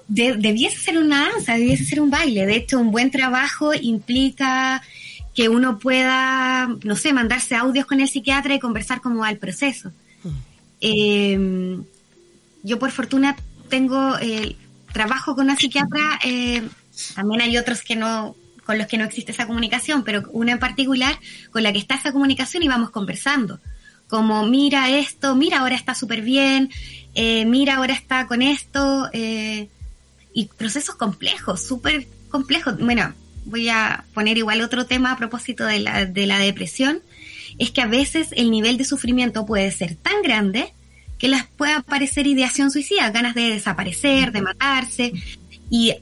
debiese 0.08 0.78
ser 0.78 0.98
una 0.98 1.30
danza, 1.30 1.54
debiese 1.54 1.86
ser 1.86 2.02
un 2.02 2.10
baile. 2.10 2.48
De 2.48 2.56
hecho, 2.56 2.80
un 2.80 2.90
buen 2.90 3.12
trabajo 3.12 3.74
implica 3.76 4.82
que 5.36 5.48
uno 5.48 5.78
pueda, 5.78 6.68
no 6.84 6.96
sé, 6.96 7.14
mandarse 7.14 7.56
audios 7.56 7.86
con 7.86 8.02
el 8.02 8.10
psiquiatra 8.10 8.56
y 8.56 8.60
conversar 8.60 9.02
cómo 9.02 9.20
va 9.20 9.30
el 9.30 9.38
proceso. 9.38 9.92
Mm. 10.24 10.30
Eh, 10.82 11.80
yo 12.64 12.80
por 12.80 12.92
fortuna 12.92 13.36
tengo 13.70 14.18
eh, 14.20 14.56
trabajo 14.92 15.36
con 15.36 15.46
una 15.46 15.56
psiquiatra, 15.56 16.20
eh, 16.24 16.68
también 17.16 17.42
hay 17.42 17.58
otros 17.58 17.82
que 17.82 17.96
no 17.96 18.36
con 18.66 18.78
los 18.78 18.88
que 18.88 18.98
no 18.98 19.06
existe 19.06 19.32
esa 19.32 19.48
comunicación, 19.48 20.04
pero 20.04 20.24
una 20.32 20.52
en 20.52 20.60
particular 20.60 21.18
con 21.52 21.64
la 21.64 21.74
que 21.74 21.80
está 21.80 21.96
esa 21.96 22.12
comunicación 22.12 22.62
y 22.62 22.68
vamos 22.68 22.92
conversando. 22.92 23.60
Como, 24.08 24.46
mira 24.46 24.90
esto, 24.90 25.36
mira, 25.36 25.60
ahora 25.60 25.76
está 25.76 25.96
súper 25.96 26.22
bien, 26.22 26.70
eh, 27.16 27.46
mira, 27.46 27.78
ahora 27.78 27.94
está 27.94 28.28
con 28.28 28.44
esto, 28.44 29.10
y 29.14 30.46
procesos 30.56 30.96
complejos, 30.96 31.64
súper 31.66 32.08
complejos. 32.30 32.78
Bueno, 32.78 33.14
voy 33.46 33.70
a 33.70 34.06
poner 34.14 34.38
igual 34.38 34.62
otro 34.62 34.86
tema 34.86 35.14
a 35.14 35.18
propósito 35.18 35.66
de 35.66 35.80
la, 35.80 36.06
de 36.06 36.28
la 36.28 36.38
depresión, 36.38 37.02
es 37.58 37.72
que 37.72 37.82
a 37.82 37.88
veces 37.88 38.30
el 38.34 38.52
nivel 38.52 38.78
de 38.78 38.86
sufrimiento 38.86 39.48
puede 39.48 39.72
ser 39.72 39.96
tan 39.96 40.22
grande 40.22 40.74
que 41.20 41.28
les 41.28 41.46
pueda 41.46 41.78
aparecer 41.78 42.26
ideación 42.26 42.72
suicida, 42.72 43.12
ganas 43.12 43.36
de 43.36 43.50
desaparecer, 43.52 44.32
de 44.32 44.42
matarse, 44.42 45.14
y 45.70 45.94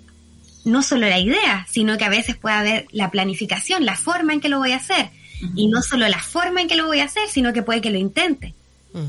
no 0.64 0.84
solo 0.84 1.10
la 1.10 1.20
idea, 1.20 1.66
sino 1.70 1.98
que 1.98 2.06
a 2.06 2.10
veces 2.10 2.38
puede 2.38 2.56
haber 2.56 2.86
la 2.92 3.10
planificación, 3.10 3.84
la 3.84 3.98
forma 3.98 4.34
en 4.34 4.40
que 4.40 4.48
lo 4.48 4.60
voy 4.60 4.72
a 4.72 4.78
hacer, 4.78 5.10
y 5.56 5.68
no 5.68 5.82
solo 5.82 6.08
la 6.08 6.20
forma 6.20 6.62
en 6.62 6.68
que 6.68 6.76
lo 6.76 6.86
voy 6.86 7.00
a 7.00 7.06
hacer, 7.06 7.28
sino 7.30 7.52
que 7.52 7.64
puede 7.64 7.82
que 7.82 7.90
lo 7.90 7.98
intente. 7.98 8.54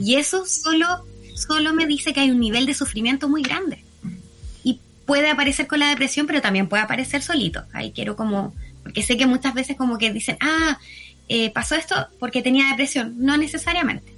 Y 0.03 0.17
eso 0.17 0.45
solo, 0.45 0.87
solo 1.35 1.73
me 1.73 1.87
dice 1.87 2.13
que 2.13 2.21
hay 2.21 2.31
un 2.31 2.41
nivel 2.41 2.67
de 2.67 2.75
sufrimiento 2.75 3.29
muy 3.29 3.43
grande. 3.43 3.85
Y 4.63 4.81
puede 5.07 5.31
aparecer 5.31 5.67
con 5.67 5.79
la 5.79 5.89
depresión, 5.89 6.27
pero 6.27 6.43
también 6.43 6.69
puede 6.69 6.83
aparecer 6.83 7.23
solito. 7.23 7.65
Ahí 7.73 7.93
quiero 7.93 8.15
como, 8.15 8.55
porque 8.83 9.03
sé 9.03 9.17
que 9.17 9.27
muchas 9.27 9.55
veces 9.55 9.77
como 9.77 9.97
que 9.97 10.13
dicen, 10.13 10.37
ah, 10.41 10.79
eh, 11.29 11.51
pasó 11.51 11.75
esto 11.75 12.09
porque 12.19 12.43
tenía 12.43 12.69
depresión. 12.69 13.15
No 13.17 13.39
necesariamente. 13.39 14.18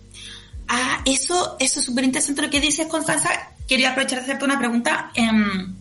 Ah, 0.72 1.02
eso, 1.04 1.56
eso 1.58 1.80
es 1.80 1.84
súper 1.84 2.04
interesante 2.04 2.42
lo 2.42 2.48
que 2.48 2.60
dices, 2.60 2.86
Constanza. 2.86 3.28
Quería 3.66 3.90
aprovechar 3.90 4.20
de 4.20 4.24
hacerte 4.24 4.44
una 4.44 4.56
pregunta. 4.56 5.10
Em, 5.14 5.74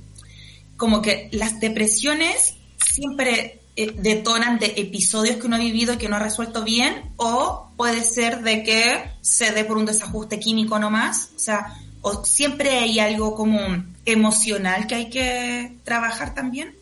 como 0.78 1.00
que 1.00 1.30
las 1.32 1.60
depresiones 1.60 2.56
siempre 2.84 3.62
eh, 3.76 3.94
detonan 3.96 4.58
de 4.58 4.74
episodios 4.78 5.38
que 5.38 5.46
uno 5.46 5.58
ha 5.58 5.60
vivido 5.60 5.94
y 5.94 5.98
que 5.98 6.10
no 6.10 6.16
ha 6.16 6.20
resuelto 6.20 6.64
bien, 6.64 7.14
o 7.18 7.72
puede 7.78 8.04
ser 8.04 8.42
de 8.42 8.64
que 8.64 9.12
se 9.22 9.52
dé 9.52 9.64
por 9.64 9.78
un 9.78 9.86
desajuste 9.86 10.40
químico 10.40 10.80
nomás. 10.80 11.34
O 11.36 11.40
sea, 11.40 11.76
o 12.02 12.26
siempre 12.26 12.80
hay 12.80 12.98
algo 12.98 13.36
como 13.36 13.60
emocional 14.06 14.88
que 14.88 14.96
hay 14.96 15.10
que 15.12 15.78
trabajar 15.84 16.34
también. 16.34 16.76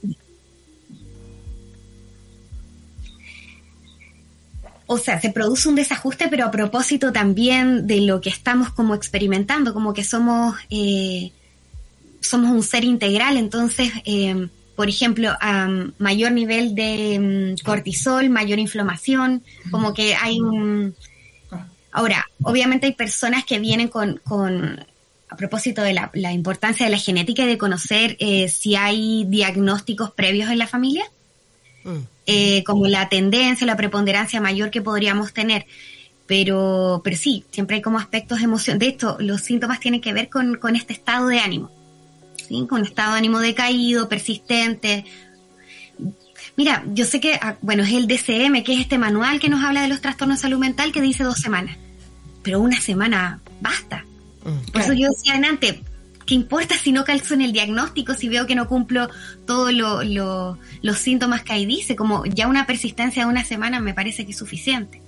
O 4.87 4.97
sea, 4.97 5.19
se 5.19 5.29
produce 5.29 5.67
un 5.67 5.75
desajuste, 5.75 6.29
pero 6.29 6.45
a 6.45 6.51
propósito 6.51 7.11
también 7.11 7.87
de 7.87 8.01
lo 8.01 8.21
que 8.21 8.29
estamos 8.29 8.71
como 8.71 8.95
experimentando, 8.95 9.73
como 9.73 9.93
que 9.93 10.03
somos, 10.03 10.55
eh, 10.69 11.31
somos 12.21 12.51
un 12.51 12.63
ser 12.63 12.85
integral, 12.85 13.35
entonces, 13.35 13.91
eh, 14.05 14.47
por 14.77 14.87
ejemplo, 14.87 15.33
mayor 15.97 16.31
nivel 16.31 16.73
de 16.73 17.19
mm, 17.59 17.65
cortisol, 17.65 18.29
mayor 18.29 18.59
inflamación, 18.59 19.43
como 19.71 19.93
que 19.93 20.15
hay 20.15 20.39
un... 20.39 20.95
Ahora, 21.91 22.25
obviamente 22.43 22.85
hay 22.85 22.93
personas 22.93 23.43
que 23.43 23.59
vienen 23.59 23.87
con, 23.87 24.21
con 24.23 24.85
a 25.29 25.35
propósito 25.35 25.81
de 25.81 25.93
la, 25.93 26.11
la, 26.13 26.31
importancia 26.31 26.85
de 26.85 26.91
la 26.91 26.99
genética 26.99 27.43
y 27.43 27.47
de 27.47 27.57
conocer 27.57 28.15
eh, 28.19 28.47
si 28.47 28.75
hay 28.75 29.25
diagnósticos 29.25 30.11
previos 30.11 30.49
en 30.49 30.59
la 30.59 30.67
familia, 30.67 31.05
mm. 31.83 32.16
Eh, 32.27 32.63
como 32.63 32.87
la 32.87 33.09
tendencia, 33.09 33.65
la 33.65 33.75
preponderancia 33.75 34.39
mayor 34.39 34.69
que 34.69 34.81
podríamos 34.81 35.33
tener. 35.33 35.65
Pero, 36.27 37.01
pero 37.03 37.17
sí, 37.17 37.45
siempre 37.51 37.77
hay 37.77 37.81
como 37.81 37.97
aspectos 37.97 38.39
de 38.39 38.43
emoción. 38.43 38.77
De 38.77 38.87
esto, 38.87 39.17
los 39.19 39.41
síntomas 39.41 39.79
tienen 39.79 40.01
que 40.01 40.13
ver 40.13 40.29
con, 40.29 40.55
con 40.57 40.75
este 40.75 40.93
estado 40.93 41.27
de 41.27 41.39
ánimo, 41.39 41.71
¿sí? 42.47 42.67
con 42.69 42.83
estado 42.83 43.13
de 43.13 43.19
ánimo 43.19 43.39
decaído, 43.39 44.07
persistente. 44.07 45.05
Mira, 46.55 46.83
yo 46.93 47.05
sé 47.05 47.19
que, 47.19 47.39
ah, 47.41 47.55
bueno, 47.61 47.83
es 47.83 47.93
el 47.93 48.07
DCM, 48.07 48.63
que 48.63 48.73
es 48.73 48.81
este 48.81 48.97
manual 48.97 49.39
que 49.39 49.49
nos 49.49 49.63
habla 49.63 49.81
de 49.81 49.87
los 49.87 50.01
trastornos 50.01 50.37
de 50.37 50.41
salud 50.43 50.59
mental, 50.59 50.91
que 50.91 51.01
dice 51.01 51.23
dos 51.23 51.39
semanas. 51.39 51.77
Pero 52.43 52.59
una 52.59 52.79
semana 52.79 53.39
basta 53.61 54.03
Mm. 54.47 54.71
Por 54.71 54.81
eso 54.81 54.93
yo 54.93 55.09
decía 55.09 55.33
antes, 55.35 55.75
¿qué 56.27 56.35
importa 56.35 56.75
si 56.75 56.91
no 56.91 57.05
calzo 57.05 57.33
en 57.33 57.41
el 57.41 57.53
diagnóstico, 57.53 58.13
si 58.13 58.29
veo 58.29 58.45
que 58.45 58.53
no 58.53 58.67
cumplo 58.67 59.09
todos 59.47 59.73
los 59.73 60.97
síntomas 60.99 61.41
que 61.41 61.53
ahí 61.53 61.65
dice? 61.65 61.95
Como 61.95 62.25
ya 62.25 62.47
una 62.47 62.67
persistencia 62.67 63.23
de 63.23 63.29
una 63.29 63.43
semana 63.43 63.79
me 63.79 63.95
parece 63.95 64.25
que 64.25 64.31
es 64.31 64.37
suficiente. 64.37 65.01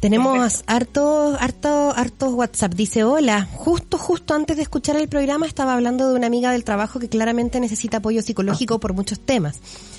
Tenemos 0.00 0.62
hartos, 0.66 1.36
harto, 1.40 1.92
hartos 1.96 2.34
WhatsApp. 2.34 2.74
Dice, 2.74 3.02
hola, 3.02 3.48
justo, 3.50 3.98
justo 3.98 4.34
antes 4.34 4.56
de 4.56 4.62
escuchar 4.62 4.96
el 4.96 5.08
programa 5.08 5.46
estaba 5.46 5.74
hablando 5.74 6.08
de 6.08 6.14
una 6.14 6.28
amiga 6.28 6.52
del 6.52 6.64
trabajo 6.64 7.00
que 7.00 7.08
claramente 7.08 7.58
necesita 7.60 7.96
apoyo 7.96 8.22
psicológico 8.22 8.78
por 8.78 8.92
muchos 8.92 9.18
temas. 9.18 9.58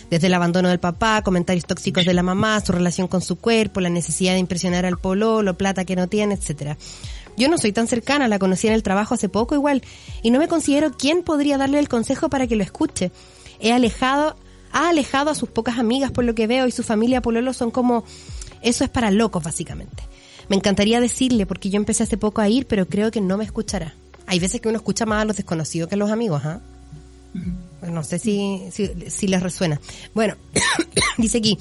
Desde 0.09 0.27
el 0.27 0.33
abandono 0.35 0.69
del 0.69 0.79
papá, 0.79 1.21
comentarios 1.23 1.65
tóxicos 1.65 2.05
de 2.05 2.13
la 2.13 2.23
mamá, 2.23 2.61
su 2.61 2.71
relación 2.71 3.09
con 3.09 3.21
su 3.21 3.35
cuerpo, 3.35 3.81
la 3.81 3.89
necesidad 3.89 4.33
de 4.33 4.39
impresionar 4.39 4.85
al 4.85 4.97
polo, 4.97 5.41
lo 5.41 5.57
plata 5.57 5.83
que 5.83 5.97
no 5.97 6.07
tiene, 6.07 6.35
etcétera. 6.35 6.77
Yo 7.37 7.47
no 7.49 7.57
soy 7.57 7.71
tan 7.71 7.87
cercana, 7.87 8.27
la 8.27 8.39
conocí 8.39 8.67
en 8.67 8.73
el 8.73 8.83
trabajo 8.83 9.13
hace 9.13 9.29
poco 9.29 9.55
igual, 9.55 9.83
y 10.23 10.31
no 10.31 10.39
me 10.39 10.47
considero 10.47 10.91
quién 10.91 11.23
podría 11.23 11.57
darle 11.57 11.79
el 11.79 11.87
consejo 11.87 12.29
para 12.29 12.47
que 12.47 12.55
lo 12.55 12.63
escuche. 12.63 13.11
He 13.59 13.71
alejado, 13.71 14.35
ha 14.71 14.89
alejado 14.89 15.29
a 15.29 15.35
sus 15.35 15.49
pocas 15.49 15.77
amigas 15.77 16.11
por 16.11 16.23
lo 16.23 16.35
que 16.35 16.47
veo 16.47 16.67
y 16.67 16.71
su 16.71 16.83
familia 16.83 17.21
Pololo 17.21 17.53
son 17.53 17.71
como, 17.71 18.03
eso 18.61 18.83
es 18.83 18.89
para 18.89 19.11
locos 19.11 19.43
básicamente. 19.43 20.03
Me 20.49 20.55
encantaría 20.55 20.99
decirle 20.99 21.45
porque 21.45 21.69
yo 21.69 21.77
empecé 21.77 22.03
hace 22.03 22.17
poco 22.17 22.41
a 22.41 22.49
ir, 22.49 22.65
pero 22.65 22.87
creo 22.87 23.11
que 23.11 23.21
no 23.21 23.37
me 23.37 23.43
escuchará. 23.43 23.93
Hay 24.25 24.39
veces 24.39 24.59
que 24.59 24.69
uno 24.69 24.77
escucha 24.77 25.05
más 25.05 25.21
a 25.21 25.25
los 25.25 25.37
desconocidos 25.37 25.89
que 25.89 25.95
a 25.95 25.97
los 25.97 26.11
amigos, 26.11 26.43
¿ah? 26.43 26.59
No 27.83 28.03
sé 28.03 28.17
si, 28.17 28.63
si, 28.71 28.89
si 29.09 29.27
les 29.27 29.43
resuena. 29.43 29.79
Bueno, 30.15 30.35
dice 31.17 31.37
aquí, 31.37 31.57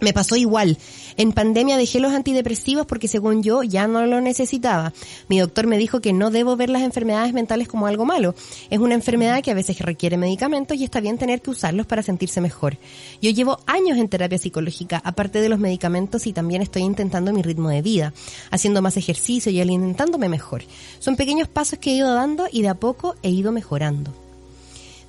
me 0.00 0.12
pasó 0.12 0.36
igual. 0.36 0.78
En 1.16 1.32
pandemia 1.32 1.78
dejé 1.78 1.98
los 1.98 2.12
antidepresivos 2.12 2.86
porque 2.86 3.08
según 3.08 3.42
yo 3.42 3.62
ya 3.62 3.86
no 3.86 4.04
lo 4.06 4.20
necesitaba. 4.20 4.92
Mi 5.28 5.38
doctor 5.38 5.66
me 5.66 5.78
dijo 5.78 6.00
que 6.00 6.12
no 6.12 6.30
debo 6.30 6.56
ver 6.56 6.68
las 6.68 6.82
enfermedades 6.82 7.32
mentales 7.32 7.68
como 7.68 7.86
algo 7.86 8.04
malo. 8.04 8.34
Es 8.68 8.78
una 8.78 8.94
enfermedad 8.94 9.42
que 9.42 9.50
a 9.50 9.54
veces 9.54 9.78
requiere 9.78 10.18
medicamentos 10.18 10.76
y 10.76 10.84
está 10.84 11.00
bien 11.00 11.16
tener 11.16 11.40
que 11.40 11.50
usarlos 11.50 11.86
para 11.86 12.02
sentirse 12.02 12.40
mejor. 12.40 12.76
Yo 13.22 13.30
llevo 13.30 13.60
años 13.66 13.96
en 13.96 14.08
terapia 14.08 14.38
psicológica, 14.38 15.00
aparte 15.04 15.40
de 15.40 15.48
los 15.48 15.58
medicamentos 15.58 16.26
y 16.26 16.32
también 16.32 16.60
estoy 16.60 16.82
intentando 16.82 17.32
mi 17.32 17.42
ritmo 17.42 17.70
de 17.70 17.82
vida, 17.82 18.12
haciendo 18.50 18.82
más 18.82 18.96
ejercicio 18.96 19.50
y 19.50 19.60
alimentándome 19.60 20.28
mejor. 20.28 20.64
Son 20.98 21.16
pequeños 21.16 21.48
pasos 21.48 21.78
que 21.78 21.92
he 21.92 21.96
ido 21.96 22.12
dando 22.12 22.46
y 22.52 22.62
de 22.62 22.68
a 22.68 22.74
poco 22.74 23.16
he 23.22 23.30
ido 23.30 23.52
mejorando. 23.52 24.25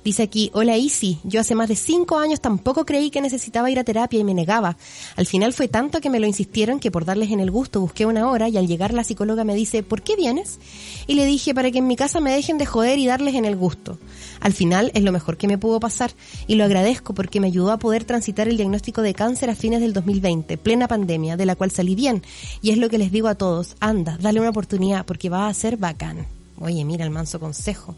Dice 0.08 0.22
aquí, 0.22 0.50
hola 0.54 0.78
Isi, 0.78 1.18
yo 1.22 1.38
hace 1.38 1.54
más 1.54 1.68
de 1.68 1.76
cinco 1.76 2.16
años 2.16 2.40
tampoco 2.40 2.86
creí 2.86 3.10
que 3.10 3.20
necesitaba 3.20 3.70
ir 3.70 3.78
a 3.78 3.84
terapia 3.84 4.18
y 4.18 4.24
me 4.24 4.32
negaba. 4.32 4.78
Al 5.16 5.26
final 5.26 5.52
fue 5.52 5.68
tanto 5.68 6.00
que 6.00 6.08
me 6.08 6.18
lo 6.18 6.26
insistieron 6.26 6.80
que 6.80 6.90
por 6.90 7.04
darles 7.04 7.30
en 7.30 7.40
el 7.40 7.50
gusto 7.50 7.82
busqué 7.82 8.06
una 8.06 8.30
hora 8.30 8.48
y 8.48 8.56
al 8.56 8.66
llegar 8.66 8.94
la 8.94 9.04
psicóloga 9.04 9.44
me 9.44 9.54
dice, 9.54 9.82
¿por 9.82 10.00
qué 10.00 10.16
vienes? 10.16 10.60
Y 11.06 11.12
le 11.12 11.26
dije, 11.26 11.54
para 11.54 11.70
que 11.70 11.80
en 11.80 11.86
mi 11.86 11.94
casa 11.94 12.20
me 12.20 12.32
dejen 12.32 12.56
de 12.56 12.64
joder 12.64 12.98
y 12.98 13.06
darles 13.06 13.34
en 13.34 13.44
el 13.44 13.54
gusto. 13.54 13.98
Al 14.40 14.54
final 14.54 14.92
es 14.94 15.02
lo 15.02 15.12
mejor 15.12 15.36
que 15.36 15.46
me 15.46 15.58
pudo 15.58 15.78
pasar 15.78 16.10
y 16.46 16.54
lo 16.54 16.64
agradezco 16.64 17.12
porque 17.12 17.38
me 17.38 17.48
ayudó 17.48 17.70
a 17.70 17.78
poder 17.78 18.04
transitar 18.04 18.48
el 18.48 18.56
diagnóstico 18.56 19.02
de 19.02 19.12
cáncer 19.12 19.50
a 19.50 19.56
fines 19.56 19.82
del 19.82 19.92
2020, 19.92 20.56
plena 20.56 20.88
pandemia, 20.88 21.36
de 21.36 21.44
la 21.44 21.54
cual 21.54 21.70
salí 21.70 21.94
bien. 21.94 22.22
Y 22.62 22.70
es 22.70 22.78
lo 22.78 22.88
que 22.88 22.96
les 22.96 23.12
digo 23.12 23.28
a 23.28 23.34
todos, 23.34 23.76
anda, 23.78 24.16
dale 24.18 24.40
una 24.40 24.48
oportunidad 24.48 25.04
porque 25.04 25.28
va 25.28 25.48
a 25.48 25.52
ser 25.52 25.76
bacán. 25.76 26.26
Oye, 26.60 26.82
mira 26.86 27.04
el 27.04 27.10
manso 27.10 27.38
consejo. 27.38 27.94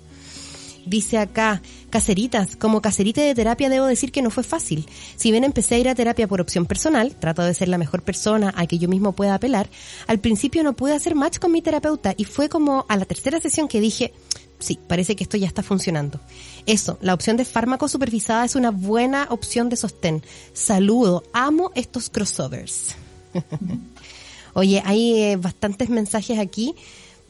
Dice 0.90 1.18
acá, 1.18 1.62
caseritas, 1.88 2.56
como 2.56 2.82
caserita 2.82 3.20
de 3.20 3.32
terapia 3.32 3.68
debo 3.68 3.86
decir 3.86 4.10
que 4.10 4.22
no 4.22 4.30
fue 4.30 4.42
fácil. 4.42 4.88
Si 5.14 5.30
bien 5.30 5.44
empecé 5.44 5.76
a 5.76 5.78
ir 5.78 5.88
a 5.88 5.94
terapia 5.94 6.26
por 6.26 6.40
opción 6.40 6.66
personal, 6.66 7.14
trato 7.14 7.42
de 7.42 7.54
ser 7.54 7.68
la 7.68 7.78
mejor 7.78 8.02
persona 8.02 8.52
a 8.56 8.66
que 8.66 8.76
yo 8.76 8.88
mismo 8.88 9.12
pueda 9.12 9.36
apelar, 9.36 9.70
al 10.08 10.18
principio 10.18 10.64
no 10.64 10.72
pude 10.72 10.92
hacer 10.92 11.14
match 11.14 11.38
con 11.38 11.52
mi 11.52 11.62
terapeuta 11.62 12.14
y 12.16 12.24
fue 12.24 12.48
como 12.48 12.86
a 12.88 12.96
la 12.96 13.04
tercera 13.04 13.38
sesión 13.38 13.68
que 13.68 13.80
dije, 13.80 14.12
sí, 14.58 14.80
parece 14.88 15.14
que 15.14 15.22
esto 15.22 15.36
ya 15.36 15.46
está 15.46 15.62
funcionando. 15.62 16.18
Eso, 16.66 16.98
la 17.02 17.14
opción 17.14 17.36
de 17.36 17.44
fármaco 17.44 17.86
supervisada 17.86 18.44
es 18.44 18.56
una 18.56 18.72
buena 18.72 19.28
opción 19.30 19.68
de 19.68 19.76
sostén. 19.76 20.24
Saludo, 20.54 21.22
amo 21.32 21.70
estos 21.76 22.10
crossovers. 22.10 22.96
Oye, 24.54 24.82
hay 24.84 25.22
eh, 25.22 25.36
bastantes 25.36 25.88
mensajes 25.88 26.40
aquí. 26.40 26.74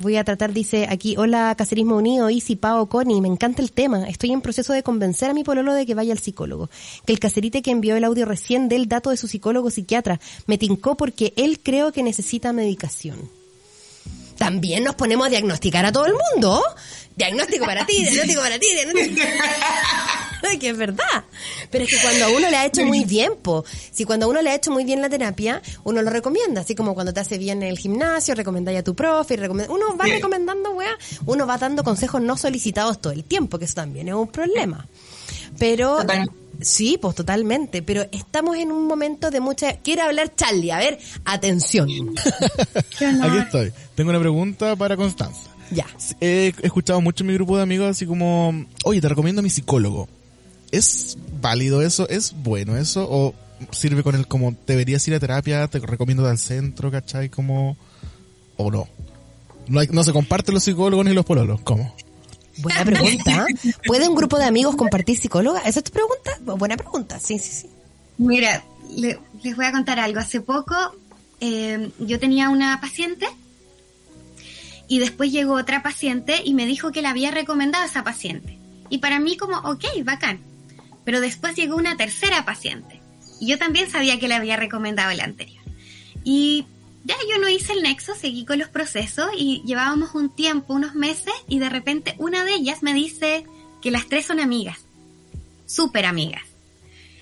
Voy 0.00 0.16
a 0.16 0.24
tratar, 0.24 0.54
dice 0.54 0.86
aquí, 0.88 1.14
hola 1.18 1.54
Cacerismo 1.58 1.94
Unido, 1.94 2.30
Isi, 2.30 2.56
Pao, 2.56 2.88
Connie, 2.88 3.20
me 3.20 3.28
encanta 3.28 3.60
el 3.60 3.70
tema. 3.70 4.08
Estoy 4.08 4.32
en 4.32 4.40
proceso 4.40 4.72
de 4.72 4.82
convencer 4.82 5.28
a 5.28 5.34
mi 5.34 5.44
pololo 5.44 5.74
de 5.74 5.84
que 5.84 5.94
vaya 5.94 6.12
al 6.12 6.18
psicólogo. 6.18 6.70
Que 7.04 7.12
el 7.12 7.20
cacerite 7.20 7.60
que 7.60 7.70
envió 7.70 7.96
el 7.96 8.04
audio 8.04 8.24
recién 8.24 8.70
del 8.70 8.88
dato 8.88 9.10
de 9.10 9.18
su 9.18 9.28
psicólogo 9.28 9.70
psiquiatra 9.70 10.18
me 10.46 10.56
tincó 10.56 10.96
porque 10.96 11.34
él 11.36 11.60
creo 11.62 11.92
que 11.92 12.02
necesita 12.02 12.54
medicación. 12.54 13.28
También 14.38 14.84
nos 14.84 14.94
ponemos 14.94 15.26
a 15.26 15.30
diagnosticar 15.30 15.84
a 15.84 15.92
todo 15.92 16.06
el 16.06 16.14
mundo. 16.14 16.62
Diagnóstico 17.14 17.66
para 17.66 17.84
ti, 17.84 18.02
diagnóstico 18.02 18.40
para 18.40 18.58
ti. 18.58 18.68
que 20.60 20.70
es 20.70 20.76
verdad. 20.76 21.24
Pero 21.70 21.84
es 21.84 21.90
que 21.90 21.96
cuando 22.00 22.24
a 22.26 22.28
uno 22.28 22.50
le 22.50 22.56
ha 22.56 22.66
hecho 22.66 22.84
muy 22.84 23.04
bien, 23.04 23.32
po, 23.42 23.64
si 23.92 24.04
cuando 24.04 24.26
a 24.26 24.28
uno 24.28 24.42
le 24.42 24.50
ha 24.50 24.54
hecho 24.54 24.70
muy 24.70 24.84
bien 24.84 25.00
la 25.00 25.08
terapia, 25.08 25.62
uno 25.84 26.02
lo 26.02 26.10
recomienda. 26.10 26.62
Así 26.62 26.74
como 26.74 26.94
cuando 26.94 27.12
te 27.12 27.20
hace 27.20 27.38
bien 27.38 27.62
el 27.62 27.78
gimnasio, 27.78 28.34
recomendáis 28.34 28.80
a 28.80 28.82
tu 28.82 28.94
profe, 28.94 29.38
uno 29.48 29.96
va 29.96 30.06
recomendando, 30.06 30.72
weá, 30.72 30.96
uno 31.26 31.46
va 31.46 31.58
dando 31.58 31.84
consejos 31.84 32.20
no 32.20 32.36
solicitados 32.36 33.00
todo 33.00 33.12
el 33.12 33.24
tiempo, 33.24 33.58
que 33.58 33.64
eso 33.64 33.74
también 33.74 34.08
es 34.08 34.14
un 34.14 34.28
problema. 34.28 34.86
Pero... 35.58 35.98
Sí, 36.62 36.98
pues 37.00 37.14
totalmente, 37.14 37.80
pero 37.80 38.06
estamos 38.12 38.54
en 38.58 38.70
un 38.70 38.86
momento 38.86 39.30
de 39.30 39.40
mucha... 39.40 39.78
Quiere 39.78 40.02
hablar 40.02 40.34
Charlie, 40.34 40.70
a 40.70 40.76
ver, 40.76 40.98
atención. 41.24 41.88
Aquí 43.22 43.38
estoy. 43.38 43.72
Tengo 43.94 44.10
una 44.10 44.20
pregunta 44.20 44.76
para 44.76 44.94
Constanza. 44.94 45.50
Ya. 45.70 45.86
He 46.20 46.52
escuchado 46.62 47.00
mucho 47.00 47.22
en 47.22 47.28
mi 47.28 47.34
grupo 47.34 47.56
de 47.56 47.62
amigos 47.62 47.88
así 47.88 48.04
como, 48.04 48.66
oye, 48.84 49.00
te 49.00 49.08
recomiendo 49.08 49.40
a 49.40 49.42
mi 49.42 49.50
psicólogo. 49.50 50.08
¿Es 50.72 51.18
válido 51.40 51.82
eso? 51.82 52.08
¿Es 52.08 52.32
bueno 52.32 52.76
eso? 52.76 53.06
¿O 53.10 53.34
sirve 53.72 54.02
con 54.02 54.14
el 54.14 54.26
como 54.26 54.54
deberías 54.66 55.06
ir 55.08 55.14
a 55.14 55.20
terapia? 55.20 55.66
¿Te 55.68 55.78
recomiendo 55.80 56.26
al 56.26 56.38
centro, 56.38 56.90
cachai? 56.90 57.28
Como, 57.28 57.76
o 58.56 58.70
no? 58.70 58.88
No, 59.68 59.80
hay, 59.80 59.88
no 59.90 60.04
se 60.04 60.12
comparten 60.12 60.54
los 60.54 60.64
psicólogos 60.64 61.04
ni 61.04 61.12
los 61.12 61.24
pololos. 61.24 61.60
¿Cómo? 61.62 61.94
Buena 62.58 62.84
pregunta. 62.84 63.46
¿Puede 63.86 64.08
un 64.08 64.14
grupo 64.14 64.38
de 64.38 64.44
amigos 64.44 64.76
compartir 64.76 65.18
psicóloga? 65.18 65.60
¿Esa 65.60 65.80
es 65.80 65.84
tu 65.84 65.92
pregunta? 65.92 66.56
Buena 66.56 66.76
pregunta, 66.76 67.18
sí, 67.20 67.38
sí, 67.38 67.52
sí. 67.52 67.70
Mira, 68.18 68.62
les 68.96 69.56
voy 69.56 69.64
a 69.64 69.72
contar 69.72 69.98
algo. 69.98 70.20
Hace 70.20 70.40
poco 70.40 70.74
eh, 71.40 71.90
yo 71.98 72.18
tenía 72.18 72.50
una 72.50 72.80
paciente 72.80 73.26
y 74.88 74.98
después 74.98 75.32
llegó 75.32 75.54
otra 75.54 75.82
paciente 75.82 76.42
y 76.44 76.52
me 76.52 76.66
dijo 76.66 76.92
que 76.92 77.02
la 77.02 77.10
había 77.10 77.30
recomendado 77.30 77.84
a 77.84 77.86
esa 77.86 78.04
paciente. 78.04 78.58
Y 78.90 78.98
para 78.98 79.20
mí 79.20 79.36
como, 79.36 79.56
ok, 79.58 79.84
bacán. 80.04 80.49
Pero 81.04 81.20
después 81.20 81.56
llegó 81.56 81.76
una 81.76 81.96
tercera 81.96 82.44
paciente. 82.44 83.00
Y 83.40 83.48
yo 83.48 83.58
también 83.58 83.90
sabía 83.90 84.18
que 84.18 84.28
le 84.28 84.34
había 84.34 84.56
recomendado 84.56 85.12
la 85.14 85.24
anterior. 85.24 85.62
Y 86.24 86.66
ya 87.04 87.16
yo 87.30 87.38
no 87.38 87.48
hice 87.48 87.72
el 87.72 87.82
nexo, 87.82 88.14
seguí 88.14 88.44
con 88.44 88.58
los 88.58 88.68
procesos 88.68 89.30
y 89.36 89.62
llevábamos 89.64 90.14
un 90.14 90.34
tiempo, 90.34 90.74
unos 90.74 90.94
meses, 90.94 91.32
y 91.48 91.58
de 91.58 91.70
repente 91.70 92.14
una 92.18 92.44
de 92.44 92.54
ellas 92.54 92.82
me 92.82 92.92
dice 92.92 93.44
que 93.80 93.90
las 93.90 94.06
tres 94.08 94.26
son 94.26 94.40
amigas. 94.40 94.78
Súper 95.66 96.04
amigas. 96.04 96.42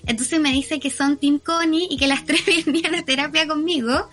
Entonces 0.05 0.39
me 0.39 0.51
dice 0.51 0.79
que 0.79 0.89
son 0.89 1.17
Team 1.17 1.39
Connie 1.39 1.87
y 1.89 1.97
que 1.97 2.07
las 2.07 2.25
tres 2.27 2.43
venían 2.45 2.95
a 2.95 3.03
terapia 3.03 3.47
conmigo. 3.47 4.09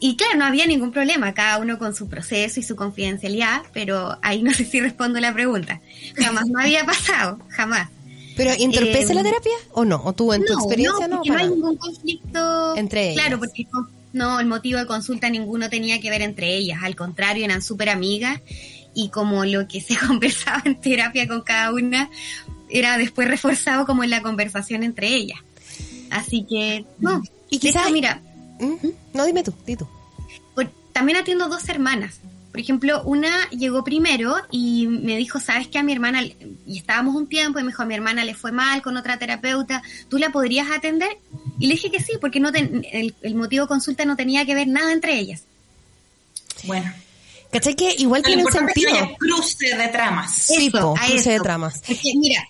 Y 0.00 0.16
claro, 0.16 0.38
no 0.38 0.44
había 0.44 0.66
ningún 0.66 0.92
problema, 0.92 1.34
cada 1.34 1.58
uno 1.58 1.78
con 1.78 1.94
su 1.94 2.08
proceso 2.08 2.60
y 2.60 2.62
su 2.62 2.76
confidencialidad, 2.76 3.62
pero 3.72 4.18
ahí 4.22 4.42
no 4.42 4.52
sé 4.52 4.64
si 4.64 4.80
respondo 4.80 5.18
la 5.18 5.34
pregunta. 5.34 5.80
Jamás 6.16 6.46
me 6.46 6.62
había 6.62 6.84
pasado, 6.84 7.40
jamás. 7.48 7.88
¿Pero 8.38 8.52
entorpece 8.52 9.14
la 9.14 9.22
terapia 9.24 9.52
o 9.72 9.84
no? 9.84 10.00
¿O 10.04 10.12
tú 10.12 10.32
en 10.32 10.44
tu 10.44 10.52
experiencia 10.52 11.08
no? 11.08 11.16
No, 11.16 11.22
no 11.24 11.36
hay 11.36 11.48
ningún 11.48 11.76
conflicto. 11.76 12.76
Entre 12.76 13.10
ellas. 13.10 13.24
Claro, 13.24 13.38
porque 13.40 13.66
no, 14.12 14.38
el 14.38 14.46
motivo 14.46 14.78
de 14.78 14.86
consulta 14.86 15.28
ninguno 15.28 15.68
tenía 15.68 16.00
que 16.00 16.08
ver 16.08 16.22
entre 16.22 16.54
ellas. 16.56 16.78
Al 16.82 16.94
contrario, 16.94 17.44
eran 17.44 17.62
súper 17.62 17.88
amigas 17.90 18.40
y 18.94 19.08
como 19.10 19.44
lo 19.44 19.66
que 19.66 19.80
se 19.80 19.96
conversaba 20.06 20.62
en 20.64 20.80
terapia 20.80 21.26
con 21.26 21.42
cada 21.42 21.72
una 21.72 22.08
era 22.70 22.96
después 22.96 23.26
reforzado 23.26 23.84
como 23.86 24.04
en 24.04 24.10
la 24.10 24.22
conversación 24.22 24.84
entre 24.84 25.08
ellas. 25.08 25.40
Así 26.10 26.46
que, 26.48 26.86
no. 27.00 27.22
Y 27.50 27.58
quizás, 27.58 27.90
mira. 27.90 28.22
¿Mm? 28.60 28.88
No, 29.14 29.26
dime 29.26 29.42
tú, 29.42 29.52
dime 29.66 29.78
tú. 29.78 29.88
También 30.98 31.18
atiendo 31.18 31.48
dos 31.48 31.68
hermanas. 31.68 32.20
Por 32.50 32.60
ejemplo, 32.60 33.02
una 33.04 33.48
llegó 33.50 33.84
primero 33.84 34.34
y 34.50 34.86
me 34.86 35.16
dijo, 35.16 35.38
¿sabes 35.38 35.68
qué? 35.68 35.78
A 35.78 35.82
mi 35.82 35.92
hermana, 35.92 36.22
y 36.22 36.78
estábamos 36.78 37.14
un 37.14 37.28
tiempo, 37.28 37.58
y 37.58 37.62
me 37.62 37.68
dijo, 37.68 37.82
a 37.82 37.86
mi 37.86 37.94
hermana 37.94 38.24
le 38.24 38.34
fue 38.34 38.52
mal 38.52 38.80
con 38.80 38.96
otra 38.96 39.18
terapeuta, 39.18 39.82
¿tú 40.08 40.18
la 40.18 40.30
podrías 40.30 40.70
atender? 40.70 41.18
Y 41.58 41.66
le 41.66 41.74
dije 41.74 41.90
que 41.90 42.00
sí, 42.00 42.12
porque 42.20 42.40
no 42.40 42.50
el, 42.50 43.34
motivo 43.34 43.64
de 43.64 43.68
consulta 43.68 44.04
no 44.04 44.16
tenía 44.16 44.46
que 44.46 44.54
ver 44.54 44.66
nada 44.66 44.92
entre 44.92 45.18
ellas. 45.18 45.42
Bueno. 46.64 46.92
¿Cachai 47.52 47.74
que 47.74 47.94
igual 47.98 48.22
tiene 48.22 48.44
un 48.44 48.52
sentido? 48.52 48.92
cruce 49.18 49.76
de 49.76 49.88
tramas. 49.88 50.34
Sí, 50.34 50.70
cruce 50.70 51.30
de 51.30 51.40
tramas. 51.40 51.82
mira, 52.14 52.46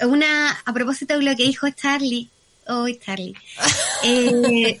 una, 0.00 0.50
a 0.64 0.72
propósito 0.72 1.16
de 1.16 1.22
lo 1.22 1.36
que 1.36 1.44
dijo 1.44 1.68
Charlie, 1.70 2.30
Oh, 2.68 2.86
Charlie. 3.04 3.34
eh, 4.04 4.78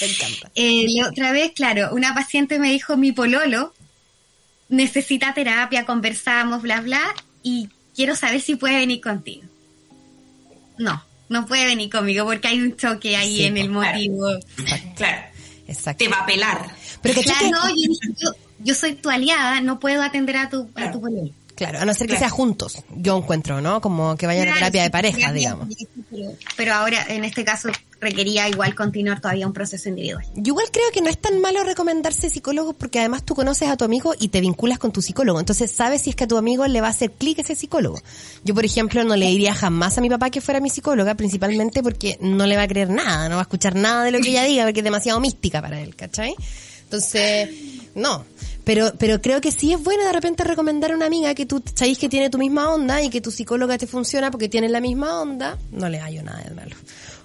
me 0.00 0.06
encanta. 0.06 0.50
Eh, 0.54 0.86
la 0.88 1.08
otra 1.08 1.32
vez, 1.32 1.52
claro, 1.52 1.90
una 1.92 2.14
paciente 2.14 2.58
me 2.58 2.70
dijo, 2.70 2.96
mi 2.96 3.12
pololo 3.12 3.72
necesita 4.68 5.34
terapia, 5.34 5.86
conversamos, 5.86 6.62
bla, 6.62 6.80
bla, 6.80 7.14
y 7.42 7.68
quiero 7.94 8.14
saber 8.14 8.40
si 8.40 8.56
puede 8.56 8.76
venir 8.76 9.00
contigo. 9.00 9.44
No, 10.78 11.02
no 11.28 11.46
puede 11.46 11.66
venir 11.66 11.90
conmigo 11.90 12.24
porque 12.24 12.48
hay 12.48 12.60
un 12.60 12.76
choque 12.76 13.16
ahí 13.16 13.44
en 13.44 13.56
el 13.56 13.70
motivo. 13.70 14.28
Claro. 14.94 15.22
Exacto. 15.66 16.04
Te 16.04 16.10
va 16.10 16.20
a 16.20 16.26
pelar. 16.26 16.74
Pero 17.02 17.14
que 17.14 17.22
claro, 17.22 17.50
no, 17.50 18.34
yo, 18.60 18.74
soy 18.74 18.94
tu 18.94 19.10
aliada, 19.10 19.60
no 19.60 19.78
puedo 19.78 20.02
atender 20.02 20.36
a 20.36 20.48
tu, 20.48 20.70
a 20.74 20.90
tu 20.90 21.00
pololo. 21.00 21.30
Claro, 21.58 21.80
a 21.80 21.84
no 21.84 21.92
ser 21.92 22.06
que 22.06 22.16
sea 22.16 22.30
juntos, 22.30 22.84
yo 22.94 23.18
encuentro, 23.18 23.60
¿no? 23.60 23.80
Como 23.80 24.16
que 24.16 24.28
vayan 24.28 24.46
a 24.46 24.54
terapia 24.54 24.84
de 24.84 24.90
pareja, 24.90 25.32
digamos. 25.32 25.66
Pero 26.56 26.72
ahora, 26.72 27.04
en 27.08 27.24
este 27.24 27.44
caso, 27.44 27.68
requería 28.00 28.48
igual 28.48 28.76
continuar 28.76 29.20
todavía 29.20 29.44
un 29.44 29.52
proceso 29.52 29.88
individual. 29.88 30.24
Yo 30.36 30.52
igual 30.52 30.66
creo 30.70 30.88
que 30.92 31.00
no 31.00 31.10
es 31.10 31.18
tan 31.18 31.40
malo 31.40 31.64
recomendarse 31.64 32.30
psicólogos 32.30 32.76
porque 32.76 33.00
además 33.00 33.24
tú 33.24 33.34
conoces 33.34 33.68
a 33.68 33.76
tu 33.76 33.84
amigo 33.84 34.14
y 34.20 34.28
te 34.28 34.40
vinculas 34.40 34.78
con 34.78 34.92
tu 34.92 35.02
psicólogo. 35.02 35.40
Entonces 35.40 35.72
sabes 35.72 36.02
si 36.02 36.10
es 36.10 36.16
que 36.16 36.22
a 36.22 36.28
tu 36.28 36.36
amigo 36.36 36.64
le 36.68 36.80
va 36.80 36.86
a 36.86 36.90
hacer 36.90 37.10
clic 37.10 37.40
ese 37.40 37.56
psicólogo. 37.56 38.00
Yo, 38.44 38.54
por 38.54 38.64
ejemplo, 38.64 39.02
no 39.02 39.16
le 39.16 39.26
diría 39.26 39.52
jamás 39.52 39.98
a 39.98 40.00
mi 40.00 40.08
papá 40.08 40.30
que 40.30 40.40
fuera 40.40 40.60
mi 40.60 40.70
psicóloga, 40.70 41.16
principalmente 41.16 41.82
porque 41.82 42.18
no 42.20 42.46
le 42.46 42.56
va 42.56 42.62
a 42.62 42.68
creer 42.68 42.88
nada, 42.88 43.28
no 43.28 43.34
va 43.34 43.40
a 43.40 43.42
escuchar 43.42 43.74
nada 43.74 44.04
de 44.04 44.12
lo 44.12 44.20
que 44.20 44.30
ella 44.30 44.44
diga 44.44 44.62
porque 44.62 44.78
es 44.78 44.84
demasiado 44.84 45.18
mística 45.18 45.60
para 45.60 45.80
él, 45.80 45.96
¿cachai? 45.96 46.36
Entonces, 46.84 47.50
no. 47.96 48.24
Pero, 48.68 48.92
pero 48.98 49.22
creo 49.22 49.40
que 49.40 49.50
sí 49.50 49.72
es 49.72 49.82
bueno 49.82 50.04
de 50.04 50.12
repente 50.12 50.44
recomendar 50.44 50.92
a 50.92 50.94
una 50.94 51.06
amiga 51.06 51.34
que 51.34 51.46
tú 51.46 51.62
sabéis 51.74 51.98
que 51.98 52.10
tiene 52.10 52.28
tu 52.28 52.36
misma 52.36 52.70
onda 52.70 53.02
y 53.02 53.08
que 53.08 53.22
tu 53.22 53.30
psicóloga 53.30 53.78
te 53.78 53.86
funciona 53.86 54.30
porque 54.30 54.50
tiene 54.50 54.68
la 54.68 54.78
misma 54.78 55.22
onda. 55.22 55.56
No 55.70 55.88
le 55.88 55.98
hallo 56.00 56.22
nada 56.22 56.44
de 56.44 56.50
malo. 56.50 56.76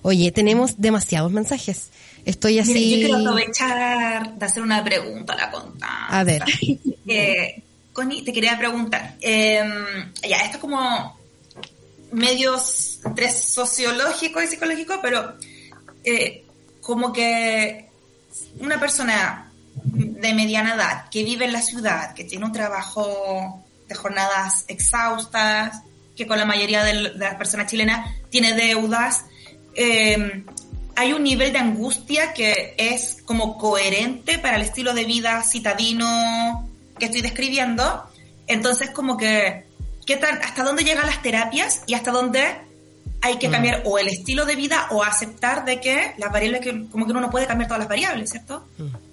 Oye, 0.03 0.31
tenemos 0.31 0.79
demasiados 0.79 1.33
mensajes. 1.33 1.89
Estoy 2.23 2.59
así. 2.59 2.91
yo 2.91 3.07
quiero 3.07 3.17
aprovechar 3.17 4.35
de 4.35 4.45
hacer 4.45 4.63
una 4.63 4.81
pregunta 4.85 5.33
a 5.33 5.35
la 5.35 5.51
conta. 5.51 6.07
A 6.07 6.23
ver. 6.23 6.45
eh, 7.09 7.61
Connie, 7.91 8.23
te 8.23 8.31
quería 8.31 8.57
preguntar. 8.57 9.17
Em, 9.19 10.13
ya, 10.25 10.37
esto 10.37 10.53
es 10.53 10.61
como 10.61 11.19
medios 12.13 13.01
entre 13.03 13.29
sociológico 13.29 14.41
y 14.41 14.47
psicológico, 14.47 14.99
pero 15.01 15.33
eh, 16.05 16.45
como 16.79 17.11
que 17.11 17.89
una 18.61 18.79
persona 18.79 19.51
de 19.83 20.33
mediana 20.33 20.75
edad 20.75 21.09
que 21.09 21.23
vive 21.23 21.45
en 21.45 21.53
la 21.53 21.61
ciudad, 21.61 22.13
que 22.13 22.23
tiene 22.23 22.45
un 22.45 22.51
trabajo 22.51 23.63
de 23.87 23.95
jornadas 23.95 24.65
exhaustas, 24.67 25.81
que 26.15 26.27
con 26.27 26.37
la 26.37 26.45
mayoría 26.45 26.83
de, 26.83 26.93
las 27.15 27.35
personas 27.35 27.69
chilenas 27.69 28.09
tiene 28.29 28.53
deudas, 28.53 29.25
eh, 29.75 30.43
hay 30.95 31.13
un 31.13 31.23
nivel 31.23 31.51
de 31.51 31.59
angustia 31.59 32.33
que 32.33 32.75
es 32.77 33.17
como 33.25 33.57
coherente 33.57 34.37
para 34.37 34.57
el 34.57 34.61
estilo 34.61 34.93
de 34.93 35.05
vida 35.05 35.43
citadino 35.43 36.69
que 36.99 37.05
estoy 37.05 37.21
describiendo. 37.21 38.05
Entonces, 38.45 38.91
como 38.91 39.17
que, 39.17 39.65
¿qué 40.05 40.17
tal, 40.17 40.39
¿hasta 40.43 40.63
dónde 40.63 40.83
llegan 40.83 41.07
las 41.07 41.21
terapias 41.21 41.81
y 41.87 41.95
hasta 41.95 42.11
dónde 42.11 42.43
hay 43.21 43.37
que 43.37 43.49
mm. 43.49 43.51
cambiar 43.51 43.83
o 43.85 43.97
el 43.97 44.07
estilo 44.07 44.45
de 44.45 44.55
vida 44.55 44.87
o 44.91 45.03
aceptar 45.03 45.65
de 45.65 45.81
que 45.81 46.13
las 46.17 46.31
variables, 46.31 46.61
que 46.61 46.87
como 46.89 47.05
que 47.05 47.11
uno 47.11 47.21
no 47.21 47.31
puede 47.31 47.47
cambiar 47.47 47.67
todas 47.67 47.79
las 47.79 47.89
variables, 47.89 48.29
¿cierto? 48.29 48.67
Mm 48.77 49.12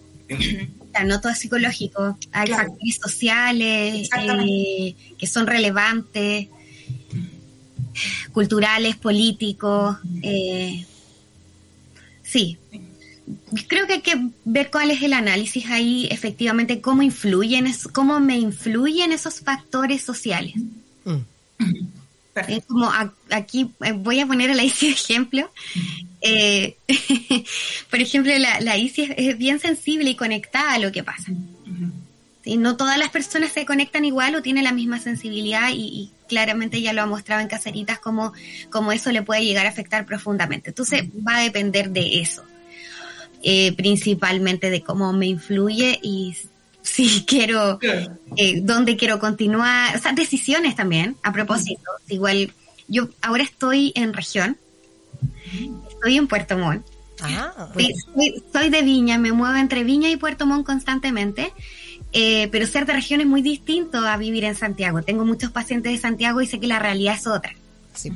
no 1.04 1.20
todo 1.20 1.32
es 1.32 1.38
psicológico, 1.38 2.18
hay 2.32 2.48
factores 2.48 2.98
sociales 3.02 4.08
eh, 4.18 4.94
que 5.18 5.26
son 5.26 5.46
relevantes, 5.46 6.48
culturales, 8.32 8.96
políticos. 8.96 9.96
Eh, 10.22 10.84
sí, 12.22 12.58
creo 13.68 13.86
que 13.86 13.94
hay 13.94 14.00
que 14.02 14.30
ver 14.44 14.70
cuál 14.70 14.90
es 14.90 15.02
el 15.02 15.12
análisis 15.12 15.66
ahí, 15.66 16.08
efectivamente, 16.10 16.80
cómo 16.80 17.02
influyen, 17.02 17.72
cómo 17.92 18.20
me 18.20 18.38
influyen 18.38 19.12
esos 19.12 19.40
factores 19.40 20.02
sociales. 20.02 20.54
Mm. 21.04 21.18
Es 22.48 22.64
como 22.66 22.90
aquí 23.30 23.70
eh, 23.84 23.92
voy 23.92 24.20
a 24.20 24.26
poner 24.26 24.50
a 24.50 24.54
la 24.54 24.62
de 24.62 24.68
ejemplo. 24.68 25.50
Eh, 26.20 26.76
por 27.90 28.00
ejemplo, 28.00 28.36
la, 28.38 28.60
la 28.60 28.76
ICI 28.76 29.14
es, 29.16 29.38
bien 29.38 29.58
sensible 29.58 30.10
y 30.10 30.14
conectada 30.14 30.74
a 30.74 30.78
lo 30.78 30.92
que 30.92 31.02
pasa. 31.02 31.32
No 32.44 32.76
todas 32.76 32.98
las 32.98 33.10
personas 33.10 33.52
se 33.52 33.64
conectan 33.66 34.04
igual 34.04 34.34
o 34.34 34.42
tienen 34.42 34.64
la 34.64 34.72
misma 34.72 34.98
sensibilidad 34.98 35.70
y, 35.72 36.10
claramente 36.28 36.80
ya 36.80 36.92
lo 36.92 37.02
ha 37.02 37.06
mostrado 37.06 37.42
en 37.42 37.48
Caseritas 37.48 37.98
como, 37.98 38.32
como 38.70 38.92
eso 38.92 39.10
le 39.10 39.22
puede 39.22 39.44
llegar 39.44 39.66
a 39.66 39.70
afectar 39.70 40.06
profundamente. 40.06 40.70
Entonces 40.70 41.04
va 41.26 41.38
a 41.38 41.42
depender 41.42 41.90
de 41.90 42.20
eso. 42.20 42.44
Eh, 43.42 43.72
principalmente 43.72 44.70
de 44.70 44.82
cómo 44.82 45.12
me 45.12 45.26
influye 45.26 45.98
y 46.02 46.36
si 46.82 47.24
quiero, 47.26 47.78
eh, 48.36 48.60
dónde 48.62 48.96
quiero 48.96 49.18
continuar, 49.18 49.96
o 49.96 49.98
sea, 49.98 50.12
decisiones 50.12 50.76
también, 50.76 51.16
a 51.22 51.32
propósito. 51.32 51.82
Igual, 52.08 52.52
yo 52.86 53.08
ahora 53.22 53.42
estoy 53.42 53.92
en 53.96 54.12
región, 54.12 54.56
estoy 56.00 56.16
en 56.16 56.26
Puerto 56.26 56.56
Montt. 56.56 56.86
Ah, 57.22 57.68
soy, 58.52 58.70
de 58.70 58.80
Viña, 58.82 59.18
me 59.18 59.32
muevo 59.32 59.54
entre 59.56 59.84
Viña 59.84 60.08
y 60.08 60.16
Puerto 60.16 60.46
Montt 60.46 60.64
constantemente, 60.64 61.52
eh, 62.12 62.48
pero 62.50 62.66
ser 62.66 62.86
de 62.86 62.94
región 62.94 63.20
es 63.20 63.26
muy 63.26 63.42
distinto 63.42 63.98
a 63.98 64.16
vivir 64.16 64.44
en 64.44 64.56
Santiago. 64.56 65.02
Tengo 65.02 65.26
muchos 65.26 65.50
pacientes 65.50 65.92
de 65.92 65.98
Santiago 65.98 66.40
y 66.40 66.46
sé 66.46 66.58
que 66.58 66.66
la 66.66 66.78
realidad 66.78 67.16
es 67.16 67.26
otra. 67.26 67.54
Sí. 67.94 68.10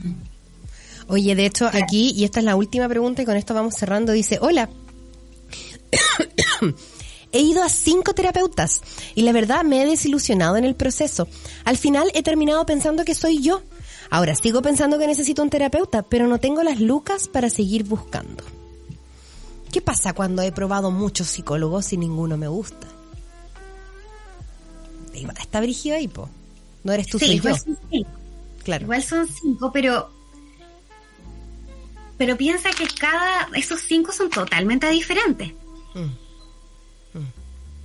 Oye, 1.06 1.34
de 1.34 1.44
hecho, 1.44 1.68
aquí, 1.70 2.12
y 2.16 2.24
esta 2.24 2.40
es 2.40 2.46
la 2.46 2.56
última 2.56 2.88
pregunta 2.88 3.20
y 3.20 3.26
con 3.26 3.36
esto 3.36 3.52
vamos 3.52 3.74
cerrando, 3.74 4.12
dice, 4.12 4.38
hola. 4.40 4.70
He 7.32 7.40
ido 7.40 7.64
a 7.64 7.68
cinco 7.68 8.14
terapeutas 8.14 8.80
y 9.16 9.22
la 9.22 9.32
verdad 9.32 9.64
me 9.64 9.82
he 9.82 9.86
desilusionado 9.86 10.56
en 10.56 10.64
el 10.64 10.76
proceso. 10.76 11.26
Al 11.64 11.76
final 11.76 12.08
he 12.14 12.22
terminado 12.22 12.64
pensando 12.64 13.04
que 13.04 13.16
soy 13.16 13.42
yo. 13.42 13.60
Ahora 14.10 14.34
sigo 14.34 14.62
pensando 14.62 14.98
que 14.98 15.06
necesito 15.06 15.42
un 15.42 15.50
terapeuta, 15.50 16.02
pero 16.02 16.26
no 16.26 16.38
tengo 16.38 16.62
las 16.62 16.80
lucas 16.80 17.28
para 17.28 17.50
seguir 17.50 17.84
buscando. 17.84 18.44
¿Qué 19.72 19.80
pasa 19.80 20.12
cuando 20.12 20.42
he 20.42 20.52
probado 20.52 20.90
muchos 20.90 21.26
psicólogos 21.28 21.92
y 21.92 21.96
ninguno 21.96 22.36
me 22.36 22.48
gusta? 22.48 22.86
Está 25.40 25.60
brígido 25.60 25.96
ahí, 25.96 26.08
po. 26.08 26.28
No 26.82 26.92
eres 26.92 27.06
tú, 27.08 27.18
sí, 27.18 27.38
soy 27.38 27.52
yo. 27.90 28.06
Claro. 28.62 28.84
Igual 28.84 29.02
son 29.02 29.26
cinco, 29.28 29.70
pero 29.72 30.10
pero 32.16 32.36
piensa 32.36 32.70
que 32.70 32.86
cada 32.86 33.48
esos 33.54 33.80
cinco 33.80 34.12
son 34.12 34.30
totalmente 34.30 34.88
diferentes. 34.90 35.52
Mm. 35.94 36.23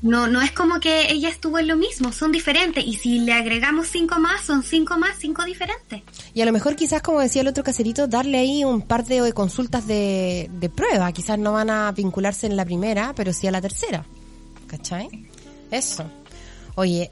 No, 0.02 0.28
no 0.28 0.42
es 0.42 0.52
como 0.52 0.80
que 0.80 1.12
ella 1.12 1.28
estuvo 1.28 1.60
en 1.60 1.68
lo 1.68 1.76
mismo, 1.76 2.14
son 2.14 2.32
diferentes. 2.32 2.86
Y 2.86 2.96
si 2.96 3.20
le 3.20 3.34
agregamos 3.34 3.88
cinco 3.88 4.18
más, 4.20 4.42
son 4.46 4.64
cinco 4.64 4.98
más, 4.98 5.18
cinco 5.20 5.44
diferentes. 5.44 6.04
Y 6.34 6.42
a 6.42 6.46
lo 6.46 6.54
mejor 6.54 6.76
quizás, 6.76 7.02
como 7.02 7.20
decía 7.20 7.42
el 7.42 7.50
otro 7.50 7.64
caserito, 7.64 8.08
darle 8.08 8.38
ahí 8.38 8.64
un 8.64 8.82
par 8.82 9.06
de 9.06 9.34
consultas 9.34 9.88
de, 9.88 10.50
de 10.54 10.70
prueba. 10.70 11.12
Quizás 11.12 11.38
no 11.38 11.52
van 11.52 11.70
a 11.70 11.92
vincularse 11.92 12.48
en 12.48 12.56
la 12.56 12.64
primera, 12.64 13.14
pero 13.14 13.34
sí 13.34 13.48
a 13.48 13.52
la 13.52 13.62
tercera. 13.62 14.06
¿Cachai? 14.68 15.10
Eso. 15.70 16.10
Oye, 16.76 17.12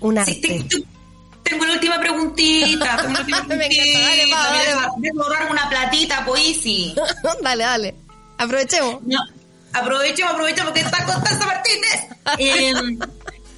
un 0.00 0.18
arte. 0.18 0.64
tengo 1.42 1.64
la 1.64 1.72
última 1.72 1.98
preguntita. 1.98 2.96
Tengo 2.96 3.12
la 3.12 3.20
última 3.20 3.44
preguntita. 3.48 3.98
dale, 4.30 5.50
una 5.50 5.68
platita, 5.68 6.24
pues 6.24 6.60
sí. 6.62 6.94
dale, 7.42 7.64
dale. 7.64 7.94
Aprovechemos. 8.38 9.02
No 9.02 9.18
aprovecho, 9.78 10.26
aprovecho 10.26 10.64
porque 10.64 10.80
está 10.80 11.04
Constanza 11.04 11.46
Martínez. 11.46 12.06
Eh, 12.38 12.72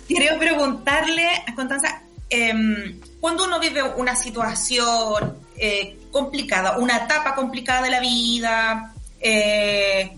quiero 0.07 0.39
preguntarle 0.39 1.27
a 1.47 1.55
Constanza, 1.55 2.03
em, 2.29 3.01
cuando 3.19 3.45
uno 3.45 3.59
vive 3.59 3.83
una 3.83 4.15
situación 4.15 5.39
eh, 5.57 5.99
complicada, 6.11 6.79
una 6.79 6.99
etapa 6.99 7.35
complicada 7.35 7.83
de 7.83 7.91
la 7.91 8.01
vida, 8.01 8.95
eh, 9.21 10.17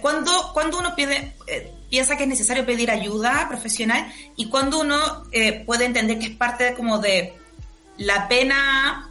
cuando, 0.00 0.50
cuando 0.52 0.78
uno 0.78 0.94
pide, 0.96 1.34
eh, 1.46 1.72
piensa 1.88 2.16
que 2.16 2.24
es 2.24 2.28
necesario 2.28 2.66
pedir 2.66 2.90
ayuda 2.90 3.46
profesional 3.48 4.12
y 4.36 4.48
cuando 4.48 4.80
uno 4.80 5.24
puede 5.64 5.84
entender 5.84 6.18
que 6.18 6.26
es 6.26 6.36
parte 6.36 6.74
como 6.74 6.98
de 6.98 7.34
la 7.98 8.26
pena 8.26 9.08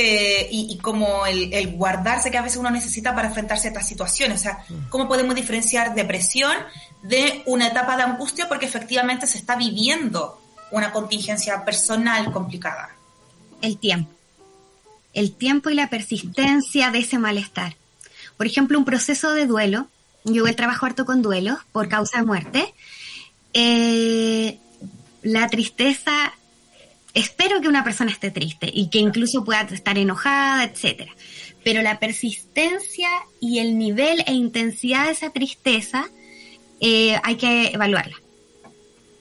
y, 0.00 0.78
como 0.78 1.26
el, 1.26 1.52
el, 1.52 1.72
guardarse 1.76 2.30
que 2.30 2.38
a 2.38 2.42
veces 2.42 2.58
uno 2.58 2.70
necesita 2.70 3.14
para 3.14 3.28
enfrentarse 3.28 3.66
a 3.66 3.70
estas 3.70 3.88
situaciones. 3.88 4.40
O 4.40 4.42
sea, 4.42 4.64
¿cómo 4.90 5.08
podemos 5.08 5.34
diferenciar 5.34 5.94
depresión 5.94 6.52
de 7.02 7.42
una 7.46 7.68
etapa 7.68 7.96
de 7.96 8.04
angustia? 8.04 8.48
Porque 8.48 8.66
efectivamente 8.66 9.26
se 9.26 9.38
está 9.38 9.56
viviendo 9.56 10.40
una 10.70 10.92
contingencia 10.92 11.64
personal 11.64 12.32
complicada. 12.32 12.90
El 13.60 13.78
tiempo. 13.78 14.10
El 15.14 15.32
tiempo 15.32 15.70
y 15.70 15.74
la 15.74 15.90
persistencia 15.90 16.90
de 16.90 17.00
ese 17.00 17.18
malestar. 17.18 17.76
Por 18.36 18.46
ejemplo, 18.46 18.78
un 18.78 18.84
proceso 18.84 19.32
de 19.32 19.46
duelo. 19.46 19.88
Yo 20.24 20.36
igual 20.36 20.56
trabajo 20.56 20.86
harto 20.86 21.04
con 21.04 21.22
duelos 21.22 21.58
por 21.72 21.88
causa 21.88 22.18
de 22.18 22.24
muerte. 22.24 22.74
Eh, 23.52 24.58
la 25.22 25.48
tristeza, 25.48 26.32
espero 27.18 27.60
que 27.60 27.68
una 27.68 27.84
persona 27.84 28.10
esté 28.10 28.30
triste 28.30 28.70
y 28.72 28.88
que 28.88 28.98
incluso 28.98 29.44
pueda 29.44 29.62
estar 29.62 29.98
enojada, 29.98 30.64
etcétera. 30.64 31.12
Pero 31.64 31.82
la 31.82 31.98
persistencia 31.98 33.08
y 33.40 33.58
el 33.58 33.78
nivel 33.78 34.22
e 34.26 34.32
intensidad 34.32 35.06
de 35.06 35.12
esa 35.12 35.30
tristeza 35.30 36.06
eh, 36.80 37.18
hay 37.22 37.36
que 37.36 37.68
evaluarla. 37.68 38.16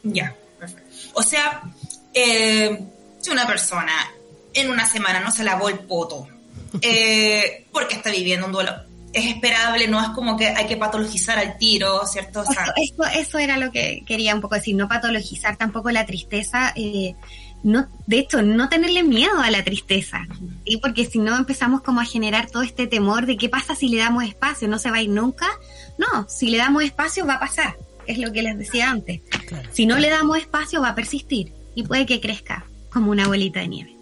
Ya. 0.03 0.35
O 1.13 1.23
sea, 1.23 1.63
eh, 2.13 2.79
si 3.19 3.29
una 3.31 3.47
persona 3.47 3.93
en 4.53 4.69
una 4.69 4.87
semana 4.87 5.19
no 5.19 5.31
se 5.31 5.43
lavó 5.43 5.69
el 5.69 5.79
poto 5.79 6.27
eh, 6.81 7.65
porque 7.71 7.95
está 7.95 8.11
viviendo 8.11 8.45
un 8.45 8.51
duelo, 8.51 8.73
es 9.13 9.25
esperable, 9.25 9.87
no 9.87 10.01
es 10.01 10.09
como 10.09 10.37
que 10.37 10.47
hay 10.47 10.67
que 10.67 10.77
patologizar 10.77 11.39
al 11.39 11.57
tiro, 11.57 12.05
¿cierto? 12.05 12.43
eso, 12.43 13.05
eso, 13.05 13.37
era 13.39 13.57
lo 13.57 13.71
que 13.71 14.03
quería 14.05 14.35
un 14.35 14.41
poco 14.41 14.55
decir, 14.55 14.75
no 14.75 14.87
patologizar 14.87 15.57
tampoco 15.57 15.89
la 15.89 16.05
tristeza. 16.05 16.73
Eh, 16.75 17.15
no, 17.63 17.87
de 18.05 18.19
hecho, 18.19 18.41
no 18.41 18.69
tenerle 18.69 19.03
miedo 19.03 19.39
a 19.39 19.51
la 19.51 19.63
tristeza, 19.63 20.25
¿sí? 20.65 20.77
porque 20.77 21.05
si 21.05 21.19
no 21.19 21.35
empezamos 21.35 21.81
como 21.81 22.01
a 22.01 22.05
generar 22.05 22.49
todo 22.49 22.63
este 22.63 22.87
temor 22.87 23.25
de 23.25 23.37
qué 23.37 23.49
pasa 23.49 23.75
si 23.75 23.89
le 23.89 23.97
damos 23.97 24.23
espacio, 24.23 24.67
no 24.67 24.79
se 24.79 24.91
va 24.91 24.97
a 24.97 25.01
ir 25.01 25.09
nunca. 25.09 25.47
No, 25.97 26.27
si 26.29 26.49
le 26.49 26.57
damos 26.57 26.83
espacio 26.83 27.25
va 27.25 27.35
a 27.35 27.39
pasar 27.39 27.75
es 28.07 28.17
lo 28.17 28.31
que 28.31 28.41
les 28.41 28.57
decía 28.57 28.89
antes. 28.89 29.21
Si 29.71 29.85
no 29.85 29.99
le 29.99 30.09
damos 30.09 30.37
espacio, 30.37 30.81
va 30.81 30.89
a 30.89 30.95
persistir 30.95 31.53
y 31.75 31.83
puede 31.83 32.05
que 32.05 32.19
crezca 32.19 32.65
como 32.89 33.11
una 33.11 33.27
bolita 33.27 33.59
de 33.59 33.67
nieve. 33.67 33.93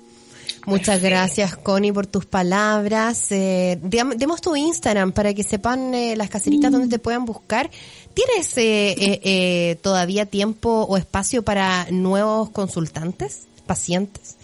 Muchas 0.67 1.01
gracias, 1.01 1.55
Connie, 1.55 1.91
por 1.91 2.07
tus 2.07 2.25
palabras. 2.25 3.31
Eh, 3.31 3.79
demos 3.81 4.41
tu 4.41 4.55
Instagram 4.55 5.11
para 5.11 5.33
que 5.33 5.43
sepan 5.43 5.93
eh, 5.93 6.15
las 6.15 6.29
caseritas 6.29 6.71
donde 6.71 6.87
te 6.87 6.97
puedan 6.97 7.25
buscar. 7.25 7.69
¿Tienes 8.15 8.57
eh, 8.57 8.95
eh, 8.97 9.75
todavía 9.81 10.25
tiempo 10.25 10.85
o 10.89 10.95
espacio 10.95 11.43
para 11.43 11.85
nuevos 11.91 12.49
consultantes, 12.49 13.41
pacientes? 13.67 14.37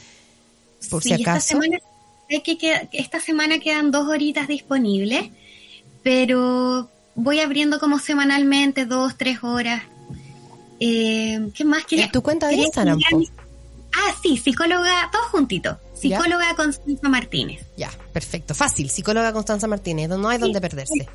Por 0.90 1.02
si 1.02 1.14
acaso. 1.14 1.38
Esta 1.38 1.48
semana, 1.48 1.78
que 2.44 2.90
esta 2.92 3.20
semana 3.22 3.60
quedan 3.60 3.92
dos 3.92 4.10
horitas 4.10 4.50
disponibles, 4.50 5.30
pero 6.04 6.90
voy 7.16 7.40
abriendo 7.40 7.80
como 7.80 7.98
semanalmente, 7.98 8.86
dos, 8.86 9.18
tres 9.18 9.42
horas. 9.42 9.84
Eh, 10.82 11.50
¿Qué 11.54 11.64
más 11.64 11.86
quería? 11.86 12.12
¿Tu 12.12 12.22
cuenta 12.22 12.48
de 12.48 12.56
Instagram? 12.56 13.00
Ah, 13.94 14.16
sí, 14.22 14.36
psicóloga, 14.36 15.10
todo 15.14 15.24
juntito. 15.30 15.80
Psicóloga 15.94 16.56
Constanza 16.58 17.08
Martínez. 17.08 17.62
Ya, 17.78 17.92
perfecto. 18.12 18.54
Fácil, 18.54 18.90
psicóloga 18.90 19.32
Constanza 19.32 19.68
Martínez. 19.68 20.10
No 20.10 20.28
hay 20.28 20.40
donde 20.40 20.60
perderse. 20.60 21.08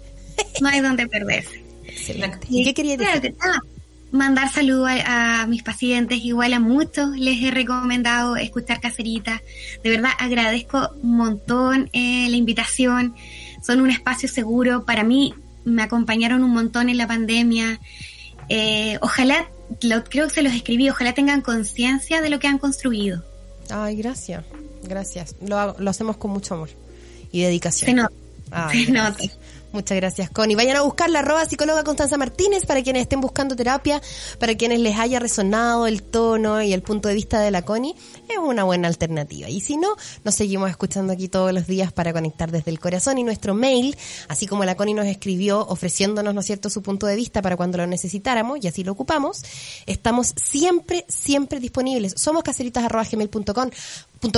No 0.61 0.69
hay 0.69 0.81
donde 0.81 1.07
perderse. 1.07 1.66
¿Y 2.49 2.65
qué 2.65 2.75
quería 2.75 2.97
decir? 2.97 3.35
Ah, 3.41 3.59
mandar 4.13 4.51
saludos 4.53 4.91
a, 5.05 5.47
mis 5.47 5.63
pacientes, 5.63 6.25
igual 6.25 6.53
a 6.55 6.61
muchos 6.61 7.17
les 7.17 7.43
he 7.43 7.51
recomendado 7.51 8.37
escuchar 8.37 8.81
Cacerita. 8.81 9.43
De 9.83 9.91
verdad 9.91 10.11
agradezco 10.19 10.91
un 11.03 11.17
montón 11.17 11.91
eh, 11.93 12.29
la 12.29 12.37
invitación. 12.37 13.15
Son 13.65 13.81
un 13.81 13.91
espacio 13.91 14.29
seguro. 14.29 14.85
Para 14.85 15.03
mí, 15.03 15.35
me 15.65 15.83
acompañaron 15.83 16.45
un 16.45 16.51
montón 16.51 16.89
en 16.89 16.99
la 16.99 17.07
pandemia. 17.07 17.81
Eh, 18.49 18.99
ojalá, 19.01 19.49
lo, 19.83 20.05
creo 20.05 20.29
que 20.29 20.35
se 20.35 20.43
los 20.43 20.55
escribí, 20.55 20.89
ojalá 20.89 21.13
tengan 21.15 21.43
conciencia 21.43 22.23
de 22.23 22.31
lo 22.31 22.39
que 22.39 22.47
han 22.47 22.59
construido. 22.59 23.25
Ay, 23.71 23.97
gracias, 23.97 24.45
gracias. 24.85 25.35
Lo, 25.41 25.77
lo 25.79 25.91
hacemos 25.91 26.17
con 26.17 26.31
mucho 26.31 26.55
amor 26.55 26.71
y 27.33 27.43
dedicación. 27.43 27.91
Se 27.91 27.95
nota. 27.95 28.71
se 28.71 28.93
nota. 28.93 29.25
Muchas 29.73 29.97
gracias, 29.97 30.31
Connie. 30.31 30.57
Vayan 30.57 30.77
a 30.77 30.83
buscar 30.83 31.11
la 31.11 31.19
arroba 31.19 31.45
psicóloga 31.45 31.85
Constanza 31.85 32.17
Martínez 32.17 32.65
para 32.65 32.83
quienes 32.83 33.03
estén 33.03 33.21
buscando 33.21 33.57
terapia, 33.57 34.01
para 34.39 34.55
quienes 34.55 34.81
les 34.81 34.99
haya 34.99 35.19
resonado 35.19 35.87
el 35.87 36.03
tono 36.03 36.63
y 36.63 36.73
el 36.73 36.83
punto 36.83 37.09
de 37.09 37.15
vista 37.15 37.41
de 37.41 37.51
la 37.51 37.63
Connie. 37.63 37.95
Es 38.29 38.39
una 38.39 38.65
buena 38.65 38.89
alternativa. 38.89 39.49
Y 39.49 39.61
si 39.61 39.77
no, 39.77 39.89
nos 40.25 40.35
seguimos 40.35 40.71
escuchando 40.71 41.13
aquí 41.13 41.29
todos 41.29 41.53
los 41.53 41.67
días 41.67 41.93
para 41.93 42.13
conectar 42.13 42.51
desde 42.51 42.71
el 42.71 42.81
corazón 42.81 43.19
y 43.19 43.25
nuestro 43.25 43.55
mail, 43.55 43.97
así 44.29 44.47
como 44.47 44.65
la 44.65 44.75
Connie 44.75 44.95
nos 44.95 45.07
escribió 45.07 45.61
ofreciéndonos, 45.67 46.35
¿no 46.35 46.41
es 46.41 46.47
cierto?, 46.47 46.71
su 46.71 46.83
punto 46.83 47.07
de 47.07 47.17
vista 47.17 47.43
para 47.43 47.57
cuando 47.57 47.79
lo 47.79 47.87
necesitáramos 47.87 48.59
y 48.63 48.69
así 48.69 48.85
lo 48.85 48.93
ocupamos. 48.93 49.43
Estamos 49.87 50.35
siempre, 50.37 51.05
siempre 51.09 51.61
disponibles. 51.61 52.15
Somos 52.17 52.43
caseritas.gmail.com 52.43 53.71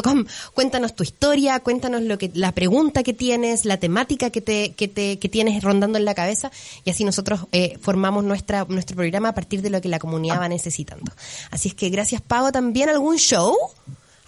Com. 0.02 0.24
Cuéntanos 0.54 0.94
tu 0.94 1.02
historia, 1.02 1.60
cuéntanos 1.60 2.02
lo 2.02 2.18
que, 2.18 2.30
la 2.34 2.52
pregunta 2.52 3.02
que 3.02 3.12
tienes, 3.14 3.64
la 3.64 3.78
temática 3.78 4.30
que 4.30 4.40
te, 4.40 4.74
que 4.74 4.88
te, 4.88 5.18
que 5.18 5.28
tienes 5.28 5.62
rondando 5.62 5.98
en 5.98 6.04
la 6.04 6.14
cabeza 6.14 6.50
y 6.84 6.90
así 6.90 7.04
nosotros 7.04 7.46
eh, 7.52 7.78
formamos 7.80 8.24
nuestra, 8.24 8.66
nuestro 8.68 8.96
programa 8.96 9.30
a 9.30 9.34
partir 9.34 9.62
de 9.62 9.70
lo 9.70 9.80
que 9.80 9.88
la 9.88 9.98
comunidad 9.98 10.40
va 10.40 10.48
necesitando. 10.48 11.12
Así 11.50 11.68
es 11.68 11.74
que 11.74 11.88
gracias, 11.90 12.20
Pago. 12.20 12.52
¿También 12.52 12.88
algún 12.88 13.16
show? 13.16 13.56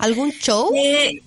¿Algún 0.01 0.32
show? 0.32 0.72
Eh, 0.74 1.22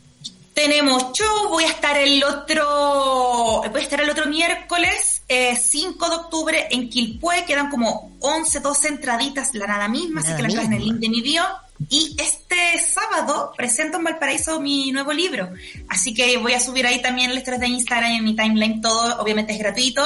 tenemos 0.54 1.14
show, 1.14 1.50
voy 1.50 1.64
a 1.64 1.70
estar 1.70 1.98
el 1.98 2.24
otro, 2.24 3.64
voy 3.72 3.80
a 3.80 3.84
estar 3.84 4.02
el 4.02 4.10
otro 4.10 4.28
miércoles, 4.28 5.24
5 5.28 5.30
eh, 5.30 6.10
de 6.10 6.16
octubre 6.16 6.68
en 6.70 6.90
Quilpue, 6.90 7.44
quedan 7.46 7.70
como 7.70 8.12
11, 8.20 8.60
12 8.60 8.88
entraditas, 8.88 9.54
la 9.56 9.66
nada 9.66 9.88
misma, 9.88 10.22
así 10.22 10.36
que 10.36 10.44
la 10.44 10.62
en 10.62 10.74
el 10.74 10.86
link 10.86 10.96
de 10.96 11.10
mi 11.10 11.22
bio. 11.22 11.44
Y 11.90 12.16
este 12.20 12.80
sábado 12.80 13.52
presento 13.58 13.98
en 13.98 14.04
Valparaíso 14.04 14.60
mi 14.60 14.92
nuevo 14.92 15.12
libro. 15.12 15.50
Así 15.90 16.14
que 16.14 16.38
voy 16.38 16.54
a 16.54 16.60
subir 16.60 16.86
ahí 16.86 17.02
también 17.02 17.32
el 17.32 17.38
estrés 17.38 17.60
de 17.60 17.68
Instagram 17.68 18.12
y 18.12 18.16
en 18.18 18.24
mi 18.24 18.36
timeline 18.36 18.80
todo. 18.80 19.22
Obviamente 19.22 19.54
es 19.54 19.60
gratuito. 19.60 20.04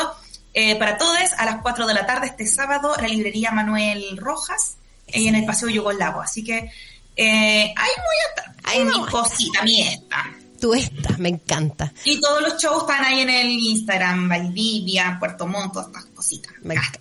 Eh, 0.53 0.75
para 0.77 0.97
todos, 0.97 1.17
a 1.37 1.45
las 1.45 1.61
4 1.61 1.85
de 1.85 1.93
la 1.93 2.05
tarde 2.05 2.27
este 2.27 2.47
sábado, 2.47 2.95
la 2.99 3.07
librería 3.07 3.51
Manuel 3.51 4.17
Rojas, 4.17 4.77
y 5.07 5.27
en 5.27 5.35
el 5.35 5.45
Paseo 5.45 5.69
Yugoslavo. 5.69 6.21
Así 6.21 6.43
que 6.43 6.71
eh, 7.17 7.73
ahí 7.75 7.91
voy 7.97 8.15
a 8.25 8.29
estar. 8.29 8.55
Ahí 8.63 8.83
mi 8.83 9.05
cosita, 9.11 9.63
mi 9.63 9.81
esta. 9.81 10.25
Tú 10.59 10.73
estás, 10.73 11.19
me 11.19 11.29
encanta. 11.29 11.93
Y 12.03 12.19
todos 12.19 12.41
los 12.41 12.57
shows 12.57 12.81
están 12.81 13.05
ahí 13.05 13.19
en 13.21 13.29
el 13.29 13.49
Instagram, 13.49 14.27
Valdivia, 14.27 15.17
Puerto 15.19 15.45
Montt, 15.45 15.73
todas 15.73 15.87
estas 15.87 16.05
cositas. 16.05 16.53
Me 16.61 16.73
encanta 16.73 16.99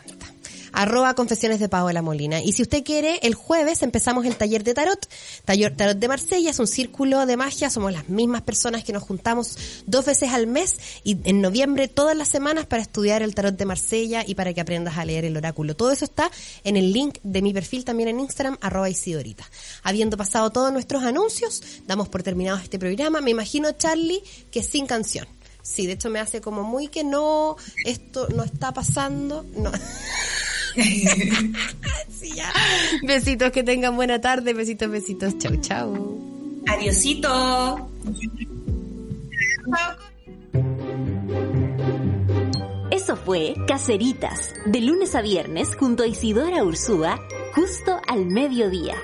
arroba 0.76 1.14
confesiones 1.14 1.58
de 1.58 1.70
Paola 1.70 2.02
Molina. 2.02 2.42
Y 2.42 2.52
si 2.52 2.62
usted 2.62 2.84
quiere, 2.84 3.18
el 3.22 3.34
jueves 3.34 3.82
empezamos 3.82 4.26
el 4.26 4.36
taller 4.36 4.62
de 4.62 4.74
tarot. 4.74 5.08
Taller 5.46 5.74
Tarot 5.74 5.98
de 5.98 6.06
Marsella 6.06 6.50
es 6.50 6.58
un 6.58 6.66
círculo 6.66 7.24
de 7.24 7.36
magia, 7.38 7.70
somos 7.70 7.92
las 7.92 8.10
mismas 8.10 8.42
personas 8.42 8.84
que 8.84 8.92
nos 8.92 9.02
juntamos 9.02 9.56
dos 9.86 10.04
veces 10.04 10.30
al 10.32 10.46
mes 10.46 10.76
y 11.02 11.16
en 11.24 11.40
noviembre 11.40 11.88
todas 11.88 12.14
las 12.14 12.28
semanas 12.28 12.66
para 12.66 12.82
estudiar 12.82 13.22
el 13.22 13.34
tarot 13.34 13.56
de 13.56 13.64
Marsella 13.64 14.22
y 14.26 14.34
para 14.34 14.52
que 14.52 14.60
aprendas 14.60 14.98
a 14.98 15.06
leer 15.06 15.24
el 15.24 15.36
oráculo. 15.38 15.74
Todo 15.74 15.92
eso 15.92 16.04
está 16.04 16.30
en 16.62 16.76
el 16.76 16.92
link 16.92 17.18
de 17.22 17.40
mi 17.40 17.54
perfil 17.54 17.86
también 17.86 18.10
en 18.10 18.20
Instagram, 18.20 18.58
arroba 18.60 18.90
Isidorita. 18.90 19.44
Habiendo 19.82 20.18
pasado 20.18 20.50
todos 20.50 20.70
nuestros 20.74 21.04
anuncios, 21.04 21.62
damos 21.86 22.10
por 22.10 22.22
terminado 22.22 22.58
este 22.58 22.78
programa. 22.78 23.22
Me 23.22 23.30
imagino, 23.30 23.72
Charlie, 23.72 24.22
que 24.50 24.62
sin 24.62 24.86
canción. 24.86 25.26
Sí, 25.62 25.86
de 25.86 25.94
hecho 25.94 26.10
me 26.10 26.20
hace 26.20 26.42
como 26.42 26.62
muy 26.62 26.88
que 26.88 27.02
no, 27.02 27.56
esto 27.84 28.28
no 28.28 28.44
está 28.44 28.74
pasando. 28.74 29.44
No. 29.56 29.72
Besitos, 33.02 33.52
que 33.52 33.62
tengan 33.62 33.96
buena 33.96 34.20
tarde. 34.20 34.52
Besitos, 34.52 34.90
besitos. 34.90 35.38
Chau, 35.38 35.56
chau. 35.60 36.20
Adiosito. 36.66 37.88
Eso 42.90 43.16
fue 43.16 43.54
Caceritas, 43.66 44.54
de 44.64 44.80
lunes 44.80 45.14
a 45.14 45.22
viernes 45.22 45.76
junto 45.76 46.02
a 46.02 46.06
Isidora 46.06 46.64
Ursúa, 46.64 47.20
justo 47.54 48.00
al 48.06 48.26
mediodía. 48.26 48.96